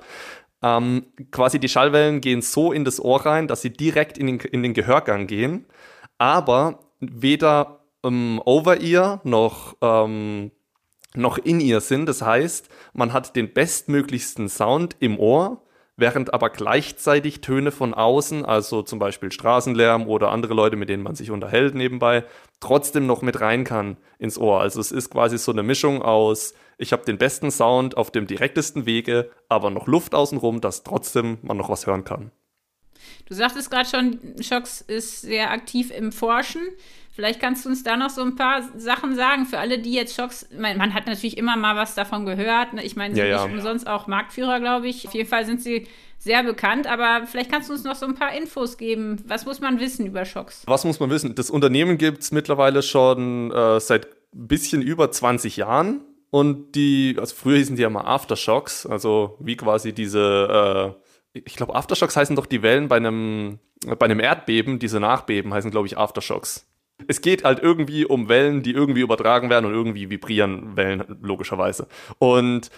Ähm, 0.62 1.06
quasi 1.30 1.58
die 1.58 1.68
Schallwellen 1.68 2.20
gehen 2.20 2.40
so 2.40 2.72
in 2.72 2.84
das 2.84 2.98
Ohr 2.98 3.26
rein, 3.26 3.48
dass 3.48 3.62
sie 3.62 3.70
direkt 3.70 4.16
in 4.16 4.26
den, 4.26 4.40
in 4.40 4.62
den 4.62 4.72
Gehörgang 4.72 5.26
gehen, 5.26 5.66
aber 6.16 6.78
weder 7.00 7.84
ähm, 8.02 8.40
Over-Ear 8.44 9.20
noch 9.24 9.76
ähm, 9.82 10.52
noch 11.14 11.38
in 11.38 11.60
ihr 11.60 11.80
sind. 11.80 12.06
Das 12.06 12.22
heißt, 12.22 12.68
man 12.92 13.12
hat 13.12 13.36
den 13.36 13.52
bestmöglichsten 13.52 14.48
Sound 14.48 14.96
im 15.00 15.18
Ohr, 15.18 15.62
während 15.96 16.34
aber 16.34 16.50
gleichzeitig 16.50 17.40
Töne 17.40 17.70
von 17.70 17.94
außen, 17.94 18.44
also 18.44 18.82
zum 18.82 18.98
Beispiel 18.98 19.30
Straßenlärm 19.30 20.06
oder 20.06 20.30
andere 20.30 20.54
Leute, 20.54 20.76
mit 20.76 20.88
denen 20.88 21.02
man 21.02 21.14
sich 21.14 21.30
unterhält 21.30 21.74
nebenbei, 21.74 22.24
trotzdem 22.60 23.06
noch 23.06 23.22
mit 23.22 23.40
rein 23.40 23.64
kann 23.64 23.96
ins 24.18 24.38
Ohr. 24.38 24.60
Also 24.60 24.80
es 24.80 24.92
ist 24.92 25.10
quasi 25.10 25.38
so 25.38 25.52
eine 25.52 25.62
Mischung 25.62 26.02
aus, 26.02 26.54
ich 26.78 26.92
habe 26.92 27.04
den 27.04 27.18
besten 27.18 27.50
Sound 27.50 27.96
auf 27.96 28.10
dem 28.10 28.26
direktesten 28.26 28.86
Wege, 28.86 29.30
aber 29.48 29.70
noch 29.70 29.86
Luft 29.86 30.14
außenrum, 30.14 30.60
dass 30.60 30.82
trotzdem 30.82 31.38
man 31.42 31.56
noch 31.56 31.68
was 31.68 31.86
hören 31.86 32.04
kann. 32.04 32.32
Du 33.26 33.34
sagtest 33.34 33.70
gerade 33.70 33.88
schon, 33.88 34.18
Shocks 34.40 34.80
ist 34.80 35.22
sehr 35.22 35.50
aktiv 35.50 35.90
im 35.90 36.12
Forschen. 36.12 36.62
Vielleicht 37.14 37.38
kannst 37.38 37.64
du 37.64 37.68
uns 37.68 37.84
da 37.84 37.96
noch 37.96 38.10
so 38.10 38.22
ein 38.22 38.34
paar 38.34 38.62
Sachen 38.76 39.14
sagen 39.14 39.46
für 39.46 39.58
alle, 39.58 39.78
die 39.78 39.92
jetzt 39.92 40.16
Schocks. 40.16 40.48
Man, 40.50 40.76
man 40.76 40.94
hat 40.94 41.06
natürlich 41.06 41.38
immer 41.38 41.56
mal 41.56 41.76
was 41.76 41.94
davon 41.94 42.26
gehört. 42.26 42.72
Ne? 42.72 42.84
Ich 42.84 42.96
meine, 42.96 43.14
sie 43.14 43.20
ja, 43.20 43.38
sind 43.38 43.50
ja. 43.50 43.56
umsonst 43.56 43.86
auch 43.86 44.08
Marktführer, 44.08 44.58
glaube 44.58 44.88
ich. 44.88 45.06
Auf 45.06 45.14
jeden 45.14 45.28
Fall 45.28 45.46
sind 45.46 45.62
sie 45.62 45.86
sehr 46.18 46.42
bekannt, 46.42 46.88
aber 46.88 47.24
vielleicht 47.28 47.52
kannst 47.52 47.68
du 47.68 47.72
uns 47.72 47.84
noch 47.84 47.94
so 47.94 48.04
ein 48.06 48.16
paar 48.16 48.34
Infos 48.34 48.78
geben. 48.78 49.22
Was 49.28 49.46
muss 49.46 49.60
man 49.60 49.78
wissen 49.78 50.06
über 50.06 50.24
Schocks? 50.24 50.64
Was 50.66 50.84
muss 50.84 50.98
man 50.98 51.08
wissen? 51.08 51.36
Das 51.36 51.50
Unternehmen 51.50 51.98
gibt 51.98 52.22
es 52.22 52.32
mittlerweile 52.32 52.82
schon 52.82 53.52
äh, 53.52 53.78
seit 53.78 54.06
ein 54.34 54.48
bisschen 54.48 54.82
über 54.82 55.12
20 55.12 55.56
Jahren. 55.56 56.00
Und 56.30 56.72
die, 56.72 57.14
also 57.16 57.32
früher 57.32 57.58
hießen 57.58 57.76
die 57.76 57.82
ja 57.82 57.90
mal 57.90 58.06
Aftershocks, 58.06 58.86
also 58.86 59.36
wie 59.38 59.56
quasi 59.56 59.92
diese, 59.92 60.96
äh, 61.32 61.38
ich 61.38 61.54
glaube, 61.54 61.76
Aftershocks 61.76 62.16
heißen 62.16 62.34
doch 62.34 62.46
die 62.46 62.62
Wellen 62.62 62.88
bei 62.88 62.96
einem, 62.96 63.60
bei 63.86 64.06
einem 64.06 64.18
Erdbeben, 64.18 64.80
diese 64.80 64.98
Nachbeben 64.98 65.54
heißen, 65.54 65.70
glaube 65.70 65.86
ich, 65.86 65.96
Aftershocks 65.96 66.66
es 67.06 67.20
geht 67.20 67.44
halt 67.44 67.60
irgendwie 67.60 68.04
um 68.04 68.28
Wellen, 68.28 68.62
die 68.62 68.72
irgendwie 68.72 69.00
übertragen 69.00 69.50
werden 69.50 69.66
und 69.66 69.72
irgendwie 69.72 70.10
vibrieren 70.10 70.76
Wellen, 70.76 71.04
logischerweise. 71.22 71.86
Und 72.18 72.70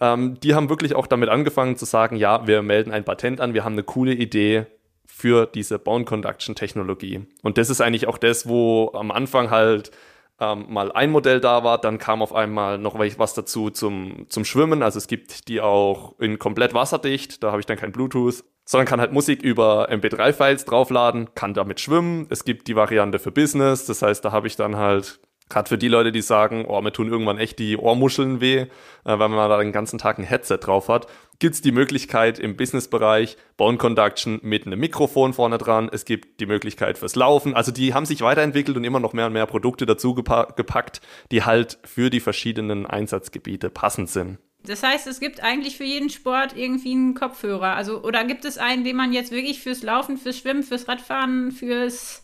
ähm, 0.00 0.38
die 0.40 0.54
haben 0.54 0.68
wirklich 0.68 0.94
auch 0.94 1.06
damit 1.06 1.28
angefangen 1.28 1.76
zu 1.76 1.84
sagen, 1.84 2.16
ja, 2.16 2.46
wir 2.46 2.62
melden 2.62 2.92
ein 2.92 3.04
Patent 3.04 3.40
an, 3.40 3.54
wir 3.54 3.64
haben 3.64 3.72
eine 3.72 3.82
coole 3.82 4.12
Idee 4.12 4.66
für 5.06 5.46
diese 5.46 5.78
Bone 5.78 6.04
Conduction 6.04 6.54
Technologie. 6.54 7.26
Und 7.42 7.58
das 7.58 7.70
ist 7.70 7.80
eigentlich 7.80 8.06
auch 8.06 8.18
das, 8.18 8.48
wo 8.48 8.90
am 8.92 9.10
Anfang 9.10 9.50
halt 9.50 9.90
ähm, 10.38 10.66
mal 10.68 10.92
ein 10.92 11.10
Modell 11.10 11.40
da 11.40 11.64
war, 11.64 11.80
dann 11.80 11.98
kam 11.98 12.20
auf 12.20 12.34
einmal 12.34 12.78
noch 12.78 12.98
was 12.98 13.34
dazu 13.34 13.70
zum, 13.70 14.26
zum 14.28 14.44
Schwimmen. 14.44 14.82
Also 14.82 14.98
es 14.98 15.06
gibt 15.06 15.48
die 15.48 15.60
auch 15.60 16.18
in 16.18 16.38
komplett 16.38 16.74
wasserdicht, 16.74 17.42
da 17.42 17.50
habe 17.50 17.60
ich 17.60 17.66
dann 17.66 17.78
kein 17.78 17.92
Bluetooth 17.92 18.44
sondern 18.66 18.86
kann 18.86 19.00
halt 19.00 19.12
Musik 19.12 19.42
über 19.42 19.88
MP3-Files 19.90 20.66
draufladen, 20.66 21.34
kann 21.34 21.54
damit 21.54 21.80
schwimmen. 21.80 22.26
Es 22.28 22.44
gibt 22.44 22.68
die 22.68 22.76
Variante 22.76 23.18
für 23.18 23.30
Business, 23.30 23.86
das 23.86 24.02
heißt, 24.02 24.22
da 24.24 24.32
habe 24.32 24.46
ich 24.46 24.56
dann 24.56 24.76
halt 24.76 25.18
Gerade 25.48 25.68
für 25.68 25.78
die 25.78 25.86
Leute, 25.86 26.10
die 26.10 26.22
sagen, 26.22 26.64
oh, 26.66 26.80
mir 26.80 26.92
tun 26.92 27.08
irgendwann 27.08 27.38
echt 27.38 27.60
die 27.60 27.76
Ohrmuscheln 27.76 28.40
weh, 28.40 28.56
äh, 28.56 28.66
weil 29.04 29.28
man 29.28 29.48
da 29.48 29.58
den 29.58 29.70
ganzen 29.70 29.96
Tag 29.96 30.18
ein 30.18 30.24
Headset 30.24 30.58
drauf 30.58 30.88
hat, 30.88 31.06
gibt's 31.38 31.60
die 31.60 31.70
Möglichkeit 31.70 32.40
im 32.40 32.56
Businessbereich 32.56 33.36
Bone 33.56 33.78
Conduction 33.78 34.40
mit 34.42 34.66
einem 34.66 34.80
Mikrofon 34.80 35.34
vorne 35.34 35.58
dran. 35.58 35.88
Es 35.92 36.04
gibt 36.04 36.40
die 36.40 36.46
Möglichkeit 36.46 36.98
fürs 36.98 37.14
Laufen. 37.14 37.54
Also 37.54 37.70
die 37.70 37.94
haben 37.94 38.06
sich 38.06 38.22
weiterentwickelt 38.22 38.76
und 38.76 38.82
immer 38.82 38.98
noch 38.98 39.12
mehr 39.12 39.26
und 39.26 39.34
mehr 39.34 39.46
Produkte 39.46 39.86
dazu 39.86 40.14
gepackt, 40.14 41.00
die 41.30 41.44
halt 41.44 41.78
für 41.84 42.10
die 42.10 42.20
verschiedenen 42.20 42.84
Einsatzgebiete 42.84 43.70
passend 43.70 44.10
sind. 44.10 44.38
Das 44.66 44.82
heißt, 44.82 45.06
es 45.06 45.20
gibt 45.20 45.42
eigentlich 45.42 45.76
für 45.76 45.84
jeden 45.84 46.10
Sport 46.10 46.56
irgendwie 46.56 46.92
einen 46.92 47.14
Kopfhörer. 47.14 47.74
Also, 47.74 48.02
oder 48.02 48.24
gibt 48.24 48.44
es 48.44 48.58
einen, 48.58 48.84
den 48.84 48.96
man 48.96 49.12
jetzt 49.12 49.30
wirklich 49.30 49.60
fürs 49.60 49.82
Laufen, 49.82 50.18
fürs 50.18 50.38
Schwimmen, 50.38 50.62
fürs 50.62 50.88
Radfahren, 50.88 51.52
fürs, 51.52 52.22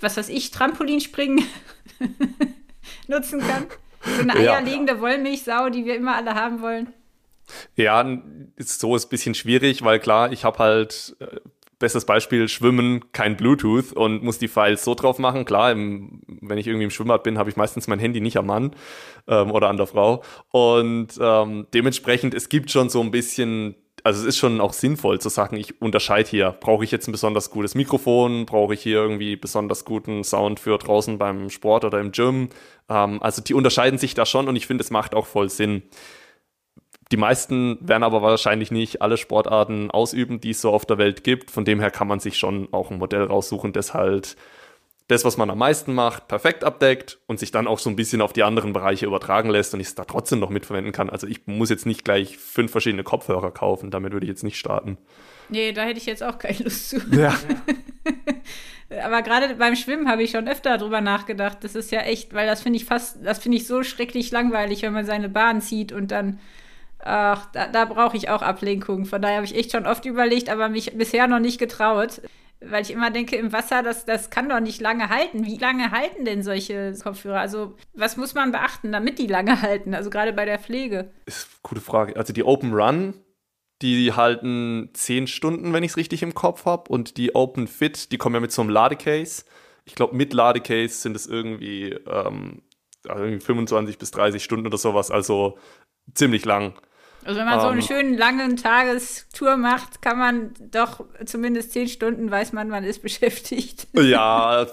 was 0.00 0.16
weiß 0.16 0.28
ich, 0.28 0.50
Trampolinspringen 0.50 1.44
nutzen 3.08 3.40
kann? 3.40 3.66
So 4.04 4.22
eine 4.22 4.34
eierlegende 4.34 4.94
ja. 4.94 5.00
Wollmilchsau, 5.00 5.70
die 5.70 5.84
wir 5.84 5.96
immer 5.96 6.16
alle 6.16 6.34
haben 6.34 6.60
wollen. 6.60 6.92
Ja, 7.76 8.04
so 8.58 8.94
ist 8.94 9.06
ein 9.06 9.08
bisschen 9.08 9.34
schwierig, 9.34 9.82
weil 9.82 9.98
klar, 10.00 10.32
ich 10.32 10.44
habe 10.44 10.58
halt 10.58 11.16
äh, 11.20 11.40
bestes 11.78 12.04
Beispiel, 12.04 12.48
Schwimmen, 12.48 13.12
kein 13.12 13.36
Bluetooth 13.36 13.92
und 13.92 14.22
muss 14.22 14.38
die 14.38 14.48
Files 14.48 14.84
so 14.84 14.94
drauf 14.94 15.18
machen. 15.18 15.44
Klar, 15.44 15.72
im, 15.72 16.22
wenn 16.26 16.58
ich 16.58 16.66
irgendwie 16.66 16.84
im 16.84 16.90
Schwimmbad 16.90 17.22
bin, 17.22 17.38
habe 17.38 17.50
ich 17.50 17.56
meistens 17.56 17.86
mein 17.86 17.98
Handy 17.98 18.20
nicht 18.20 18.36
am 18.36 18.46
Mann 18.46 18.72
ähm, 19.26 19.50
oder 19.52 19.68
an 19.68 19.76
der 19.76 19.86
Frau. 19.86 20.22
Und 20.50 21.08
ähm, 21.20 21.66
dementsprechend, 21.72 22.34
es 22.34 22.48
gibt 22.48 22.70
schon 22.70 22.88
so 22.88 23.00
ein 23.00 23.10
bisschen, 23.10 23.76
also 24.02 24.20
es 24.20 24.26
ist 24.26 24.38
schon 24.38 24.60
auch 24.60 24.72
sinnvoll 24.72 25.20
zu 25.20 25.28
sagen, 25.28 25.56
ich 25.56 25.80
unterscheide 25.80 26.28
hier, 26.28 26.56
brauche 26.60 26.84
ich 26.84 26.90
jetzt 26.90 27.08
ein 27.08 27.12
besonders 27.12 27.50
gutes 27.50 27.74
Mikrofon, 27.74 28.46
brauche 28.46 28.74
ich 28.74 28.80
hier 28.80 28.96
irgendwie 28.96 29.36
besonders 29.36 29.84
guten 29.84 30.24
Sound 30.24 30.58
für 30.60 30.78
draußen 30.78 31.18
beim 31.18 31.48
Sport 31.48 31.84
oder 31.84 32.00
im 32.00 32.10
Gym. 32.10 32.48
Ähm, 32.88 33.22
also 33.22 33.40
die 33.40 33.54
unterscheiden 33.54 33.98
sich 33.98 34.14
da 34.14 34.26
schon 34.26 34.48
und 34.48 34.56
ich 34.56 34.66
finde, 34.66 34.82
es 34.82 34.90
macht 34.90 35.14
auch 35.14 35.26
voll 35.26 35.48
Sinn. 35.48 35.82
Die 37.10 37.16
meisten 37.16 37.78
werden 37.80 38.02
aber 38.02 38.20
wahrscheinlich 38.20 38.70
nicht 38.70 39.00
alle 39.00 39.16
Sportarten 39.16 39.90
ausüben, 39.90 40.40
die 40.40 40.50
es 40.50 40.60
so 40.60 40.70
auf 40.70 40.84
der 40.84 40.98
Welt 40.98 41.24
gibt. 41.24 41.50
Von 41.50 41.64
dem 41.64 41.80
her 41.80 41.90
kann 41.90 42.06
man 42.06 42.20
sich 42.20 42.36
schon 42.36 42.68
auch 42.72 42.90
ein 42.90 42.98
Modell 42.98 43.24
raussuchen, 43.24 43.72
das 43.72 43.94
halt 43.94 44.36
das, 45.08 45.24
was 45.24 45.38
man 45.38 45.48
am 45.48 45.56
meisten 45.56 45.94
macht, 45.94 46.28
perfekt 46.28 46.64
abdeckt 46.64 47.18
und 47.26 47.38
sich 47.38 47.50
dann 47.50 47.66
auch 47.66 47.78
so 47.78 47.88
ein 47.88 47.96
bisschen 47.96 48.20
auf 48.20 48.34
die 48.34 48.42
anderen 48.42 48.74
Bereiche 48.74 49.06
übertragen 49.06 49.48
lässt 49.48 49.72
und 49.72 49.80
ich 49.80 49.86
es 49.86 49.94
da 49.94 50.04
trotzdem 50.04 50.38
noch 50.38 50.50
mitverwenden 50.50 50.92
kann. 50.92 51.08
Also 51.08 51.26
ich 51.26 51.46
muss 51.46 51.70
jetzt 51.70 51.86
nicht 51.86 52.04
gleich 52.04 52.36
fünf 52.36 52.70
verschiedene 52.70 53.04
Kopfhörer 53.04 53.50
kaufen, 53.50 53.90
damit 53.90 54.12
würde 54.12 54.26
ich 54.26 54.30
jetzt 54.30 54.44
nicht 54.44 54.58
starten. 54.58 54.98
Nee, 55.48 55.72
da 55.72 55.84
hätte 55.84 55.98
ich 55.98 56.04
jetzt 56.04 56.22
auch 56.22 56.38
keine 56.38 56.58
Lust 56.58 56.90
zu. 56.90 56.98
Ja. 57.10 57.34
Aber 59.02 59.22
gerade 59.22 59.54
beim 59.54 59.76
Schwimmen 59.76 60.10
habe 60.10 60.22
ich 60.22 60.30
schon 60.30 60.46
öfter 60.46 60.76
darüber 60.76 61.00
nachgedacht. 61.00 61.58
Das 61.62 61.74
ist 61.74 61.90
ja 61.90 62.00
echt, 62.00 62.34
weil 62.34 62.46
das 62.46 62.62
finde 62.62 62.76
ich 62.76 62.84
fast, 62.84 63.24
das 63.24 63.38
finde 63.38 63.56
ich 63.56 63.66
so 63.66 63.82
schrecklich 63.82 64.30
langweilig, 64.30 64.82
wenn 64.82 64.92
man 64.92 65.06
seine 65.06 65.30
Bahn 65.30 65.62
zieht 65.62 65.90
und 65.90 66.10
dann 66.10 66.38
Ach, 67.00 67.46
da, 67.52 67.68
da 67.68 67.84
brauche 67.84 68.16
ich 68.16 68.28
auch 68.28 68.42
Ablenkung. 68.42 69.06
Von 69.06 69.22
daher 69.22 69.36
habe 69.36 69.46
ich 69.46 69.54
echt 69.54 69.72
schon 69.72 69.86
oft 69.86 70.04
überlegt, 70.04 70.50
aber 70.50 70.68
mich 70.68 70.96
bisher 70.96 71.26
noch 71.26 71.38
nicht 71.38 71.58
getraut. 71.58 72.20
Weil 72.60 72.82
ich 72.82 72.90
immer 72.90 73.12
denke, 73.12 73.36
im 73.36 73.52
Wasser, 73.52 73.84
das, 73.84 74.04
das 74.04 74.30
kann 74.30 74.48
doch 74.48 74.58
nicht 74.58 74.80
lange 74.80 75.10
halten. 75.10 75.46
Wie 75.46 75.58
lange 75.58 75.92
halten 75.92 76.24
denn 76.24 76.42
solche 76.42 76.92
Kopfhörer? 77.00 77.38
Also, 77.38 77.76
was 77.94 78.16
muss 78.16 78.34
man 78.34 78.50
beachten, 78.50 78.90
damit 78.90 79.20
die 79.20 79.28
lange 79.28 79.62
halten? 79.62 79.94
Also, 79.94 80.10
gerade 80.10 80.32
bei 80.32 80.44
der 80.44 80.58
Pflege. 80.58 81.12
Ist 81.26 81.46
eine 81.46 81.60
gute 81.62 81.80
Frage. 81.80 82.16
Also, 82.16 82.32
die 82.32 82.42
Open 82.42 82.74
Run, 82.74 83.14
die 83.80 84.12
halten 84.12 84.90
10 84.92 85.28
Stunden, 85.28 85.72
wenn 85.72 85.84
ich 85.84 85.92
es 85.92 85.96
richtig 85.96 86.24
im 86.24 86.34
Kopf 86.34 86.64
habe. 86.64 86.90
Und 86.90 87.16
die 87.16 87.36
Open 87.36 87.68
Fit, 87.68 88.10
die 88.10 88.18
kommen 88.18 88.34
ja 88.34 88.40
mit 88.40 88.50
so 88.50 88.62
einem 88.62 88.70
Ladecase. 88.70 89.44
Ich 89.84 89.94
glaube, 89.94 90.16
mit 90.16 90.32
Ladecase 90.32 91.00
sind 91.00 91.14
es 91.14 91.28
irgendwie, 91.28 91.92
ähm, 91.92 92.62
also 93.06 93.22
irgendwie 93.22 93.44
25 93.44 93.98
bis 93.98 94.10
30 94.10 94.42
Stunden 94.42 94.66
oder 94.66 94.78
sowas. 94.78 95.12
Also 95.12 95.58
ziemlich 96.12 96.44
lang. 96.44 96.74
Also 97.28 97.40
wenn 97.40 97.46
man 97.46 97.56
um, 97.56 97.60
so 97.60 97.68
einen 97.68 97.80
ähm. 97.80 97.86
schönen 97.86 98.16
langen 98.16 98.56
Tagestour 98.56 99.58
macht, 99.58 100.00
kann 100.00 100.18
man 100.18 100.54
doch 100.70 101.04
zumindest 101.26 101.72
zehn 101.72 101.86
Stunden 101.86 102.30
weiß 102.30 102.54
man, 102.54 102.70
man 102.70 102.84
ist 102.84 103.02
beschäftigt. 103.02 103.86
Ja, 103.92 104.66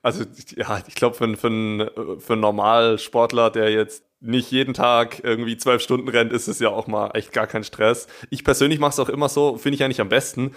also 0.00 0.24
ja, 0.56 0.80
ich 0.86 0.94
glaube 0.94 1.16
für, 1.16 1.36
für, 1.36 2.18
für 2.18 2.32
einen 2.32 2.40
Normalsportler, 2.40 3.50
der 3.50 3.70
jetzt 3.70 4.04
nicht 4.20 4.50
jeden 4.50 4.72
Tag 4.72 5.22
irgendwie 5.22 5.58
zwölf 5.58 5.82
Stunden 5.82 6.08
rennt, 6.08 6.32
ist 6.32 6.48
es 6.48 6.60
ja 6.60 6.70
auch 6.70 6.86
mal 6.86 7.10
echt 7.10 7.34
gar 7.34 7.46
kein 7.46 7.62
Stress. 7.62 8.06
Ich 8.30 8.42
persönlich 8.42 8.78
mache 8.78 8.92
es 8.92 9.00
auch 9.00 9.10
immer 9.10 9.28
so, 9.28 9.58
finde 9.58 9.76
ich 9.76 9.84
eigentlich 9.84 10.00
am 10.00 10.08
besten, 10.08 10.54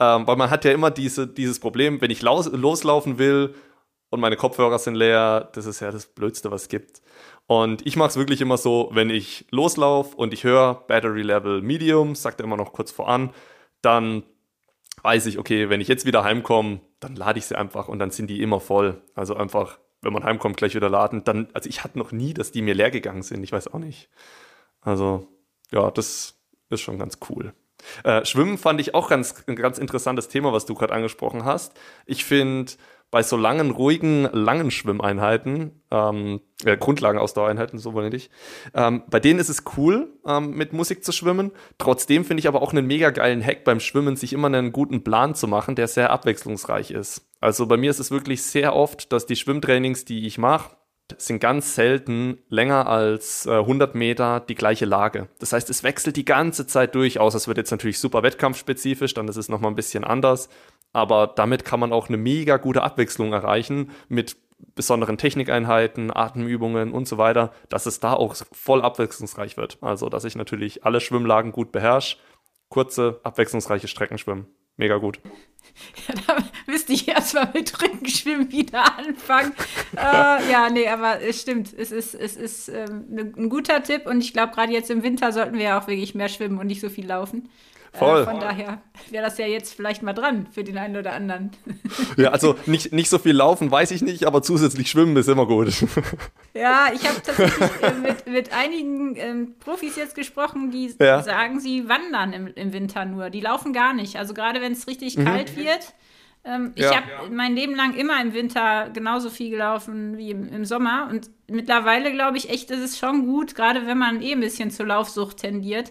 ähm, 0.00 0.26
weil 0.26 0.36
man 0.36 0.50
hat 0.50 0.64
ja 0.64 0.72
immer 0.72 0.90
diese, 0.90 1.28
dieses 1.28 1.60
Problem, 1.60 2.00
wenn 2.00 2.10
ich 2.10 2.22
loslaufen 2.22 3.18
will 3.20 3.54
und 4.10 4.18
meine 4.18 4.36
Kopfhörer 4.36 4.80
sind 4.80 4.96
leer, 4.96 5.48
das 5.54 5.64
ist 5.66 5.78
ja 5.78 5.92
das 5.92 6.06
Blödste, 6.06 6.50
was 6.50 6.62
es 6.62 6.68
gibt. 6.68 7.02
Und 7.46 7.86
ich 7.86 7.96
mache 7.96 8.10
es 8.10 8.16
wirklich 8.16 8.40
immer 8.40 8.56
so, 8.56 8.90
wenn 8.92 9.10
ich 9.10 9.46
loslaufe 9.50 10.16
und 10.16 10.32
ich 10.32 10.44
höre 10.44 10.74
Battery 10.86 11.22
Level 11.22 11.60
Medium, 11.60 12.14
sagt 12.14 12.40
er 12.40 12.44
immer 12.44 12.56
noch 12.56 12.72
kurz 12.72 12.90
voran, 12.90 13.30
dann 13.82 14.22
weiß 15.02 15.26
ich, 15.26 15.38
okay, 15.38 15.68
wenn 15.68 15.80
ich 15.80 15.88
jetzt 15.88 16.06
wieder 16.06 16.24
heimkomme, 16.24 16.80
dann 17.00 17.16
lade 17.16 17.38
ich 17.38 17.46
sie 17.46 17.56
einfach 17.56 17.88
und 17.88 17.98
dann 17.98 18.10
sind 18.10 18.28
die 18.28 18.40
immer 18.40 18.60
voll. 18.60 19.02
Also 19.14 19.34
einfach, 19.36 19.78
wenn 20.00 20.12
man 20.12 20.24
heimkommt, 20.24 20.56
gleich 20.56 20.74
wieder 20.74 20.88
laden. 20.88 21.24
Dann, 21.24 21.48
also 21.52 21.68
ich 21.68 21.82
hatte 21.82 21.98
noch 21.98 22.12
nie, 22.12 22.32
dass 22.32 22.52
die 22.52 22.62
mir 22.62 22.74
leer 22.74 22.90
gegangen 22.90 23.22
sind. 23.22 23.42
Ich 23.42 23.52
weiß 23.52 23.68
auch 23.68 23.78
nicht. 23.78 24.08
Also, 24.80 25.26
ja, 25.70 25.90
das 25.90 26.38
ist 26.70 26.80
schon 26.80 26.98
ganz 26.98 27.18
cool. 27.28 27.52
Äh, 28.04 28.24
Schwimmen 28.24 28.58
fand 28.58 28.80
ich 28.80 28.94
auch 28.94 29.08
ganz, 29.08 29.34
ein 29.46 29.56
ganz 29.56 29.78
interessantes 29.78 30.28
Thema, 30.28 30.52
was 30.52 30.66
du 30.66 30.74
gerade 30.74 30.92
angesprochen 30.92 31.44
hast. 31.44 31.78
Ich 32.06 32.24
finde, 32.24 32.72
bei 33.12 33.22
so 33.22 33.36
langen, 33.36 33.70
ruhigen, 33.70 34.24
langen 34.32 34.70
Schwimmeinheiten, 34.70 35.82
ähm, 35.90 36.40
äh, 36.64 36.78
Grundlagenausdauereinheiten, 36.78 37.78
so 37.78 37.92
wollte 37.92 38.16
ich, 38.16 38.30
ähm, 38.74 39.02
bei 39.08 39.20
denen 39.20 39.38
ist 39.38 39.50
es 39.50 39.64
cool, 39.76 40.08
ähm, 40.26 40.52
mit 40.52 40.72
Musik 40.72 41.04
zu 41.04 41.12
schwimmen. 41.12 41.52
Trotzdem 41.76 42.24
finde 42.24 42.40
ich 42.40 42.48
aber 42.48 42.62
auch 42.62 42.72
einen 42.72 42.86
mega 42.86 43.10
geilen 43.10 43.44
Hack 43.44 43.64
beim 43.64 43.80
Schwimmen, 43.80 44.16
sich 44.16 44.32
immer 44.32 44.46
einen 44.46 44.72
guten 44.72 45.04
Plan 45.04 45.34
zu 45.34 45.46
machen, 45.46 45.76
der 45.76 45.88
sehr 45.88 46.10
abwechslungsreich 46.10 46.90
ist. 46.90 47.28
Also 47.38 47.66
bei 47.66 47.76
mir 47.76 47.90
ist 47.90 48.00
es 48.00 48.10
wirklich 48.10 48.42
sehr 48.42 48.74
oft, 48.74 49.12
dass 49.12 49.26
die 49.26 49.36
Schwimmtrainings, 49.36 50.06
die 50.06 50.26
ich 50.26 50.38
mache, 50.38 50.74
sind 51.18 51.40
ganz 51.40 51.74
selten 51.74 52.38
länger 52.48 52.86
als 52.86 53.44
äh, 53.44 53.50
100 53.50 53.94
Meter 53.94 54.40
die 54.40 54.54
gleiche 54.54 54.86
Lage. 54.86 55.28
Das 55.38 55.52
heißt, 55.52 55.68
es 55.68 55.82
wechselt 55.82 56.16
die 56.16 56.24
ganze 56.24 56.66
Zeit 56.66 56.94
durch, 56.94 57.20
außer 57.20 57.36
es 57.36 57.46
wird 57.46 57.58
jetzt 57.58 57.70
natürlich 57.70 57.98
super 57.98 58.22
wettkampfspezifisch, 58.22 59.12
dann 59.12 59.28
ist 59.28 59.36
es 59.36 59.50
nochmal 59.50 59.70
ein 59.70 59.76
bisschen 59.76 60.04
anders. 60.04 60.48
Aber 60.92 61.26
damit 61.26 61.64
kann 61.64 61.80
man 61.80 61.92
auch 61.92 62.08
eine 62.08 62.16
mega 62.16 62.58
gute 62.58 62.82
Abwechslung 62.82 63.32
erreichen 63.32 63.90
mit 64.08 64.36
besonderen 64.74 65.18
Technikeinheiten, 65.18 66.14
Atemübungen 66.14 66.92
und 66.92 67.08
so 67.08 67.18
weiter, 67.18 67.52
dass 67.68 67.86
es 67.86 68.00
da 68.00 68.12
auch 68.12 68.34
voll 68.52 68.82
abwechslungsreich 68.82 69.56
wird. 69.56 69.78
Also, 69.80 70.08
dass 70.08 70.24
ich 70.24 70.36
natürlich 70.36 70.84
alle 70.84 71.00
Schwimmlagen 71.00 71.52
gut 71.52 71.72
beherrsche, 71.72 72.16
kurze, 72.68 73.20
abwechslungsreiche 73.22 73.88
Strecken 73.88 74.18
schwimmen. 74.18 74.46
Mega 74.76 74.96
gut. 74.96 75.20
Ja, 76.06 76.14
da 76.26 76.36
müsste 76.66 76.92
ich 76.92 77.08
erstmal 77.08 77.48
mit 77.54 77.80
Rückenschwimmen 77.80 78.50
wieder 78.50 78.98
anfangen. 78.98 79.54
äh, 79.96 80.50
ja, 80.50 80.68
nee, 80.70 80.86
aber 80.88 81.22
es 81.22 81.40
stimmt. 81.40 81.72
Es 81.72 81.92
ist, 81.92 82.14
es 82.14 82.36
ist 82.36 82.68
ähm, 82.68 83.06
ne, 83.08 83.32
ein 83.36 83.48
guter 83.48 83.82
Tipp 83.82 84.06
und 84.06 84.20
ich 84.20 84.32
glaube, 84.34 84.52
gerade 84.52 84.72
jetzt 84.72 84.90
im 84.90 85.02
Winter 85.02 85.32
sollten 85.32 85.54
wir 85.54 85.64
ja 85.64 85.80
auch 85.80 85.86
wirklich 85.86 86.14
mehr 86.14 86.28
schwimmen 86.28 86.58
und 86.58 86.66
nicht 86.66 86.80
so 86.80 86.90
viel 86.90 87.06
laufen. 87.06 87.48
Voll. 87.94 88.22
Äh, 88.22 88.24
von 88.24 88.40
daher 88.40 88.80
wäre 89.10 89.24
das 89.24 89.36
ja 89.36 89.46
jetzt 89.46 89.74
vielleicht 89.74 90.02
mal 90.02 90.14
dran 90.14 90.46
für 90.50 90.64
den 90.64 90.78
einen 90.78 90.96
oder 90.96 91.12
anderen. 91.12 91.50
Ja, 92.16 92.30
also 92.30 92.56
nicht, 92.66 92.92
nicht 92.92 93.08
so 93.08 93.18
viel 93.18 93.34
laufen, 93.34 93.70
weiß 93.70 93.90
ich 93.90 94.02
nicht, 94.02 94.26
aber 94.26 94.42
zusätzlich 94.42 94.90
schwimmen 94.90 95.16
ist 95.16 95.28
immer 95.28 95.46
gut. 95.46 95.68
Ja, 96.54 96.90
ich 96.92 97.08
habe 97.08 97.22
tatsächlich 97.22 97.82
äh, 97.82 97.94
mit, 97.94 98.26
mit 98.26 98.52
einigen 98.52 99.16
ähm, 99.16 99.54
Profis 99.58 99.96
jetzt 99.96 100.14
gesprochen, 100.14 100.70
die 100.70 100.94
ja. 101.00 101.22
sagen, 101.22 101.60
sie 101.60 101.88
wandern 101.88 102.34
im, 102.34 102.46
im 102.48 102.74
Winter 102.74 103.06
nur. 103.06 103.30
Die 103.30 103.40
laufen 103.40 103.72
gar 103.72 103.94
nicht. 103.94 104.16
Also 104.16 104.34
gerade 104.34 104.60
wenn 104.60 104.72
es 104.72 104.86
richtig 104.86 105.16
mhm. 105.16 105.24
kalt 105.24 105.56
wird. 105.56 105.94
Ähm, 106.44 106.72
ja. 106.76 106.90
Ich 106.90 106.96
habe 106.96 107.06
ja. 107.10 107.30
mein 107.30 107.56
Leben 107.56 107.74
lang 107.74 107.94
immer 107.94 108.20
im 108.20 108.34
Winter 108.34 108.90
genauso 108.92 109.30
viel 109.30 109.48
gelaufen 109.48 110.18
wie 110.18 110.30
im, 110.30 110.52
im 110.52 110.66
Sommer. 110.66 111.08
Und 111.10 111.30
mittlerweile 111.48 112.12
glaube 112.12 112.36
ich 112.36 112.50
echt, 112.50 112.70
ist 112.70 112.80
es 112.80 112.98
schon 112.98 113.26
gut, 113.26 113.54
gerade 113.54 113.86
wenn 113.86 113.98
man 113.98 114.20
eh 114.20 114.32
ein 114.32 114.40
bisschen 114.40 114.70
zur 114.70 114.86
Laufsucht 114.86 115.38
tendiert 115.38 115.90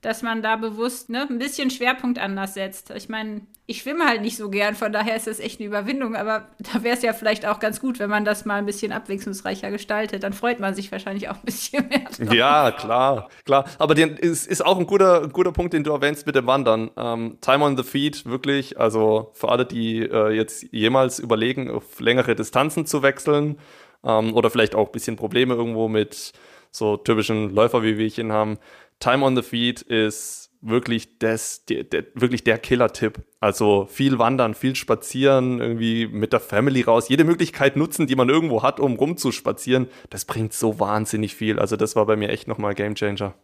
dass 0.00 0.22
man 0.22 0.42
da 0.42 0.56
bewusst 0.56 1.10
ne, 1.10 1.26
ein 1.28 1.38
bisschen 1.38 1.70
Schwerpunkt 1.70 2.18
anders 2.18 2.54
setzt. 2.54 2.90
Ich 2.90 3.08
meine, 3.08 3.42
ich 3.66 3.82
schwimme 3.82 4.06
halt 4.06 4.22
nicht 4.22 4.36
so 4.36 4.48
gern, 4.48 4.74
von 4.74 4.92
daher 4.92 5.14
ist 5.14 5.26
das 5.26 5.38
echt 5.38 5.60
eine 5.60 5.68
Überwindung, 5.68 6.16
aber 6.16 6.48
da 6.58 6.82
wäre 6.82 6.96
es 6.96 7.02
ja 7.02 7.12
vielleicht 7.12 7.46
auch 7.46 7.60
ganz 7.60 7.80
gut, 7.80 7.98
wenn 7.98 8.10
man 8.10 8.24
das 8.24 8.44
mal 8.44 8.56
ein 8.56 8.66
bisschen 8.66 8.92
abwechslungsreicher 8.92 9.70
gestaltet. 9.70 10.22
Dann 10.22 10.32
freut 10.32 10.58
man 10.58 10.74
sich 10.74 10.90
wahrscheinlich 10.90 11.28
auch 11.28 11.36
ein 11.36 11.44
bisschen 11.44 11.86
mehr. 11.88 12.00
Drauf. 12.00 12.34
Ja, 12.34 12.70
klar, 12.72 13.28
klar. 13.44 13.66
Aber 13.78 13.96
es 13.96 14.46
ist 14.46 14.64
auch 14.64 14.78
ein 14.78 14.86
guter, 14.86 15.28
guter 15.28 15.52
Punkt, 15.52 15.74
den 15.74 15.84
du 15.84 15.92
erwähnst 15.92 16.26
mit 16.26 16.34
dem 16.34 16.46
Wandern. 16.46 16.90
Ähm, 16.96 17.38
Time 17.40 17.64
on 17.64 17.76
the 17.76 17.84
Feet, 17.84 18.24
wirklich, 18.26 18.80
also 18.80 19.30
für 19.34 19.50
alle, 19.50 19.66
die 19.66 20.00
äh, 20.00 20.30
jetzt 20.30 20.64
jemals 20.72 21.18
überlegen, 21.18 21.70
auf 21.70 22.00
längere 22.00 22.34
Distanzen 22.34 22.86
zu 22.86 23.02
wechseln 23.02 23.58
ähm, 24.02 24.34
oder 24.34 24.50
vielleicht 24.50 24.74
auch 24.74 24.86
ein 24.86 24.92
bisschen 24.92 25.16
Probleme 25.16 25.54
irgendwo 25.54 25.88
mit 25.88 26.32
so 26.72 26.96
typischen 26.96 27.54
Läufer 27.54 27.82
wie 27.82 27.98
wir 27.98 28.18
ihn 28.18 28.32
haben, 28.32 28.58
Time 29.00 29.24
on 29.24 29.34
the 29.34 29.42
Feet 29.42 29.82
ist 29.82 30.50
wirklich 30.62 31.18
das, 31.18 31.64
der, 31.64 31.84
der, 31.84 32.04
wirklich 32.14 32.44
der 32.44 32.58
Killer-Tipp. 32.58 33.20
Also 33.40 33.86
viel 33.86 34.18
wandern, 34.18 34.54
viel 34.54 34.76
spazieren, 34.76 35.60
irgendwie 35.60 36.06
mit 36.06 36.32
der 36.32 36.40
Family 36.40 36.82
raus, 36.82 37.08
jede 37.08 37.24
Möglichkeit 37.24 37.76
nutzen, 37.76 38.06
die 38.06 38.14
man 38.14 38.28
irgendwo 38.28 38.62
hat, 38.62 38.78
um 38.78 38.96
rumzuspazieren. 38.96 39.88
Das 40.10 40.26
bringt 40.26 40.52
so 40.52 40.78
wahnsinnig 40.78 41.34
viel. 41.34 41.58
Also 41.58 41.76
das 41.76 41.96
war 41.96 42.06
bei 42.06 42.16
mir 42.16 42.28
echt 42.28 42.46
nochmal 42.46 42.74
Game 42.74 42.94
Changer. 42.94 43.34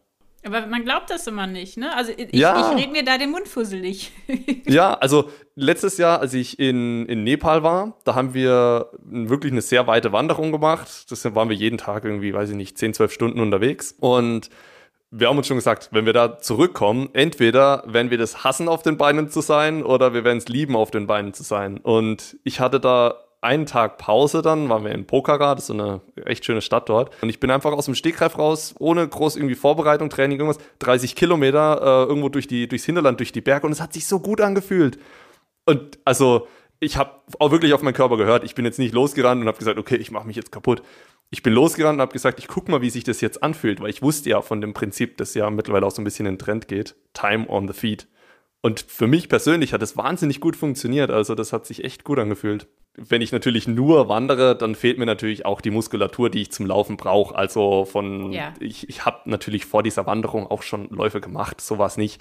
Aber 0.45 0.67
man 0.67 0.85
glaubt 0.85 1.09
das 1.09 1.25
immer 1.27 1.47
nicht, 1.47 1.77
ne? 1.77 1.93
Also 1.95 2.13
ich, 2.15 2.33
ja. 2.33 2.71
ich 2.71 2.77
rede 2.77 2.91
mir 2.91 3.03
da 3.03 3.17
den 3.17 3.31
Mund 3.31 3.47
fusselig. 3.47 4.11
ja, 4.67 4.93
also 4.93 5.29
letztes 5.55 5.97
Jahr, 5.97 6.21
als 6.21 6.33
ich 6.35 6.59
in, 6.59 7.05
in 7.07 7.23
Nepal 7.23 7.63
war, 7.63 7.97
da 8.05 8.15
haben 8.15 8.33
wir 8.33 8.91
wirklich 9.03 9.51
eine 9.51 9.61
sehr 9.61 9.87
weite 9.87 10.11
Wanderung 10.13 10.51
gemacht. 10.51 11.11
Das 11.11 11.25
waren 11.35 11.49
wir 11.49 11.55
jeden 11.55 11.79
Tag 11.79 12.05
irgendwie, 12.05 12.33
weiß 12.33 12.51
ich 12.51 12.55
nicht, 12.55 12.77
10, 12.77 12.93
12 12.93 13.11
Stunden 13.11 13.39
unterwegs. 13.39 13.95
Und 13.99 14.49
wir 15.11 15.29
haben 15.29 15.37
uns 15.37 15.47
schon 15.47 15.57
gesagt, 15.57 15.89
wenn 15.91 16.05
wir 16.05 16.13
da 16.13 16.39
zurückkommen, 16.39 17.09
entweder 17.13 17.83
werden 17.85 18.11
wir 18.11 18.17
das 18.17 18.43
hassen, 18.43 18.67
auf 18.67 18.83
den 18.83 18.97
Beinen 18.97 19.29
zu 19.29 19.41
sein, 19.41 19.83
oder 19.83 20.13
wir 20.13 20.23
werden 20.23 20.37
es 20.37 20.47
lieben, 20.47 20.75
auf 20.75 20.91
den 20.91 21.07
Beinen 21.07 21.33
zu 21.33 21.43
sein. 21.43 21.77
Und 21.77 22.37
ich 22.43 22.59
hatte 22.59 22.79
da 22.79 23.15
einen 23.39 23.65
Tag 23.65 23.97
Pause 23.97 24.41
dann, 24.41 24.67
waren 24.67 24.83
wir 24.83 24.91
in 24.91 25.05
Pokhara, 25.05 25.55
das 25.55 25.65
ist 25.65 25.67
so 25.67 25.73
eine 25.73 26.01
echt 26.25 26.43
schöne 26.43 26.61
Stadt 26.61 26.89
dort. 26.89 27.11
Und 27.21 27.29
ich 27.29 27.39
bin 27.39 27.51
einfach 27.51 27.71
aus 27.71 27.85
dem 27.85 27.95
Stegreif 27.95 28.37
raus, 28.37 28.75
ohne 28.79 29.07
groß 29.07 29.37
irgendwie 29.37 29.55
Vorbereitung, 29.55 30.09
Training, 30.09 30.39
irgendwas, 30.39 30.61
30 30.79 31.15
Kilometer 31.15 31.79
äh, 31.81 32.09
irgendwo 32.09 32.29
durch 32.29 32.47
die, 32.47 32.67
durchs 32.67 32.85
Hinterland, 32.85 33.19
durch 33.19 33.31
die 33.31 33.41
Berge 33.41 33.65
und 33.65 33.71
es 33.71 33.79
hat 33.79 33.93
sich 33.93 34.07
so 34.07 34.19
gut 34.19 34.41
angefühlt. 34.41 34.97
Und 35.65 35.99
also, 36.03 36.47
ich 36.79 36.97
habe 36.97 37.21
auch 37.39 37.51
wirklich 37.51 37.73
auf 37.73 37.81
meinen 37.81 37.93
Körper 37.93 38.17
gehört. 38.17 38.43
Ich 38.43 38.55
bin 38.55 38.65
jetzt 38.65 38.79
nicht 38.79 38.93
losgerannt 38.93 39.41
und 39.41 39.47
habe 39.47 39.57
gesagt, 39.57 39.79
okay, 39.79 39.95
ich 39.95 40.11
mache 40.11 40.27
mich 40.27 40.35
jetzt 40.35 40.51
kaputt 40.51 40.81
ich 41.29 41.43
bin 41.43 41.53
losgerannt 41.53 41.97
und 41.97 42.01
habe 42.01 42.13
gesagt, 42.13 42.39
ich 42.39 42.47
guck 42.47 42.69
mal, 42.69 42.81
wie 42.81 42.89
sich 42.89 43.03
das 43.03 43.21
jetzt 43.21 43.43
anfühlt, 43.43 43.81
weil 43.81 43.89
ich 43.89 44.01
wusste 44.01 44.29
ja 44.29 44.41
von 44.41 44.61
dem 44.61 44.73
Prinzip, 44.73 45.17
das 45.17 45.33
ja 45.33 45.49
mittlerweile 45.49 45.85
auch 45.85 45.91
so 45.91 46.01
ein 46.01 46.05
bisschen 46.05 46.25
in 46.25 46.33
den 46.33 46.39
Trend 46.39 46.67
geht, 46.67 46.95
Time 47.13 47.49
on 47.49 47.67
the 47.67 47.73
Feet. 47.73 48.07
Und 48.61 48.79
für 48.79 49.07
mich 49.07 49.29
persönlich 49.29 49.73
hat 49.73 49.81
es 49.81 49.97
wahnsinnig 49.97 50.39
gut 50.39 50.55
funktioniert, 50.55 51.11
also 51.11 51.35
das 51.35 51.53
hat 51.53 51.65
sich 51.65 51.83
echt 51.83 52.03
gut 52.03 52.19
angefühlt. 52.19 52.67
Wenn 52.95 53.21
ich 53.21 53.31
natürlich 53.31 53.67
nur 53.67 54.09
wandere, 54.09 54.55
dann 54.57 54.73
fehlt 54.73 54.97
mir 54.97 55.05
natürlich 55.05 55.45
auch 55.45 55.61
die 55.61 55.69
Muskulatur, 55.69 56.31
die 56.31 56.41
ich 56.41 56.51
zum 56.51 56.65
Laufen 56.65 56.97
brauche. 56.97 57.35
Also 57.35 57.85
von, 57.85 58.31
ja. 58.31 58.53
ich, 58.59 58.89
ich 58.89 59.05
habe 59.05 59.29
natürlich 59.29 59.65
vor 59.65 59.83
dieser 59.83 60.07
Wanderung 60.07 60.47
auch 60.47 60.63
schon 60.63 60.89
Läufe 60.89 61.21
gemacht, 61.21 61.61
sowas 61.61 61.97
nicht. 61.97 62.19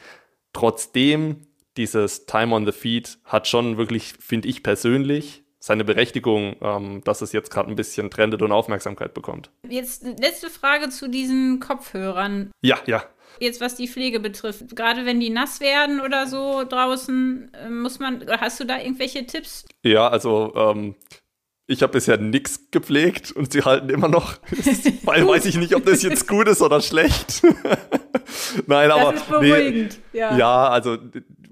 Trotzdem, 0.53 1.47
dieses 1.77 2.27
Time 2.27 2.55
on 2.55 2.67
the 2.67 2.73
Feet 2.73 3.19
hat 3.25 3.47
schon 3.47 3.77
wirklich, 3.77 4.15
finde 4.19 4.49
ich 4.49 4.63
persönlich, 4.63 5.45
seine 5.59 5.85
Berechtigung, 5.85 6.57
ähm, 6.61 7.03
dass 7.05 7.23
es 7.23 7.33
jetzt 7.33 7.51
gerade 7.51 7.71
ein 7.71 7.77
bisschen 7.77 8.11
trendet 8.11 8.43
und 8.43 8.53
Aufmerksamkeit 8.53 9.15
bekommt. 9.15 9.51
Jetzt 9.69 10.05
letzte 10.05 10.49
Frage 10.49 10.91
zu 10.91 11.09
diesen 11.09 11.61
Kopfhörern. 11.61 12.51
Ja, 12.63 12.79
ja. 12.87 13.05
Jetzt 13.41 13.61
was 13.61 13.75
die 13.75 13.89
Pflege 13.89 14.21
betrifft, 14.21 14.77
gerade 14.77 15.05
wenn 15.05 15.21
die 15.21 15.29
nass 15.29 15.61
werden 15.61 16.01
oder 16.01 16.27
so 16.27 16.65
draußen, 16.65 17.51
äh, 17.53 17.69
muss 17.69 17.99
man, 17.99 18.25
hast 18.41 18.61
du 18.61 18.65
da 18.65 18.79
irgendwelche 18.79 19.27
Tipps? 19.27 19.65
Ja, 19.83 20.09
also 20.09 20.55
ähm, 20.55 20.95
ich 21.67 21.83
habe 21.83 21.95
bisher 21.95 22.17
nichts 22.17 22.71
gepflegt 22.71 23.33
und 23.33 23.53
sie 23.53 23.63
halten 23.63 23.91
immer 23.91 24.09
noch. 24.09 24.39
Weil 25.03 25.27
weiß 25.27 25.47
ich 25.47 25.57
nicht, 25.57 25.75
ob 25.75 25.85
das 25.85 26.03
jetzt 26.03 26.29
gut 26.29 26.47
ist 26.49 26.63
oder 26.63 26.81
schlecht. 26.81 27.43
Nein, 28.67 28.89
das 28.89 28.99
aber. 28.99 29.15
Ist 29.15 29.29
beruhigend, 29.29 29.99
nee, 30.13 30.19
ja. 30.21 30.37
Ja, 30.37 30.69
also 30.69 30.97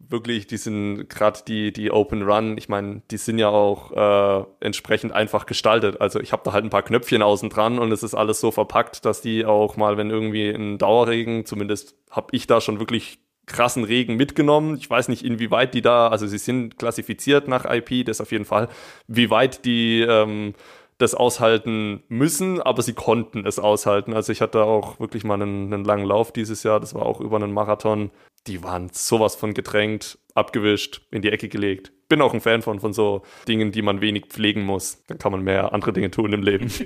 wirklich, 0.08 0.46
die 0.46 0.56
sind 0.56 1.08
gerade 1.08 1.40
die, 1.46 1.72
die 1.72 1.90
Open 1.90 2.22
Run, 2.22 2.56
ich 2.58 2.68
meine, 2.68 3.02
die 3.10 3.16
sind 3.16 3.38
ja 3.38 3.48
auch 3.48 3.92
äh, 3.92 4.46
entsprechend 4.60 5.12
einfach 5.12 5.46
gestaltet. 5.46 6.00
Also 6.00 6.20
ich 6.20 6.32
habe 6.32 6.42
da 6.44 6.52
halt 6.52 6.64
ein 6.64 6.70
paar 6.70 6.82
Knöpfchen 6.82 7.22
außen 7.22 7.50
dran 7.50 7.78
und 7.78 7.92
es 7.92 8.02
ist 8.02 8.14
alles 8.14 8.40
so 8.40 8.50
verpackt, 8.50 9.04
dass 9.04 9.20
die 9.20 9.44
auch 9.44 9.76
mal, 9.76 9.96
wenn 9.96 10.10
irgendwie 10.10 10.50
ein 10.50 10.78
Dauerregen, 10.78 11.46
zumindest 11.46 11.96
habe 12.10 12.28
ich 12.32 12.46
da 12.46 12.60
schon 12.60 12.78
wirklich 12.78 13.18
krassen 13.46 13.84
Regen 13.84 14.16
mitgenommen. 14.16 14.76
Ich 14.76 14.88
weiß 14.88 15.08
nicht, 15.08 15.24
inwieweit 15.24 15.74
die 15.74 15.82
da, 15.82 16.08
also 16.08 16.26
sie 16.26 16.38
sind 16.38 16.78
klassifiziert 16.78 17.48
nach 17.48 17.64
IP, 17.64 18.06
das 18.06 18.20
auf 18.20 18.32
jeden 18.32 18.44
Fall, 18.44 18.68
wie 19.06 19.30
weit 19.30 19.64
die 19.64 20.00
ähm, 20.00 20.54
das 20.98 21.14
aushalten 21.14 22.02
müssen, 22.08 22.62
aber 22.62 22.82
sie 22.82 22.94
konnten 22.94 23.46
es 23.46 23.58
aushalten. 23.58 24.14
Also 24.14 24.32
ich 24.32 24.40
hatte 24.40 24.62
auch 24.62 25.00
wirklich 25.00 25.24
mal 25.24 25.34
einen, 25.34 25.72
einen 25.72 25.84
langen 25.84 26.06
Lauf 26.06 26.32
dieses 26.32 26.62
Jahr, 26.62 26.80
das 26.80 26.94
war 26.94 27.02
auch 27.02 27.20
über 27.20 27.36
einen 27.36 27.52
Marathon. 27.52 28.10
Die 28.46 28.62
waren 28.62 28.90
sowas 28.92 29.36
von 29.36 29.54
gedrängt, 29.54 30.18
abgewischt, 30.34 31.02
in 31.10 31.22
die 31.22 31.30
Ecke 31.30 31.48
gelegt. 31.48 31.92
Bin 32.08 32.20
auch 32.20 32.34
ein 32.34 32.40
Fan 32.40 32.62
von, 32.62 32.80
von 32.80 32.92
so 32.92 33.22
Dingen, 33.48 33.72
die 33.72 33.82
man 33.82 34.00
wenig 34.00 34.26
pflegen 34.26 34.64
muss. 34.64 35.04
Dann 35.06 35.18
kann 35.18 35.32
man 35.32 35.42
mehr 35.42 35.72
andere 35.72 35.92
Dinge 35.92 36.10
tun 36.10 36.32
im 36.32 36.42
Leben. 36.42 36.70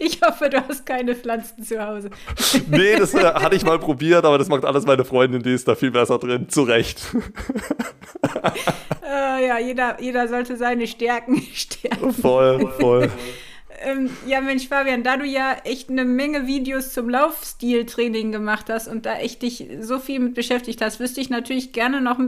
Ich 0.00 0.20
hoffe, 0.22 0.50
du 0.50 0.62
hast 0.68 0.84
keine 0.84 1.14
Pflanzen 1.14 1.62
zu 1.62 1.84
Hause. 1.84 2.10
Nee, 2.68 2.96
das 2.96 3.14
äh, 3.14 3.24
hatte 3.24 3.56
ich 3.56 3.64
mal 3.64 3.78
probiert, 3.78 4.24
aber 4.24 4.38
das 4.38 4.48
macht 4.48 4.64
alles 4.64 4.84
meine 4.84 5.04
Freundin, 5.04 5.42
die 5.42 5.52
ist 5.52 5.66
da 5.66 5.74
viel 5.74 5.90
besser 5.90 6.18
drin. 6.18 6.48
Zu 6.48 6.62
Recht. 6.62 7.00
Äh, 9.02 9.46
ja, 9.46 9.58
jeder, 9.58 10.00
jeder 10.00 10.28
sollte 10.28 10.56
seine 10.56 10.86
Stärken 10.86 11.40
stärken. 11.54 12.12
Voll, 12.12 12.70
voll. 12.78 13.10
Ähm, 13.80 14.10
ja, 14.26 14.40
Mensch, 14.40 14.68
Fabian, 14.68 15.02
da 15.02 15.16
du 15.16 15.24
ja 15.24 15.56
echt 15.64 15.90
eine 15.90 16.04
Menge 16.04 16.46
Videos 16.46 16.92
zum 16.92 17.08
Laufstil-Training 17.08 18.32
gemacht 18.32 18.68
hast 18.68 18.88
und 18.88 19.06
da 19.06 19.18
echt 19.18 19.42
dich 19.42 19.68
so 19.80 19.98
viel 19.98 20.20
mit 20.20 20.34
beschäftigt 20.34 20.80
hast, 20.80 21.00
wüsste 21.00 21.20
ich 21.20 21.30
natürlich 21.30 21.72
gerne 21.72 22.00
noch 22.00 22.18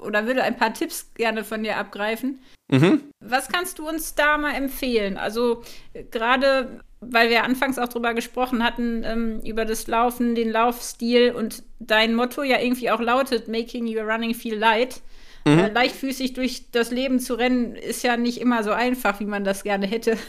oder 0.00 0.26
würde 0.26 0.42
ein 0.42 0.56
paar 0.56 0.74
Tipps 0.74 1.12
gerne 1.14 1.44
von 1.44 1.62
dir 1.62 1.76
abgreifen. 1.76 2.40
Mhm. 2.68 3.02
Was 3.20 3.48
kannst 3.48 3.78
du 3.78 3.88
uns 3.88 4.14
da 4.14 4.38
mal 4.38 4.54
empfehlen? 4.54 5.16
Also 5.16 5.62
gerade, 6.10 6.80
weil 7.00 7.30
wir 7.30 7.44
anfangs 7.44 7.78
auch 7.78 7.88
drüber 7.88 8.14
gesprochen 8.14 8.62
hatten, 8.62 9.02
ähm, 9.04 9.40
über 9.44 9.64
das 9.64 9.86
Laufen, 9.86 10.34
den 10.34 10.50
Laufstil 10.50 11.32
und 11.32 11.62
dein 11.78 12.14
Motto 12.14 12.42
ja 12.42 12.60
irgendwie 12.60 12.90
auch 12.90 13.00
lautet, 13.00 13.48
Making 13.48 13.86
Your 13.86 14.04
Running 14.04 14.34
Feel 14.34 14.58
Light. 14.58 15.00
Mhm. 15.46 15.58
Äh, 15.60 15.68
leichtfüßig 15.68 16.32
durch 16.32 16.72
das 16.72 16.90
Leben 16.90 17.20
zu 17.20 17.34
rennen, 17.34 17.76
ist 17.76 18.02
ja 18.02 18.16
nicht 18.16 18.40
immer 18.40 18.64
so 18.64 18.72
einfach, 18.72 19.20
wie 19.20 19.26
man 19.26 19.44
das 19.44 19.62
gerne 19.62 19.86
hätte. 19.86 20.18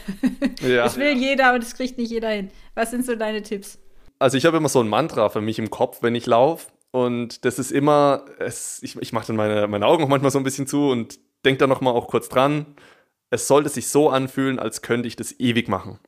Ja. 0.60 0.82
Das 0.82 0.98
will 0.98 1.16
jeder 1.16 1.54
und 1.54 1.62
das 1.62 1.74
kriegt 1.74 1.98
nicht 1.98 2.10
jeder 2.10 2.30
hin. 2.30 2.50
Was 2.74 2.90
sind 2.90 3.06
so 3.06 3.14
deine 3.14 3.42
Tipps? 3.42 3.78
Also 4.18 4.36
ich 4.36 4.44
habe 4.44 4.56
immer 4.56 4.68
so 4.68 4.80
ein 4.80 4.88
Mantra 4.88 5.28
für 5.28 5.40
mich 5.40 5.60
im 5.60 5.70
Kopf, 5.70 6.02
wenn 6.02 6.16
ich 6.16 6.26
laufe. 6.26 6.66
Und 6.90 7.44
das 7.44 7.60
ist 7.60 7.70
immer, 7.70 8.24
es, 8.38 8.82
ich, 8.82 8.96
ich 8.96 9.12
mache 9.12 9.28
dann 9.28 9.36
meine, 9.36 9.68
meine 9.68 9.86
Augen 9.86 10.02
auch 10.02 10.08
manchmal 10.08 10.32
so 10.32 10.38
ein 10.38 10.44
bisschen 10.44 10.66
zu 10.66 10.88
und 10.88 11.20
denke 11.44 11.58
da 11.58 11.66
nochmal 11.68 11.94
auch 11.94 12.08
kurz 12.08 12.28
dran. 12.28 12.66
Es 13.30 13.46
sollte 13.46 13.68
sich 13.68 13.88
so 13.88 14.10
anfühlen, 14.10 14.58
als 14.58 14.82
könnte 14.82 15.06
ich 15.06 15.14
das 15.14 15.38
ewig 15.38 15.68
machen. 15.68 16.00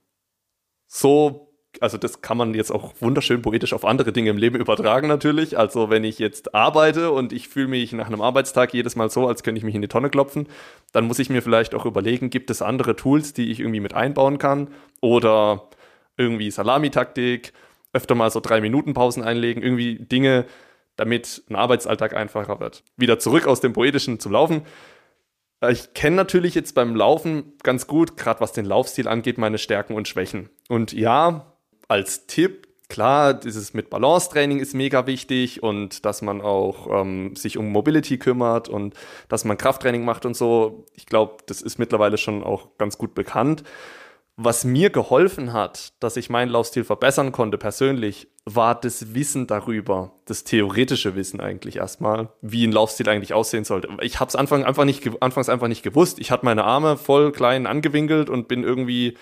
So 0.88 1.49
also 1.78 1.98
das 1.98 2.20
kann 2.20 2.36
man 2.36 2.54
jetzt 2.54 2.72
auch 2.72 2.94
wunderschön 3.00 3.42
poetisch 3.42 3.72
auf 3.72 3.84
andere 3.84 4.12
Dinge 4.12 4.30
im 4.30 4.36
Leben 4.36 4.58
übertragen 4.58 5.06
natürlich. 5.06 5.56
Also 5.56 5.88
wenn 5.88 6.02
ich 6.02 6.18
jetzt 6.18 6.54
arbeite 6.54 7.12
und 7.12 7.32
ich 7.32 7.48
fühle 7.48 7.68
mich 7.68 7.92
nach 7.92 8.08
einem 8.08 8.20
Arbeitstag 8.20 8.74
jedes 8.74 8.96
Mal 8.96 9.10
so, 9.10 9.28
als 9.28 9.42
könnte 9.42 9.58
ich 9.58 9.64
mich 9.64 9.74
in 9.74 9.82
die 9.82 9.88
Tonne 9.88 10.10
klopfen, 10.10 10.48
dann 10.92 11.06
muss 11.06 11.20
ich 11.20 11.30
mir 11.30 11.42
vielleicht 11.42 11.74
auch 11.74 11.86
überlegen, 11.86 12.30
gibt 12.30 12.50
es 12.50 12.60
andere 12.60 12.96
Tools, 12.96 13.32
die 13.32 13.50
ich 13.52 13.60
irgendwie 13.60 13.80
mit 13.80 13.94
einbauen 13.94 14.38
kann 14.38 14.68
oder 15.00 15.68
irgendwie 16.16 16.50
Salamitaktik, 16.50 17.52
öfter 17.92 18.14
mal 18.14 18.30
so 18.30 18.40
drei 18.40 18.60
Minuten 18.60 18.92
Pausen 18.92 19.22
einlegen, 19.22 19.62
irgendwie 19.62 19.96
Dinge, 19.96 20.46
damit 20.96 21.42
ein 21.48 21.56
Arbeitsalltag 21.56 22.14
einfacher 22.14 22.60
wird. 22.60 22.82
Wieder 22.96 23.18
zurück 23.18 23.46
aus 23.46 23.60
dem 23.60 23.72
Poetischen 23.72 24.20
zum 24.20 24.32
Laufen. 24.32 24.62
Ich 25.68 25.92
kenne 25.92 26.16
natürlich 26.16 26.54
jetzt 26.54 26.74
beim 26.74 26.94
Laufen 26.96 27.52
ganz 27.62 27.86
gut, 27.86 28.16
gerade 28.16 28.40
was 28.40 28.52
den 28.52 28.64
Laufstil 28.64 29.08
angeht, 29.08 29.38
meine 29.38 29.58
Stärken 29.58 29.94
und 29.94 30.08
Schwächen. 30.08 30.48
Und 30.68 30.92
ja, 30.92 31.49
als 31.90 32.26
Tipp, 32.26 32.68
klar, 32.88 33.34
dieses 33.34 33.74
mit 33.74 33.90
Balance-Training 33.90 34.60
ist 34.60 34.74
mega 34.74 35.06
wichtig 35.06 35.62
und 35.62 36.04
dass 36.04 36.22
man 36.22 36.40
auch 36.40 36.86
ähm, 37.02 37.34
sich 37.34 37.58
um 37.58 37.70
Mobility 37.72 38.18
kümmert 38.18 38.68
und 38.68 38.94
dass 39.28 39.44
man 39.44 39.58
Krafttraining 39.58 40.04
macht 40.04 40.24
und 40.24 40.36
so. 40.36 40.86
Ich 40.94 41.06
glaube, 41.06 41.38
das 41.46 41.62
ist 41.62 41.78
mittlerweile 41.78 42.16
schon 42.16 42.44
auch 42.44 42.68
ganz 42.78 42.96
gut 42.96 43.14
bekannt. 43.14 43.64
Was 44.36 44.64
mir 44.64 44.90
geholfen 44.90 45.52
hat, 45.52 45.92
dass 46.00 46.16
ich 46.16 46.30
meinen 46.30 46.48
Laufstil 46.48 46.84
verbessern 46.84 47.32
konnte 47.32 47.58
persönlich, 47.58 48.28
war 48.46 48.80
das 48.80 49.14
Wissen 49.14 49.46
darüber, 49.46 50.12
das 50.24 50.44
theoretische 50.44 51.14
Wissen 51.14 51.40
eigentlich 51.40 51.76
erstmal, 51.76 52.30
wie 52.40 52.66
ein 52.66 52.72
Laufstil 52.72 53.08
eigentlich 53.08 53.34
aussehen 53.34 53.64
sollte. 53.64 53.88
Ich 54.00 54.18
habe 54.18 54.28
es 54.28 54.36
Anfang 54.36 54.64
einfach 54.64 54.84
nicht, 54.84 55.10
anfangs 55.20 55.48
einfach 55.48 55.68
nicht 55.68 55.82
gewusst. 55.82 56.18
Ich 56.20 56.30
hatte 56.30 56.46
meine 56.46 56.64
Arme 56.64 56.96
voll 56.96 57.32
klein 57.32 57.66
angewinkelt 57.66 58.30
und 58.30 58.48
bin 58.48 58.64
irgendwie 58.64 59.18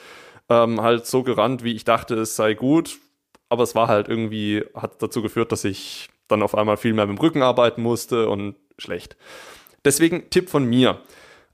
ähm, 0.48 0.80
halt 0.80 1.06
so 1.06 1.22
gerannt, 1.22 1.64
wie 1.64 1.74
ich 1.74 1.84
dachte, 1.84 2.14
es 2.14 2.36
sei 2.36 2.54
gut. 2.54 2.98
Aber 3.48 3.62
es 3.62 3.74
war 3.74 3.88
halt 3.88 4.08
irgendwie, 4.08 4.64
hat 4.74 5.02
dazu 5.02 5.22
geführt, 5.22 5.52
dass 5.52 5.64
ich 5.64 6.10
dann 6.28 6.42
auf 6.42 6.54
einmal 6.54 6.76
viel 6.76 6.92
mehr 6.92 7.06
mit 7.06 7.16
dem 7.16 7.20
Rücken 7.20 7.42
arbeiten 7.42 7.82
musste 7.82 8.28
und 8.28 8.56
schlecht. 8.78 9.16
Deswegen 9.84 10.28
Tipp 10.30 10.50
von 10.50 10.64
mir. 10.64 11.00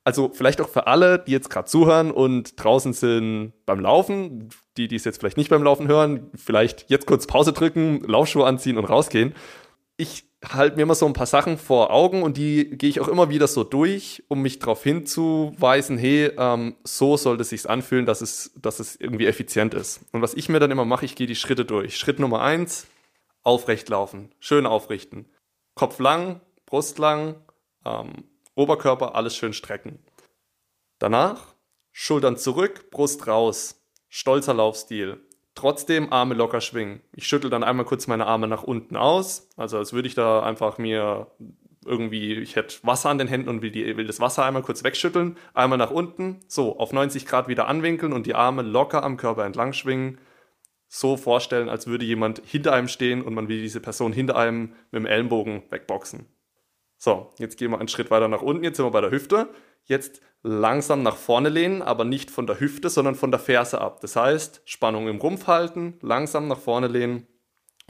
Also 0.03 0.31
vielleicht 0.35 0.61
auch 0.61 0.69
für 0.69 0.87
alle, 0.87 1.19
die 1.19 1.33
jetzt 1.33 1.49
gerade 1.49 1.67
zuhören 1.67 2.11
und 2.11 2.63
draußen 2.63 2.93
sind 2.93 3.55
beim 3.65 3.81
Laufen, 3.81 4.51
die, 4.77 4.87
die 4.87 4.97
es 4.97 5.05
jetzt 5.05 5.21
vielleicht 5.21 5.39
nicht 5.39 5.49
beim 5.49 5.63
Laufen 5.63 5.89
hören, 5.89 6.31
vielleicht 6.35 6.91
jetzt 6.91 7.07
kurz 7.07 7.27
Pause 7.27 7.55
drücken, 7.55 8.01
Laufschuhe 8.01 8.45
anziehen 8.45 8.77
und 8.77 8.85
rausgehen. 8.85 9.35
Ich 9.97 10.25
halte 10.53 10.77
mir 10.77 10.83
immer 10.83 10.95
so 10.95 11.07
ein 11.07 11.13
paar 11.13 11.27
Sachen 11.27 11.59
vor 11.59 11.91
Augen 11.91 12.23
und 12.23 12.37
die 12.37 12.71
gehe 12.77 12.91
ich 12.91 13.01
auch 13.01 13.09
immer 13.09 13.29
wieder 13.31 13.47
so 13.47 13.65
durch, 13.65 14.23
um 14.29 14.43
mich 14.43 14.59
darauf 14.59 14.83
hinzuweisen, 14.83 15.97
hey, 15.97 16.33
ähm, 16.37 16.77
so 16.85 17.17
sollte 17.17 17.43
es 17.43 17.51
sich 17.51 17.69
anfühlen, 17.69 18.07
dass 18.07 18.21
es, 18.21 18.53
dass 18.57 18.81
es 18.81 18.97
irgendwie 18.97 19.27
effizient 19.27 19.75
ist. 19.75 20.01
Und 20.13 20.23
was 20.23 20.35
ich 20.35 20.49
mir 20.49 20.61
dann 20.61 20.71
immer 20.71 20.85
mache, 20.85 21.05
ich 21.05 21.17
gehe 21.17 21.27
die 21.27 21.37
Schritte 21.37 21.65
durch. 21.65 21.97
Schritt 21.97 22.19
Nummer 22.19 22.43
eins, 22.43 22.87
aufrecht 23.43 23.89
laufen, 23.89 24.31
schön 24.41 24.67
aufrichten. 24.67 25.27
Kopf 25.75 25.99
lang, 25.99 26.41
Brust 26.67 26.99
lang, 26.99 27.37
ähm, 27.85 28.25
Oberkörper, 28.55 29.15
alles 29.15 29.37
schön 29.37 29.53
strecken. 29.53 29.99
Danach 30.99 31.55
Schultern 31.93 32.37
zurück, 32.37 32.91
Brust 32.91 33.27
raus, 33.27 33.81
stolzer 34.09 34.55
Laufstil 34.55 35.21
trotzdem 35.55 36.13
Arme 36.13 36.35
locker 36.35 36.61
schwingen. 36.61 37.01
Ich 37.13 37.27
schüttel 37.27 37.51
dann 37.51 37.65
einmal 37.65 37.85
kurz 37.85 38.07
meine 38.07 38.27
Arme 38.27 38.49
nach 38.49 38.63
unten 38.63 38.97
aus, 38.97 39.49
also 39.57 39.79
als 39.79 39.93
würde 39.93 40.09
ich 40.09 40.15
da 40.15 40.43
einfach 40.43 40.79
mir 40.79 41.29
irgendwie, 41.87 42.35
ich 42.35 42.57
hätte 42.57 42.77
Wasser 42.83 43.11
an 43.11 43.19
den 43.19 43.29
Händen 43.29 43.49
und 43.49 43.63
will, 43.63 43.71
die, 43.71 43.97
will 43.97 44.07
das 44.07 44.21
Wasser 44.21 44.45
einmal 44.45 44.63
kurz 44.63 44.85
wegschütteln, 44.85 45.37
einmal 45.53 45.79
nach 45.79 45.91
unten, 45.91 46.41
so 46.49 46.79
auf 46.79 46.93
90 46.93 47.27
Grad 47.27 47.49
wieder 47.49 47.69
anwinkeln 47.69 48.13
und 48.13 48.27
die 48.27 48.35
Arme 48.35 48.63
locker 48.63 49.03
am 49.03 49.17
Körper 49.17 49.45
entlang 49.45 49.73
schwingen. 49.73 50.19
So 50.89 51.17
vorstellen, 51.17 51.69
als 51.69 51.87
würde 51.87 52.05
jemand 52.05 52.41
hinter 52.45 52.73
einem 52.73 52.89
stehen 52.89 53.23
und 53.23 53.35
man 53.35 53.49
will 53.49 53.61
diese 53.61 53.81
Person 53.81 54.13
hinter 54.13 54.37
einem 54.37 54.75
mit 54.91 55.01
dem 55.01 55.07
Ellenbogen 55.07 55.65
wegboxen. 55.71 56.27
So, 56.99 57.31
jetzt 57.39 57.59
gehen 57.59 57.71
wir 57.71 57.79
einen 57.79 57.89
Schritt 57.89 58.11
weiter 58.11 58.29
nach 58.29 58.43
unten, 58.43 58.65
jetzt 58.65 58.77
sind 58.77 58.87
wir 58.87 58.91
bei 58.91 59.01
der 59.01 59.11
Hüfte. 59.11 59.49
Jetzt 59.85 60.21
langsam 60.43 61.03
nach 61.03 61.17
vorne 61.17 61.49
lehnen, 61.49 61.83
aber 61.83 62.05
nicht 62.05 62.31
von 62.31 62.47
der 62.47 62.61
Hüfte, 62.61 62.91
sondern 62.91 63.15
von 63.15 63.31
der 63.31 63.41
Ferse 63.41 63.81
ab. 63.81 64.01
Das 64.01 64.17
heißt, 64.17 64.63
Spannung 64.67 65.09
im 65.09 65.19
Rumpf 65.19 65.47
halten, 65.47 65.99
langsam 66.03 66.49
nach 66.49 66.59
vorne 66.59 66.87
lehnen 66.87 67.27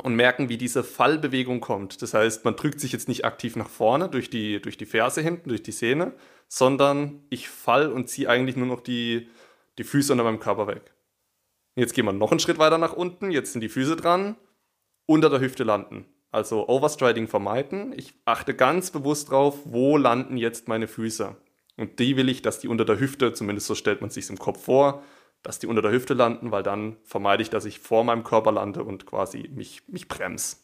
und 0.02 0.14
merken, 0.14 0.48
wie 0.48 0.56
diese 0.56 0.82
Fallbewegung 0.82 1.60
kommt. 1.60 2.02
Das 2.02 2.14
heißt, 2.14 2.44
man 2.44 2.56
drückt 2.56 2.80
sich 2.80 2.92
jetzt 2.92 3.08
nicht 3.08 3.24
aktiv 3.24 3.56
nach 3.56 3.68
vorne 3.68 4.08
durch 4.08 4.30
die, 4.30 4.60
durch 4.60 4.76
die 4.76 4.86
Ferse 4.86 5.20
hinten, 5.20 5.48
durch 5.48 5.62
die 5.62 5.72
Sehne, 5.72 6.14
sondern 6.48 7.24
ich 7.30 7.48
fall 7.48 7.92
und 7.92 8.08
ziehe 8.08 8.28
eigentlich 8.28 8.56
nur 8.56 8.66
noch 8.66 8.80
die, 8.80 9.28
die 9.78 9.84
Füße 9.84 10.12
unter 10.12 10.24
meinem 10.24 10.40
Körper 10.40 10.66
weg. 10.66 10.94
Jetzt 11.76 11.94
gehen 11.94 12.04
wir 12.04 12.12
noch 12.12 12.30
einen 12.30 12.40
Schritt 12.40 12.58
weiter 12.58 12.78
nach 12.78 12.92
unten, 12.92 13.30
jetzt 13.30 13.52
sind 13.52 13.60
die 13.60 13.68
Füße 13.68 13.96
dran, 13.96 14.36
unter 15.06 15.28
der 15.28 15.40
Hüfte 15.40 15.64
landen. 15.64 16.06
Also 16.30 16.68
Overstriding 16.68 17.28
vermeiden. 17.28 17.92
Ich 17.96 18.14
achte 18.24 18.54
ganz 18.54 18.90
bewusst 18.90 19.30
drauf, 19.30 19.60
wo 19.64 19.96
landen 19.96 20.36
jetzt 20.36 20.66
meine 20.66 20.88
Füße. 20.88 21.36
Und 21.76 21.98
die 21.98 22.16
will 22.16 22.28
ich, 22.28 22.42
dass 22.42 22.60
die 22.60 22.68
unter 22.68 22.84
der 22.84 23.00
Hüfte, 23.00 23.32
zumindest 23.32 23.66
so 23.66 23.74
stellt 23.74 24.00
man 24.00 24.10
sich 24.10 24.28
im 24.30 24.38
Kopf 24.38 24.64
vor, 24.64 25.02
dass 25.42 25.58
die 25.58 25.66
unter 25.66 25.82
der 25.82 25.92
Hüfte 25.92 26.14
landen, 26.14 26.50
weil 26.50 26.62
dann 26.62 26.96
vermeide 27.04 27.42
ich, 27.42 27.50
dass 27.50 27.64
ich 27.64 27.78
vor 27.78 28.04
meinem 28.04 28.24
Körper 28.24 28.52
lande 28.52 28.84
und 28.84 29.06
quasi 29.06 29.50
mich, 29.52 29.82
mich 29.88 30.08
bremse. 30.08 30.56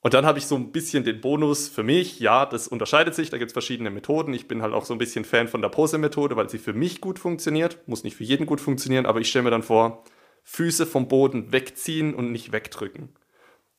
Und 0.00 0.14
dann 0.14 0.24
habe 0.24 0.38
ich 0.38 0.46
so 0.46 0.54
ein 0.54 0.70
bisschen 0.70 1.02
den 1.02 1.20
Bonus 1.20 1.68
für 1.68 1.82
mich. 1.82 2.20
Ja, 2.20 2.46
das 2.46 2.68
unterscheidet 2.68 3.14
sich, 3.14 3.30
da 3.30 3.38
gibt 3.38 3.50
es 3.50 3.52
verschiedene 3.52 3.90
Methoden. 3.90 4.32
Ich 4.32 4.46
bin 4.46 4.62
halt 4.62 4.72
auch 4.72 4.84
so 4.84 4.94
ein 4.94 4.98
bisschen 4.98 5.24
Fan 5.24 5.48
von 5.48 5.60
der 5.60 5.70
Pose-Methode, 5.70 6.36
weil 6.36 6.48
sie 6.48 6.58
für 6.58 6.72
mich 6.72 7.00
gut 7.00 7.18
funktioniert. 7.18 7.86
Muss 7.88 8.04
nicht 8.04 8.16
für 8.16 8.24
jeden 8.24 8.46
gut 8.46 8.60
funktionieren, 8.60 9.06
aber 9.06 9.20
ich 9.20 9.28
stelle 9.28 9.44
mir 9.44 9.50
dann 9.50 9.64
vor, 9.64 10.04
Füße 10.44 10.86
vom 10.86 11.08
Boden 11.08 11.52
wegziehen 11.52 12.14
und 12.14 12.30
nicht 12.30 12.52
wegdrücken. 12.52 13.10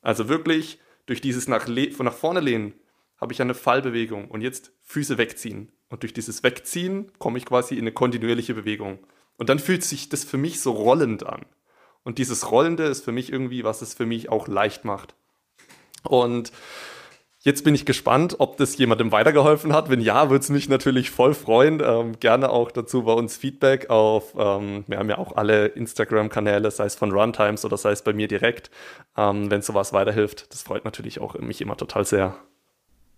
Also 0.01 0.27
wirklich 0.27 0.79
durch 1.05 1.21
dieses 1.21 1.47
nach, 1.47 1.65
von 1.65 2.05
nach 2.05 2.13
vorne 2.13 2.41
lehnen 2.41 2.73
habe 3.17 3.33
ich 3.33 3.41
eine 3.41 3.55
Fallbewegung 3.55 4.29
und 4.29 4.41
jetzt 4.41 4.71
Füße 4.83 5.17
wegziehen. 5.17 5.71
Und 5.89 6.03
durch 6.03 6.13
dieses 6.13 6.43
Wegziehen 6.43 7.11
komme 7.17 7.37
ich 7.37 7.45
quasi 7.45 7.75
in 7.75 7.81
eine 7.81 7.91
kontinuierliche 7.91 8.53
Bewegung. 8.53 8.99
Und 9.37 9.49
dann 9.49 9.59
fühlt 9.59 9.83
sich 9.83 10.09
das 10.09 10.23
für 10.23 10.37
mich 10.37 10.61
so 10.61 10.71
rollend 10.71 11.25
an. 11.25 11.45
Und 12.03 12.17
dieses 12.17 12.51
Rollende 12.51 12.83
ist 12.83 13.03
für 13.03 13.11
mich 13.11 13.31
irgendwie, 13.31 13.63
was 13.63 13.81
es 13.81 13.93
für 13.93 14.05
mich 14.05 14.29
auch 14.29 14.47
leicht 14.47 14.85
macht. 14.85 15.15
Und 16.03 16.51
jetzt 17.39 17.63
bin 17.63 17.75
ich 17.75 17.85
gespannt, 17.85 18.35
ob 18.39 18.57
das 18.57 18.77
jemandem 18.77 19.11
weitergeholfen 19.11 19.73
hat. 19.73 19.89
Wenn 19.89 20.01
ja, 20.01 20.29
würde 20.29 20.43
es 20.43 20.49
mich 20.49 20.69
natürlich 20.69 21.11
voll 21.11 21.33
freuen. 21.33 21.81
Ähm, 21.83 22.19
gerne 22.19 22.49
auch 22.49 22.71
dazu 22.71 23.03
bei 23.03 23.13
uns 23.13 23.37
Feedback 23.37 23.89
auf, 23.89 24.33
ähm, 24.37 24.83
wir 24.87 24.97
haben 24.97 25.09
ja 25.09 25.17
auch 25.17 25.35
alle 25.35 25.67
Instagram-Kanäle, 25.67 26.71
sei 26.71 26.85
es 26.85 26.95
von 26.95 27.11
Runtimes 27.11 27.65
oder 27.65 27.77
sei 27.77 27.91
es 27.91 28.03
bei 28.03 28.13
mir 28.13 28.27
direkt. 28.27 28.69
Ähm, 29.17 29.49
wenn 29.51 29.61
sowas 29.61 29.93
weiterhilft, 29.93 30.51
das 30.53 30.63
freut 30.63 30.85
natürlich 30.85 31.19
auch 31.19 31.35
mich 31.39 31.61
immer 31.61 31.77
total 31.77 32.05
sehr. 32.05 32.37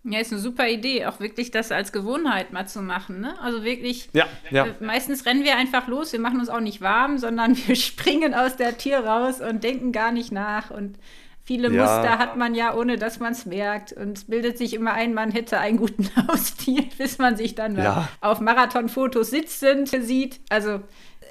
Ja, 0.03 0.19
ist 0.19 0.31
eine 0.31 0.41
super 0.41 0.67
Idee, 0.67 1.05
auch 1.05 1.19
wirklich 1.19 1.51
das 1.51 1.71
als 1.71 1.91
Gewohnheit 1.91 2.51
mal 2.51 2.67
zu 2.67 2.81
machen. 2.81 3.19
Ne? 3.19 3.39
Also 3.39 3.63
wirklich, 3.63 4.09
ja, 4.13 4.25
ja. 4.49 4.65
Äh, 4.65 4.73
meistens 4.79 5.27
rennen 5.27 5.43
wir 5.43 5.57
einfach 5.57 5.87
los, 5.87 6.11
wir 6.11 6.19
machen 6.19 6.39
uns 6.39 6.49
auch 6.49 6.59
nicht 6.59 6.81
warm, 6.81 7.19
sondern 7.19 7.55
wir 7.67 7.75
springen 7.75 8.33
aus 8.33 8.55
der 8.55 8.77
Tür 8.77 9.05
raus 9.05 9.41
und 9.41 9.63
denken 9.63 9.91
gar 9.91 10.11
nicht 10.11 10.31
nach. 10.31 10.71
Und 10.71 10.97
viele 11.43 11.71
ja. 11.71 11.81
Muster 11.81 12.17
hat 12.17 12.35
man 12.35 12.55
ja, 12.55 12.73
ohne 12.73 12.97
dass 12.97 13.19
man 13.19 13.33
es 13.33 13.45
merkt. 13.45 13.93
Und 13.93 14.17
es 14.17 14.23
bildet 14.23 14.57
sich 14.57 14.73
immer 14.73 14.93
ein, 14.93 15.13
man 15.13 15.29
hätte 15.29 15.59
einen 15.59 15.77
guten 15.77 16.09
Hausstil, 16.27 16.87
bis 16.97 17.19
man 17.19 17.37
sich 17.37 17.53
dann 17.53 17.77
ja. 17.77 18.09
auf 18.21 18.39
Marathonfotos 18.39 19.29
sitzend 19.29 19.89
sieht. 19.89 20.39
Also 20.49 20.81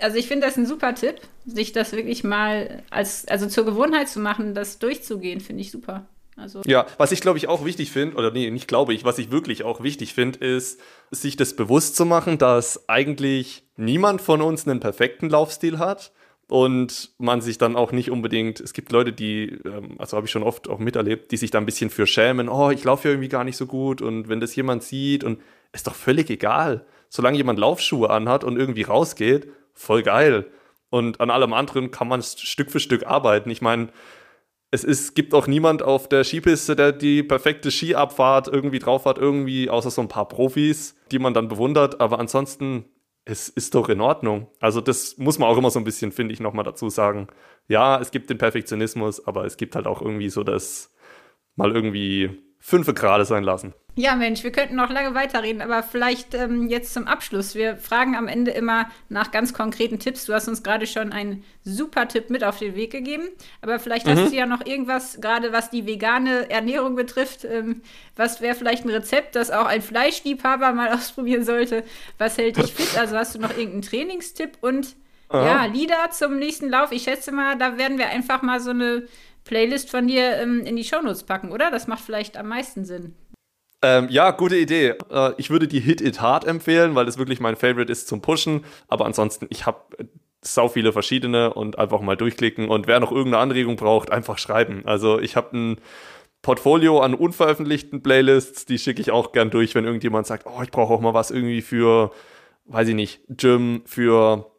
also 0.01 0.17
ich 0.17 0.29
finde 0.29 0.47
das 0.47 0.57
ein 0.57 0.65
super 0.65 0.95
Tipp, 0.95 1.21
sich 1.45 1.73
das 1.73 1.93
wirklich 1.93 2.25
mal 2.25 2.83
als, 2.91 3.29
also 3.29 3.47
zur 3.47 3.67
Gewohnheit 3.67 4.09
zu 4.09 4.19
machen, 4.19 4.55
das 4.55 4.79
durchzugehen, 4.79 5.41
finde 5.41 5.61
ich 5.61 5.71
super. 5.71 6.07
Also 6.41 6.63
ja, 6.65 6.87
was 6.97 7.13
ich 7.13 7.21
glaube 7.21 7.39
ich 7.39 7.49
auch 7.49 7.65
wichtig 7.65 7.91
finde, 7.91 8.17
oder 8.17 8.31
nee, 8.31 8.51
nicht 8.51 8.69
glaube 8.69 8.95
ich, 8.95 9.05
was 9.05 9.19
ich 9.19 9.31
wirklich 9.31 9.63
auch 9.65 9.83
wichtig 9.83 10.15
finde, 10.15 10.39
ist, 10.39 10.81
sich 11.11 11.37
das 11.37 11.55
bewusst 11.55 11.97
zu 11.97 12.05
machen, 12.05 12.39
dass 12.39 12.89
eigentlich 12.89 13.65
niemand 13.77 14.21
von 14.21 14.41
uns 14.41 14.67
einen 14.67 14.81
perfekten 14.81 15.29
Laufstil 15.29 15.79
hat 15.79 16.13
und 16.49 17.11
man 17.19 17.41
sich 17.41 17.59
dann 17.59 17.77
auch 17.77 17.93
nicht 17.93 18.11
unbedingt, 18.11 18.61
es 18.61 18.73
gibt 18.73 18.91
Leute, 18.91 19.13
die, 19.13 19.61
ähm, 19.65 19.97
also 19.99 20.17
habe 20.17 20.27
ich 20.27 20.33
schon 20.33 20.43
oft 20.43 20.69
auch 20.69 20.79
miterlebt, 20.79 21.31
die 21.31 21.37
sich 21.37 21.51
da 21.51 21.59
ein 21.59 21.67
bisschen 21.67 21.91
für 21.91 22.07
schämen, 22.07 22.49
oh, 22.49 22.71
ich 22.71 22.85
laufe 22.85 23.09
ja 23.09 23.13
irgendwie 23.13 23.29
gar 23.29 23.45
nicht 23.45 23.57
so 23.57 23.67
gut 23.67 24.03
und 24.03 24.29
wenn 24.29 24.41
das 24.41 24.57
jemand 24.57 24.83
sieht 24.83 25.23
und 25.23 25.41
ist 25.73 25.87
doch 25.87 25.95
völlig 25.95 26.31
egal, 26.31 26.87
solange 27.09 27.37
jemand 27.37 27.59
Laufschuhe 27.59 28.11
anhat 28.11 28.45
und 28.45 28.57
irgendwie 28.57 28.83
rausgeht, 28.83 29.49
voll 29.75 30.03
geil. 30.03 30.47
Und 30.91 31.21
an 31.21 31.31
allem 31.31 31.53
anderen 31.53 31.93
kann 31.93 32.09
man 32.09 32.21
Stück 32.23 32.73
für 32.73 32.81
Stück 32.81 33.07
arbeiten. 33.07 33.49
Ich 33.51 33.63
meine, 33.63 33.91
es 34.71 34.85
ist, 34.85 35.15
gibt 35.15 35.35
auch 35.35 35.47
niemand 35.47 35.83
auf 35.83 36.09
der 36.09 36.25
Skipiste, 36.25 36.77
der 36.77 36.93
die 36.93 37.23
perfekte 37.23 37.71
Skiabfahrt 37.71 38.49
irgendwie 38.49 38.79
drauf 38.79 39.05
hat, 39.05 39.19
irgendwie, 39.19 39.69
außer 39.69 39.91
so 39.91 40.01
ein 40.01 40.09
paar 40.09 40.29
Profis, 40.29 40.97
die 41.11 41.19
man 41.19 41.35
dann 41.35 41.49
bewundert. 41.49 42.01
Aber 42.01 42.21
ansonsten, 42.21 42.85
es 43.25 43.49
ist 43.49 43.75
doch 43.75 43.89
in 43.89 44.01
Ordnung. 44.01 44.49
Also, 44.61 44.81
das 44.81 45.19
muss 45.19 45.39
man 45.39 45.49
auch 45.49 45.59
immer 45.59 45.71
so 45.71 45.81
ein 45.81 45.85
bisschen, 45.85 46.13
finde 46.13 46.33
ich, 46.35 46.41
nochmal 46.41 46.65
dazu 46.65 46.89
sagen. 46.89 47.27
Ja, 47.69 48.01
es 48.01 48.13
gibt 48.13 48.31
den 48.31 48.39
Perfektionismus, 48.39 49.27
aber 49.27 49.45
es 49.45 49.57
gibt 49.57 49.75
halt 49.75 49.87
auch 49.87 50.03
irgendwie 50.03 50.31
so 50.31 50.45
das 50.45 50.93
mal 51.57 51.73
irgendwie 51.73 52.31
fünfe 52.61 52.95
gerade 52.95 53.25
sein 53.25 53.43
lassen. 53.43 53.75
Ja, 53.97 54.15
Mensch, 54.15 54.45
wir 54.45 54.53
könnten 54.53 54.77
noch 54.77 54.89
lange 54.89 55.15
weiterreden, 55.15 55.61
aber 55.61 55.83
vielleicht 55.83 56.35
ähm, 56.35 56.69
jetzt 56.69 56.95
zum 56.95 57.07
Abschluss. 57.07 57.55
Wir 57.55 57.77
fragen 57.77 58.15
am 58.15 58.29
Ende 58.29 58.51
immer 58.53 58.89
nach 59.09 59.31
ganz 59.31 59.53
konkreten 59.53 59.99
Tipps. 59.99 60.27
Du 60.27 60.33
hast 60.33 60.47
uns 60.47 60.63
gerade 60.63 60.87
schon 60.87 61.13
einen 61.13 61.45
super 61.65 62.07
Tipp 62.07 62.31
mit 62.31 62.45
auf 62.45 62.59
den 62.59 62.77
Weg 62.77 62.93
gegeben, 62.93 63.25
aber 63.63 63.79
vielleicht 63.79 64.07
mhm. 64.07 64.13
hast 64.13 64.31
du 64.31 64.37
ja 64.37 64.47
noch 64.47 64.65
irgendwas, 64.65 65.21
gerade 65.21 65.53
was 65.53 65.71
die 65.71 65.87
vegane 65.87 66.49
Ernährung 66.51 66.95
betrifft. 66.95 67.45
Ähm, 67.45 67.83
was 68.17 68.41
wäre 68.41 68.55
vielleicht 68.55 68.85
ein 68.85 68.91
Rezept, 68.91 69.35
das 69.35 69.51
auch 69.51 69.67
ein 69.67 69.83
Fleischliebhaber 69.83 70.73
mal 70.73 70.89
ausprobieren 70.95 71.45
sollte? 71.45 71.85
Was 72.19 72.39
hält 72.39 72.59
dich 72.59 72.73
fit? 72.73 72.97
Also 72.99 73.17
hast 73.17 73.35
du 73.35 73.41
noch 73.41 73.51
irgendeinen 73.51 73.83
Trainingstipp 73.83 74.59
und 74.61 74.95
Aha. 75.31 75.47
ja, 75.47 75.65
Lieder 75.67 76.11
zum 76.11 76.39
nächsten 76.39 76.69
Lauf? 76.69 76.93
Ich 76.93 77.03
schätze 77.03 77.33
mal, 77.33 77.59
da 77.59 77.77
werden 77.77 77.99
wir 77.99 78.09
einfach 78.09 78.43
mal 78.43 78.61
so 78.61 78.71
eine 78.71 79.05
Playlist 79.51 79.91
von 79.91 80.07
dir 80.07 80.37
ähm, 80.37 80.61
in 80.65 80.77
die 80.77 80.85
Shownotes 80.85 81.25
packen, 81.25 81.51
oder? 81.51 81.73
Das 81.73 81.89
macht 81.89 82.05
vielleicht 82.05 82.37
am 82.37 82.47
meisten 82.47 82.85
Sinn. 82.85 83.17
Ähm, 83.83 84.07
ja, 84.09 84.31
gute 84.31 84.57
Idee. 84.57 84.95
Äh, 85.11 85.33
ich 85.39 85.51
würde 85.51 85.67
die 85.67 85.81
Hit 85.81 86.01
It 86.01 86.21
Hard 86.21 86.47
empfehlen, 86.47 86.95
weil 86.95 87.05
das 87.05 87.19
wirklich 87.19 87.41
mein 87.41 87.57
Favorite 87.57 87.91
ist 87.91 88.07
zum 88.07 88.23
Pushen. 88.23 88.65
Aber 88.87 89.07
ansonsten, 89.07 89.49
ich 89.51 89.67
habe 89.67 89.99
äh, 89.99 90.05
sau 90.41 90.69
viele 90.69 90.93
verschiedene 90.93 91.53
und 91.53 91.81
einfach 91.81 92.01
mal 92.01 92.17
durchklicken. 92.17 92.69
Und 92.69 92.87
wer 92.87 93.01
noch 93.01 93.11
irgendeine 93.11 93.43
Anregung 93.43 93.75
braucht, 93.75 94.13
einfach 94.13 94.39
schreiben. 94.39 94.83
Also 94.85 95.19
ich 95.19 95.35
habe 95.35 95.57
ein 95.57 95.81
Portfolio 96.43 97.01
an 97.01 97.15
unveröffentlichten 97.15 98.05
Playlists, 98.05 98.67
die 98.67 98.79
schicke 98.79 99.01
ich 99.01 99.11
auch 99.11 99.33
gern 99.33 99.51
durch, 99.51 99.75
wenn 99.75 99.85
irgendjemand 99.85 100.29
sagt, 100.29 100.47
oh, 100.47 100.63
ich 100.63 100.71
brauche 100.71 100.95
auch 100.95 101.01
mal 101.01 101.13
was 101.13 101.33
irgendwie 101.33 101.61
für, 101.61 102.13
weiß 102.67 102.87
ich 102.87 102.95
nicht, 102.95 103.21
Gym, 103.29 103.83
für 103.85 104.53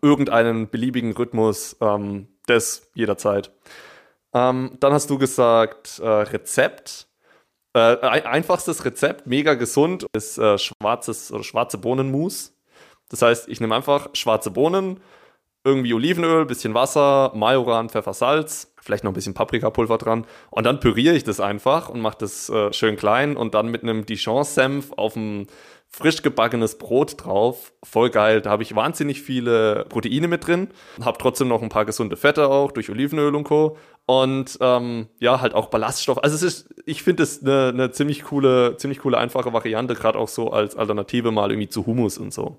irgendeinen 0.00 0.70
beliebigen 0.70 1.12
Rhythmus. 1.16 1.76
Ähm, 1.80 2.28
das 2.46 2.90
jederzeit. 2.94 3.50
Ähm, 4.34 4.76
dann 4.80 4.92
hast 4.92 5.10
du 5.10 5.18
gesagt, 5.18 5.98
äh, 5.98 6.08
Rezept. 6.08 7.08
Äh, 7.72 7.96
einfachstes 7.98 8.84
Rezept, 8.84 9.26
mega 9.26 9.54
gesund, 9.54 10.06
ist 10.12 10.38
äh, 10.38 10.58
schwarzes 10.58 11.30
oder 11.30 11.44
schwarze 11.44 11.78
Bohnenmus. 11.78 12.52
Das 13.10 13.22
heißt, 13.22 13.48
ich 13.48 13.60
nehme 13.60 13.76
einfach 13.76 14.08
schwarze 14.14 14.50
Bohnen, 14.50 15.00
irgendwie 15.64 15.94
Olivenöl, 15.94 16.46
bisschen 16.46 16.74
Wasser, 16.74 17.30
Majoran, 17.34 17.88
Pfeffer, 17.88 18.14
Salz, 18.14 18.72
vielleicht 18.80 19.04
noch 19.04 19.12
ein 19.12 19.14
bisschen 19.14 19.34
Paprikapulver 19.34 19.98
dran 19.98 20.26
und 20.50 20.64
dann 20.64 20.80
püriere 20.80 21.14
ich 21.14 21.22
das 21.22 21.38
einfach 21.38 21.88
und 21.88 22.00
mache 22.00 22.18
das 22.18 22.48
äh, 22.48 22.72
schön 22.72 22.96
klein 22.96 23.36
und 23.36 23.54
dann 23.54 23.68
mit 23.68 23.82
einem 23.82 24.04
Dijon-Senf 24.04 24.92
auf 24.96 25.12
dem 25.14 25.46
frisch 25.90 26.22
gebackenes 26.22 26.78
Brot 26.78 27.24
drauf. 27.24 27.72
Voll 27.82 28.10
geil. 28.10 28.40
Da 28.40 28.50
habe 28.50 28.62
ich 28.62 28.74
wahnsinnig 28.74 29.22
viele 29.22 29.84
Proteine 29.88 30.28
mit 30.28 30.46
drin. 30.46 30.68
Habe 31.04 31.18
trotzdem 31.18 31.48
noch 31.48 31.62
ein 31.62 31.68
paar 31.68 31.84
gesunde 31.84 32.16
Fette 32.16 32.48
auch 32.48 32.70
durch 32.72 32.90
Olivenöl 32.90 33.34
und 33.34 33.44
Co. 33.44 33.76
Und 34.10 34.58
ähm, 34.60 35.06
ja, 35.20 35.40
halt 35.40 35.54
auch 35.54 35.66
Ballaststoff. 35.66 36.18
Also 36.24 36.34
es 36.34 36.42
ist, 36.42 36.74
ich 36.84 37.04
finde 37.04 37.22
es 37.22 37.44
eine, 37.44 37.68
eine 37.68 37.92
ziemlich 37.92 38.24
coole, 38.24 38.76
ziemlich 38.76 38.98
coole, 38.98 39.16
einfache 39.16 39.52
Variante, 39.52 39.94
gerade 39.94 40.18
auch 40.18 40.26
so 40.26 40.50
als 40.50 40.74
Alternative 40.74 41.30
mal 41.30 41.48
irgendwie 41.48 41.68
zu 41.68 41.86
Hummus 41.86 42.18
und 42.18 42.34
so. 42.34 42.58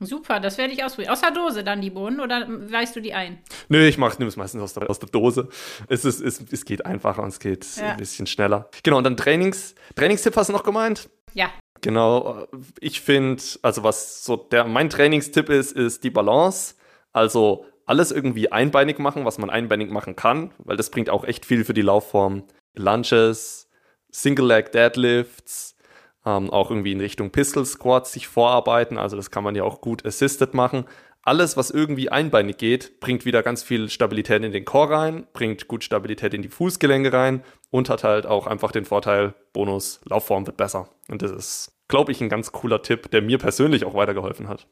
Super, 0.00 0.40
das 0.40 0.56
werde 0.56 0.72
ich 0.72 0.82
ausprobieren. 0.82 1.12
Aus 1.12 1.20
der 1.20 1.32
Dose 1.32 1.62
dann 1.62 1.82
die 1.82 1.90
Bohnen 1.90 2.20
oder 2.20 2.46
weißt 2.48 2.96
du 2.96 3.02
die 3.02 3.12
ein? 3.12 3.38
Nö, 3.68 3.86
ich 3.86 3.98
mache 3.98 4.24
es 4.24 4.36
meistens 4.38 4.62
aus 4.62 4.72
der, 4.72 4.88
aus 4.88 4.98
der 4.98 5.10
Dose. 5.10 5.50
Es, 5.88 6.06
ist, 6.06 6.22
es, 6.22 6.42
es 6.50 6.64
geht 6.64 6.86
einfacher 6.86 7.22
und 7.22 7.28
es 7.28 7.38
geht 7.38 7.66
ja. 7.76 7.90
ein 7.90 7.98
bisschen 7.98 8.26
schneller. 8.26 8.70
Genau, 8.82 8.96
und 8.96 9.04
dann 9.04 9.18
Trainings, 9.18 9.74
Trainingstipp 9.94 10.36
hast 10.36 10.48
du 10.48 10.54
noch 10.54 10.64
gemeint? 10.64 11.10
Ja. 11.34 11.50
Genau, 11.82 12.46
ich 12.80 13.02
finde, 13.02 13.42
also 13.60 13.84
was 13.84 14.24
so 14.24 14.36
der 14.36 14.64
mein 14.64 14.88
Trainingstipp 14.88 15.50
ist, 15.50 15.72
ist 15.72 16.02
die 16.02 16.10
Balance. 16.10 16.76
Also 17.12 17.66
alles 17.88 18.12
irgendwie 18.12 18.52
einbeinig 18.52 18.98
machen, 18.98 19.24
was 19.24 19.38
man 19.38 19.50
einbeinig 19.50 19.90
machen 19.90 20.14
kann, 20.14 20.52
weil 20.58 20.76
das 20.76 20.90
bringt 20.90 21.10
auch 21.10 21.24
echt 21.24 21.46
viel 21.46 21.64
für 21.64 21.74
die 21.74 21.82
Laufform. 21.82 22.44
Lunges, 22.74 23.68
Single 24.10 24.46
Leg 24.46 24.72
Deadlifts, 24.72 25.74
ähm, 26.24 26.50
auch 26.50 26.70
irgendwie 26.70 26.92
in 26.92 27.00
Richtung 27.00 27.30
Pistol 27.30 27.64
Squats 27.64 28.12
sich 28.12 28.28
vorarbeiten. 28.28 28.98
Also 28.98 29.16
das 29.16 29.30
kann 29.30 29.42
man 29.42 29.54
ja 29.54 29.64
auch 29.64 29.80
gut 29.80 30.04
assisted 30.04 30.54
machen. 30.54 30.84
Alles, 31.22 31.56
was 31.56 31.70
irgendwie 31.70 32.10
einbeinig 32.10 32.58
geht, 32.58 33.00
bringt 33.00 33.24
wieder 33.24 33.42
ganz 33.42 33.62
viel 33.62 33.88
Stabilität 33.88 34.44
in 34.44 34.52
den 34.52 34.64
Core 34.64 34.90
rein, 34.90 35.26
bringt 35.32 35.66
gut 35.66 35.82
Stabilität 35.82 36.32
in 36.32 36.42
die 36.42 36.48
Fußgelenke 36.48 37.12
rein 37.12 37.42
und 37.70 37.90
hat 37.90 38.04
halt 38.04 38.26
auch 38.26 38.46
einfach 38.46 38.70
den 38.70 38.84
Vorteil, 38.84 39.34
Bonus, 39.52 40.00
Laufform 40.04 40.46
wird 40.46 40.56
besser. 40.56 40.88
Und 41.10 41.22
das 41.22 41.30
ist, 41.30 41.72
glaube 41.88 42.12
ich, 42.12 42.20
ein 42.20 42.28
ganz 42.28 42.52
cooler 42.52 42.82
Tipp, 42.82 43.10
der 43.10 43.22
mir 43.22 43.38
persönlich 43.38 43.84
auch 43.84 43.94
weitergeholfen 43.94 44.48
hat. 44.48 44.66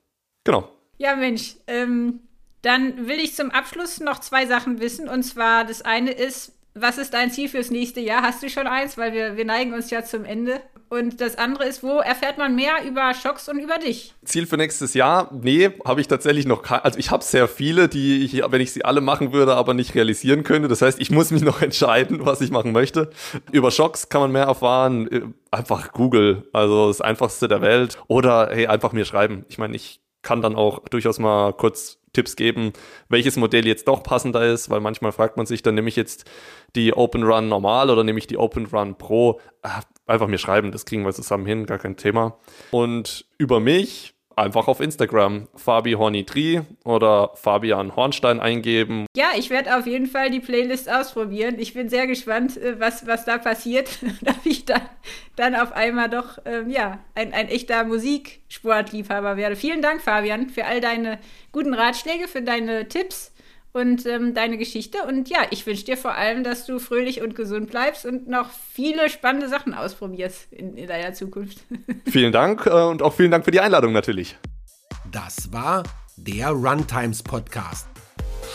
Genau. 0.44 0.68
Ja, 0.98 1.14
Mensch, 1.16 1.56
ähm, 1.66 2.20
dann 2.66 3.06
will 3.06 3.20
ich 3.20 3.36
zum 3.36 3.52
Abschluss 3.52 4.00
noch 4.00 4.18
zwei 4.18 4.44
Sachen 4.44 4.80
wissen. 4.80 5.08
Und 5.08 5.22
zwar, 5.22 5.64
das 5.64 5.82
eine 5.82 6.10
ist, 6.10 6.52
was 6.74 6.98
ist 6.98 7.14
dein 7.14 7.30
Ziel 7.30 7.48
fürs 7.48 7.70
nächste 7.70 8.00
Jahr? 8.00 8.22
Hast 8.22 8.42
du 8.42 8.50
schon 8.50 8.66
eins? 8.66 8.98
Weil 8.98 9.12
wir, 9.12 9.36
wir 9.36 9.44
neigen 9.44 9.72
uns 9.72 9.90
ja 9.90 10.02
zum 10.04 10.24
Ende. 10.24 10.60
Und 10.88 11.20
das 11.20 11.38
andere 11.38 11.64
ist, 11.64 11.84
wo 11.84 11.98
erfährt 11.98 12.38
man 12.38 12.56
mehr 12.56 12.84
über 12.84 13.14
Schocks 13.14 13.48
und 13.48 13.60
über 13.60 13.78
dich? 13.78 14.14
Ziel 14.24 14.46
für 14.46 14.56
nächstes 14.56 14.94
Jahr? 14.94 15.30
Nee, 15.32 15.70
habe 15.84 16.00
ich 16.00 16.08
tatsächlich 16.08 16.44
noch 16.46 16.62
keine. 16.62 16.84
Also 16.84 16.98
ich 16.98 17.12
habe 17.12 17.22
sehr 17.22 17.46
viele, 17.46 17.88
die 17.88 18.24
ich, 18.24 18.42
wenn 18.50 18.60
ich 18.60 18.72
sie 18.72 18.84
alle 18.84 19.00
machen 19.00 19.32
würde, 19.32 19.54
aber 19.54 19.72
nicht 19.72 19.94
realisieren 19.94 20.42
könnte. 20.42 20.66
Das 20.66 20.82
heißt, 20.82 21.00
ich 21.00 21.10
muss 21.12 21.30
mich 21.30 21.42
noch 21.44 21.62
entscheiden, 21.62 22.26
was 22.26 22.40
ich 22.40 22.50
machen 22.50 22.72
möchte. 22.72 23.10
Über 23.52 23.70
Schocks 23.70 24.08
kann 24.08 24.22
man 24.22 24.32
mehr 24.32 24.44
erfahren. 24.44 25.06
Äh, 25.10 25.22
einfach 25.52 25.92
Google, 25.92 26.48
also 26.52 26.88
das 26.88 27.00
einfachste 27.00 27.46
der 27.46 27.62
Welt. 27.62 27.96
Oder 28.08 28.50
hey, 28.52 28.66
einfach 28.66 28.92
mir 28.92 29.04
schreiben. 29.04 29.44
Ich 29.48 29.58
meine, 29.58 29.76
ich 29.76 30.00
kann 30.22 30.42
dann 30.42 30.56
auch 30.56 30.80
durchaus 30.88 31.20
mal 31.20 31.52
kurz 31.52 32.00
Tipps 32.16 32.34
geben, 32.34 32.72
welches 33.08 33.36
Modell 33.36 33.66
jetzt 33.66 33.86
doch 33.86 34.02
passender 34.02 34.44
ist, 34.50 34.70
weil 34.70 34.80
manchmal 34.80 35.12
fragt 35.12 35.36
man 35.36 35.44
sich, 35.44 35.62
dann 35.62 35.74
nehme 35.74 35.88
ich 35.88 35.96
jetzt 35.96 36.24
die 36.74 36.94
Open 36.94 37.22
Run 37.22 37.48
normal 37.48 37.90
oder 37.90 38.04
nehme 38.04 38.18
ich 38.18 38.26
die 38.26 38.38
Open 38.38 38.66
Run 38.66 38.96
Pro. 38.96 39.38
Ah, 39.62 39.82
einfach 40.06 40.26
mir 40.26 40.38
schreiben, 40.38 40.72
das 40.72 40.86
kriegen 40.86 41.04
wir 41.04 41.12
zusammen 41.12 41.46
hin, 41.46 41.66
gar 41.66 41.78
kein 41.78 41.96
Thema. 41.96 42.38
Und 42.70 43.26
über 43.36 43.60
mich 43.60 44.15
einfach 44.36 44.68
auf 44.68 44.80
Instagram 44.80 45.48
Fabi 45.54 45.92
Hornitri 45.92 46.60
oder 46.84 47.30
Fabian 47.34 47.96
Hornstein 47.96 48.38
eingeben. 48.38 49.06
Ja, 49.16 49.30
ich 49.36 49.50
werde 49.50 49.76
auf 49.76 49.86
jeden 49.86 50.06
Fall 50.06 50.30
die 50.30 50.40
Playlist 50.40 50.90
ausprobieren. 50.90 51.56
Ich 51.58 51.74
bin 51.74 51.88
sehr 51.88 52.06
gespannt, 52.06 52.56
äh, 52.58 52.78
was, 52.78 53.06
was 53.06 53.24
da 53.24 53.38
passiert, 53.38 53.88
dass 54.20 54.36
ich 54.44 54.66
dann, 54.66 54.82
dann 55.36 55.54
auf 55.54 55.72
einmal 55.72 56.10
doch 56.10 56.38
ähm, 56.44 56.70
ja, 56.70 57.00
ein, 57.14 57.32
ein 57.32 57.48
echter 57.48 57.84
Musiksportliebhaber 57.84 59.36
werde. 59.36 59.56
Vielen 59.56 59.82
Dank, 59.82 60.02
Fabian, 60.02 60.50
für 60.50 60.66
all 60.66 60.80
deine 60.80 61.18
guten 61.50 61.74
Ratschläge, 61.74 62.28
für 62.28 62.42
deine 62.42 62.88
Tipps 62.88 63.32
und 63.76 64.06
ähm, 64.06 64.32
deine 64.32 64.56
Geschichte. 64.56 64.98
Und 65.06 65.28
ja, 65.28 65.40
ich 65.50 65.66
wünsche 65.66 65.84
dir 65.84 65.96
vor 65.96 66.14
allem, 66.14 66.42
dass 66.42 66.64
du 66.64 66.78
fröhlich 66.78 67.20
und 67.20 67.34
gesund 67.34 67.70
bleibst 67.70 68.06
und 68.06 68.26
noch 68.26 68.48
viele 68.72 69.10
spannende 69.10 69.48
Sachen 69.48 69.74
ausprobierst 69.74 70.50
in, 70.50 70.76
in 70.76 70.88
deiner 70.88 71.12
Zukunft. 71.12 71.58
Vielen 72.06 72.32
Dank 72.32 72.64
äh, 72.66 72.70
und 72.70 73.02
auch 73.02 73.12
vielen 73.12 73.30
Dank 73.30 73.44
für 73.44 73.50
die 73.50 73.60
Einladung 73.60 73.92
natürlich. 73.92 74.36
Das 75.12 75.52
war 75.52 75.82
der 76.16 76.50
Runtimes 76.50 77.22
Podcast. 77.22 77.86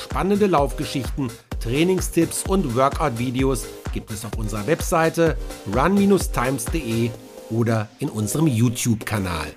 Spannende 0.03 0.47
Laufgeschichten, 0.47 1.29
Trainingstipps 1.59 2.43
und 2.47 2.75
Workout-Videos 2.75 3.67
gibt 3.93 4.09
es 4.09 4.25
auf 4.25 4.37
unserer 4.37 4.65
Webseite 4.65 5.37
run-times.de 5.73 7.11
oder 7.49 7.89
in 7.99 8.09
unserem 8.09 8.47
YouTube-Kanal. 8.47 9.47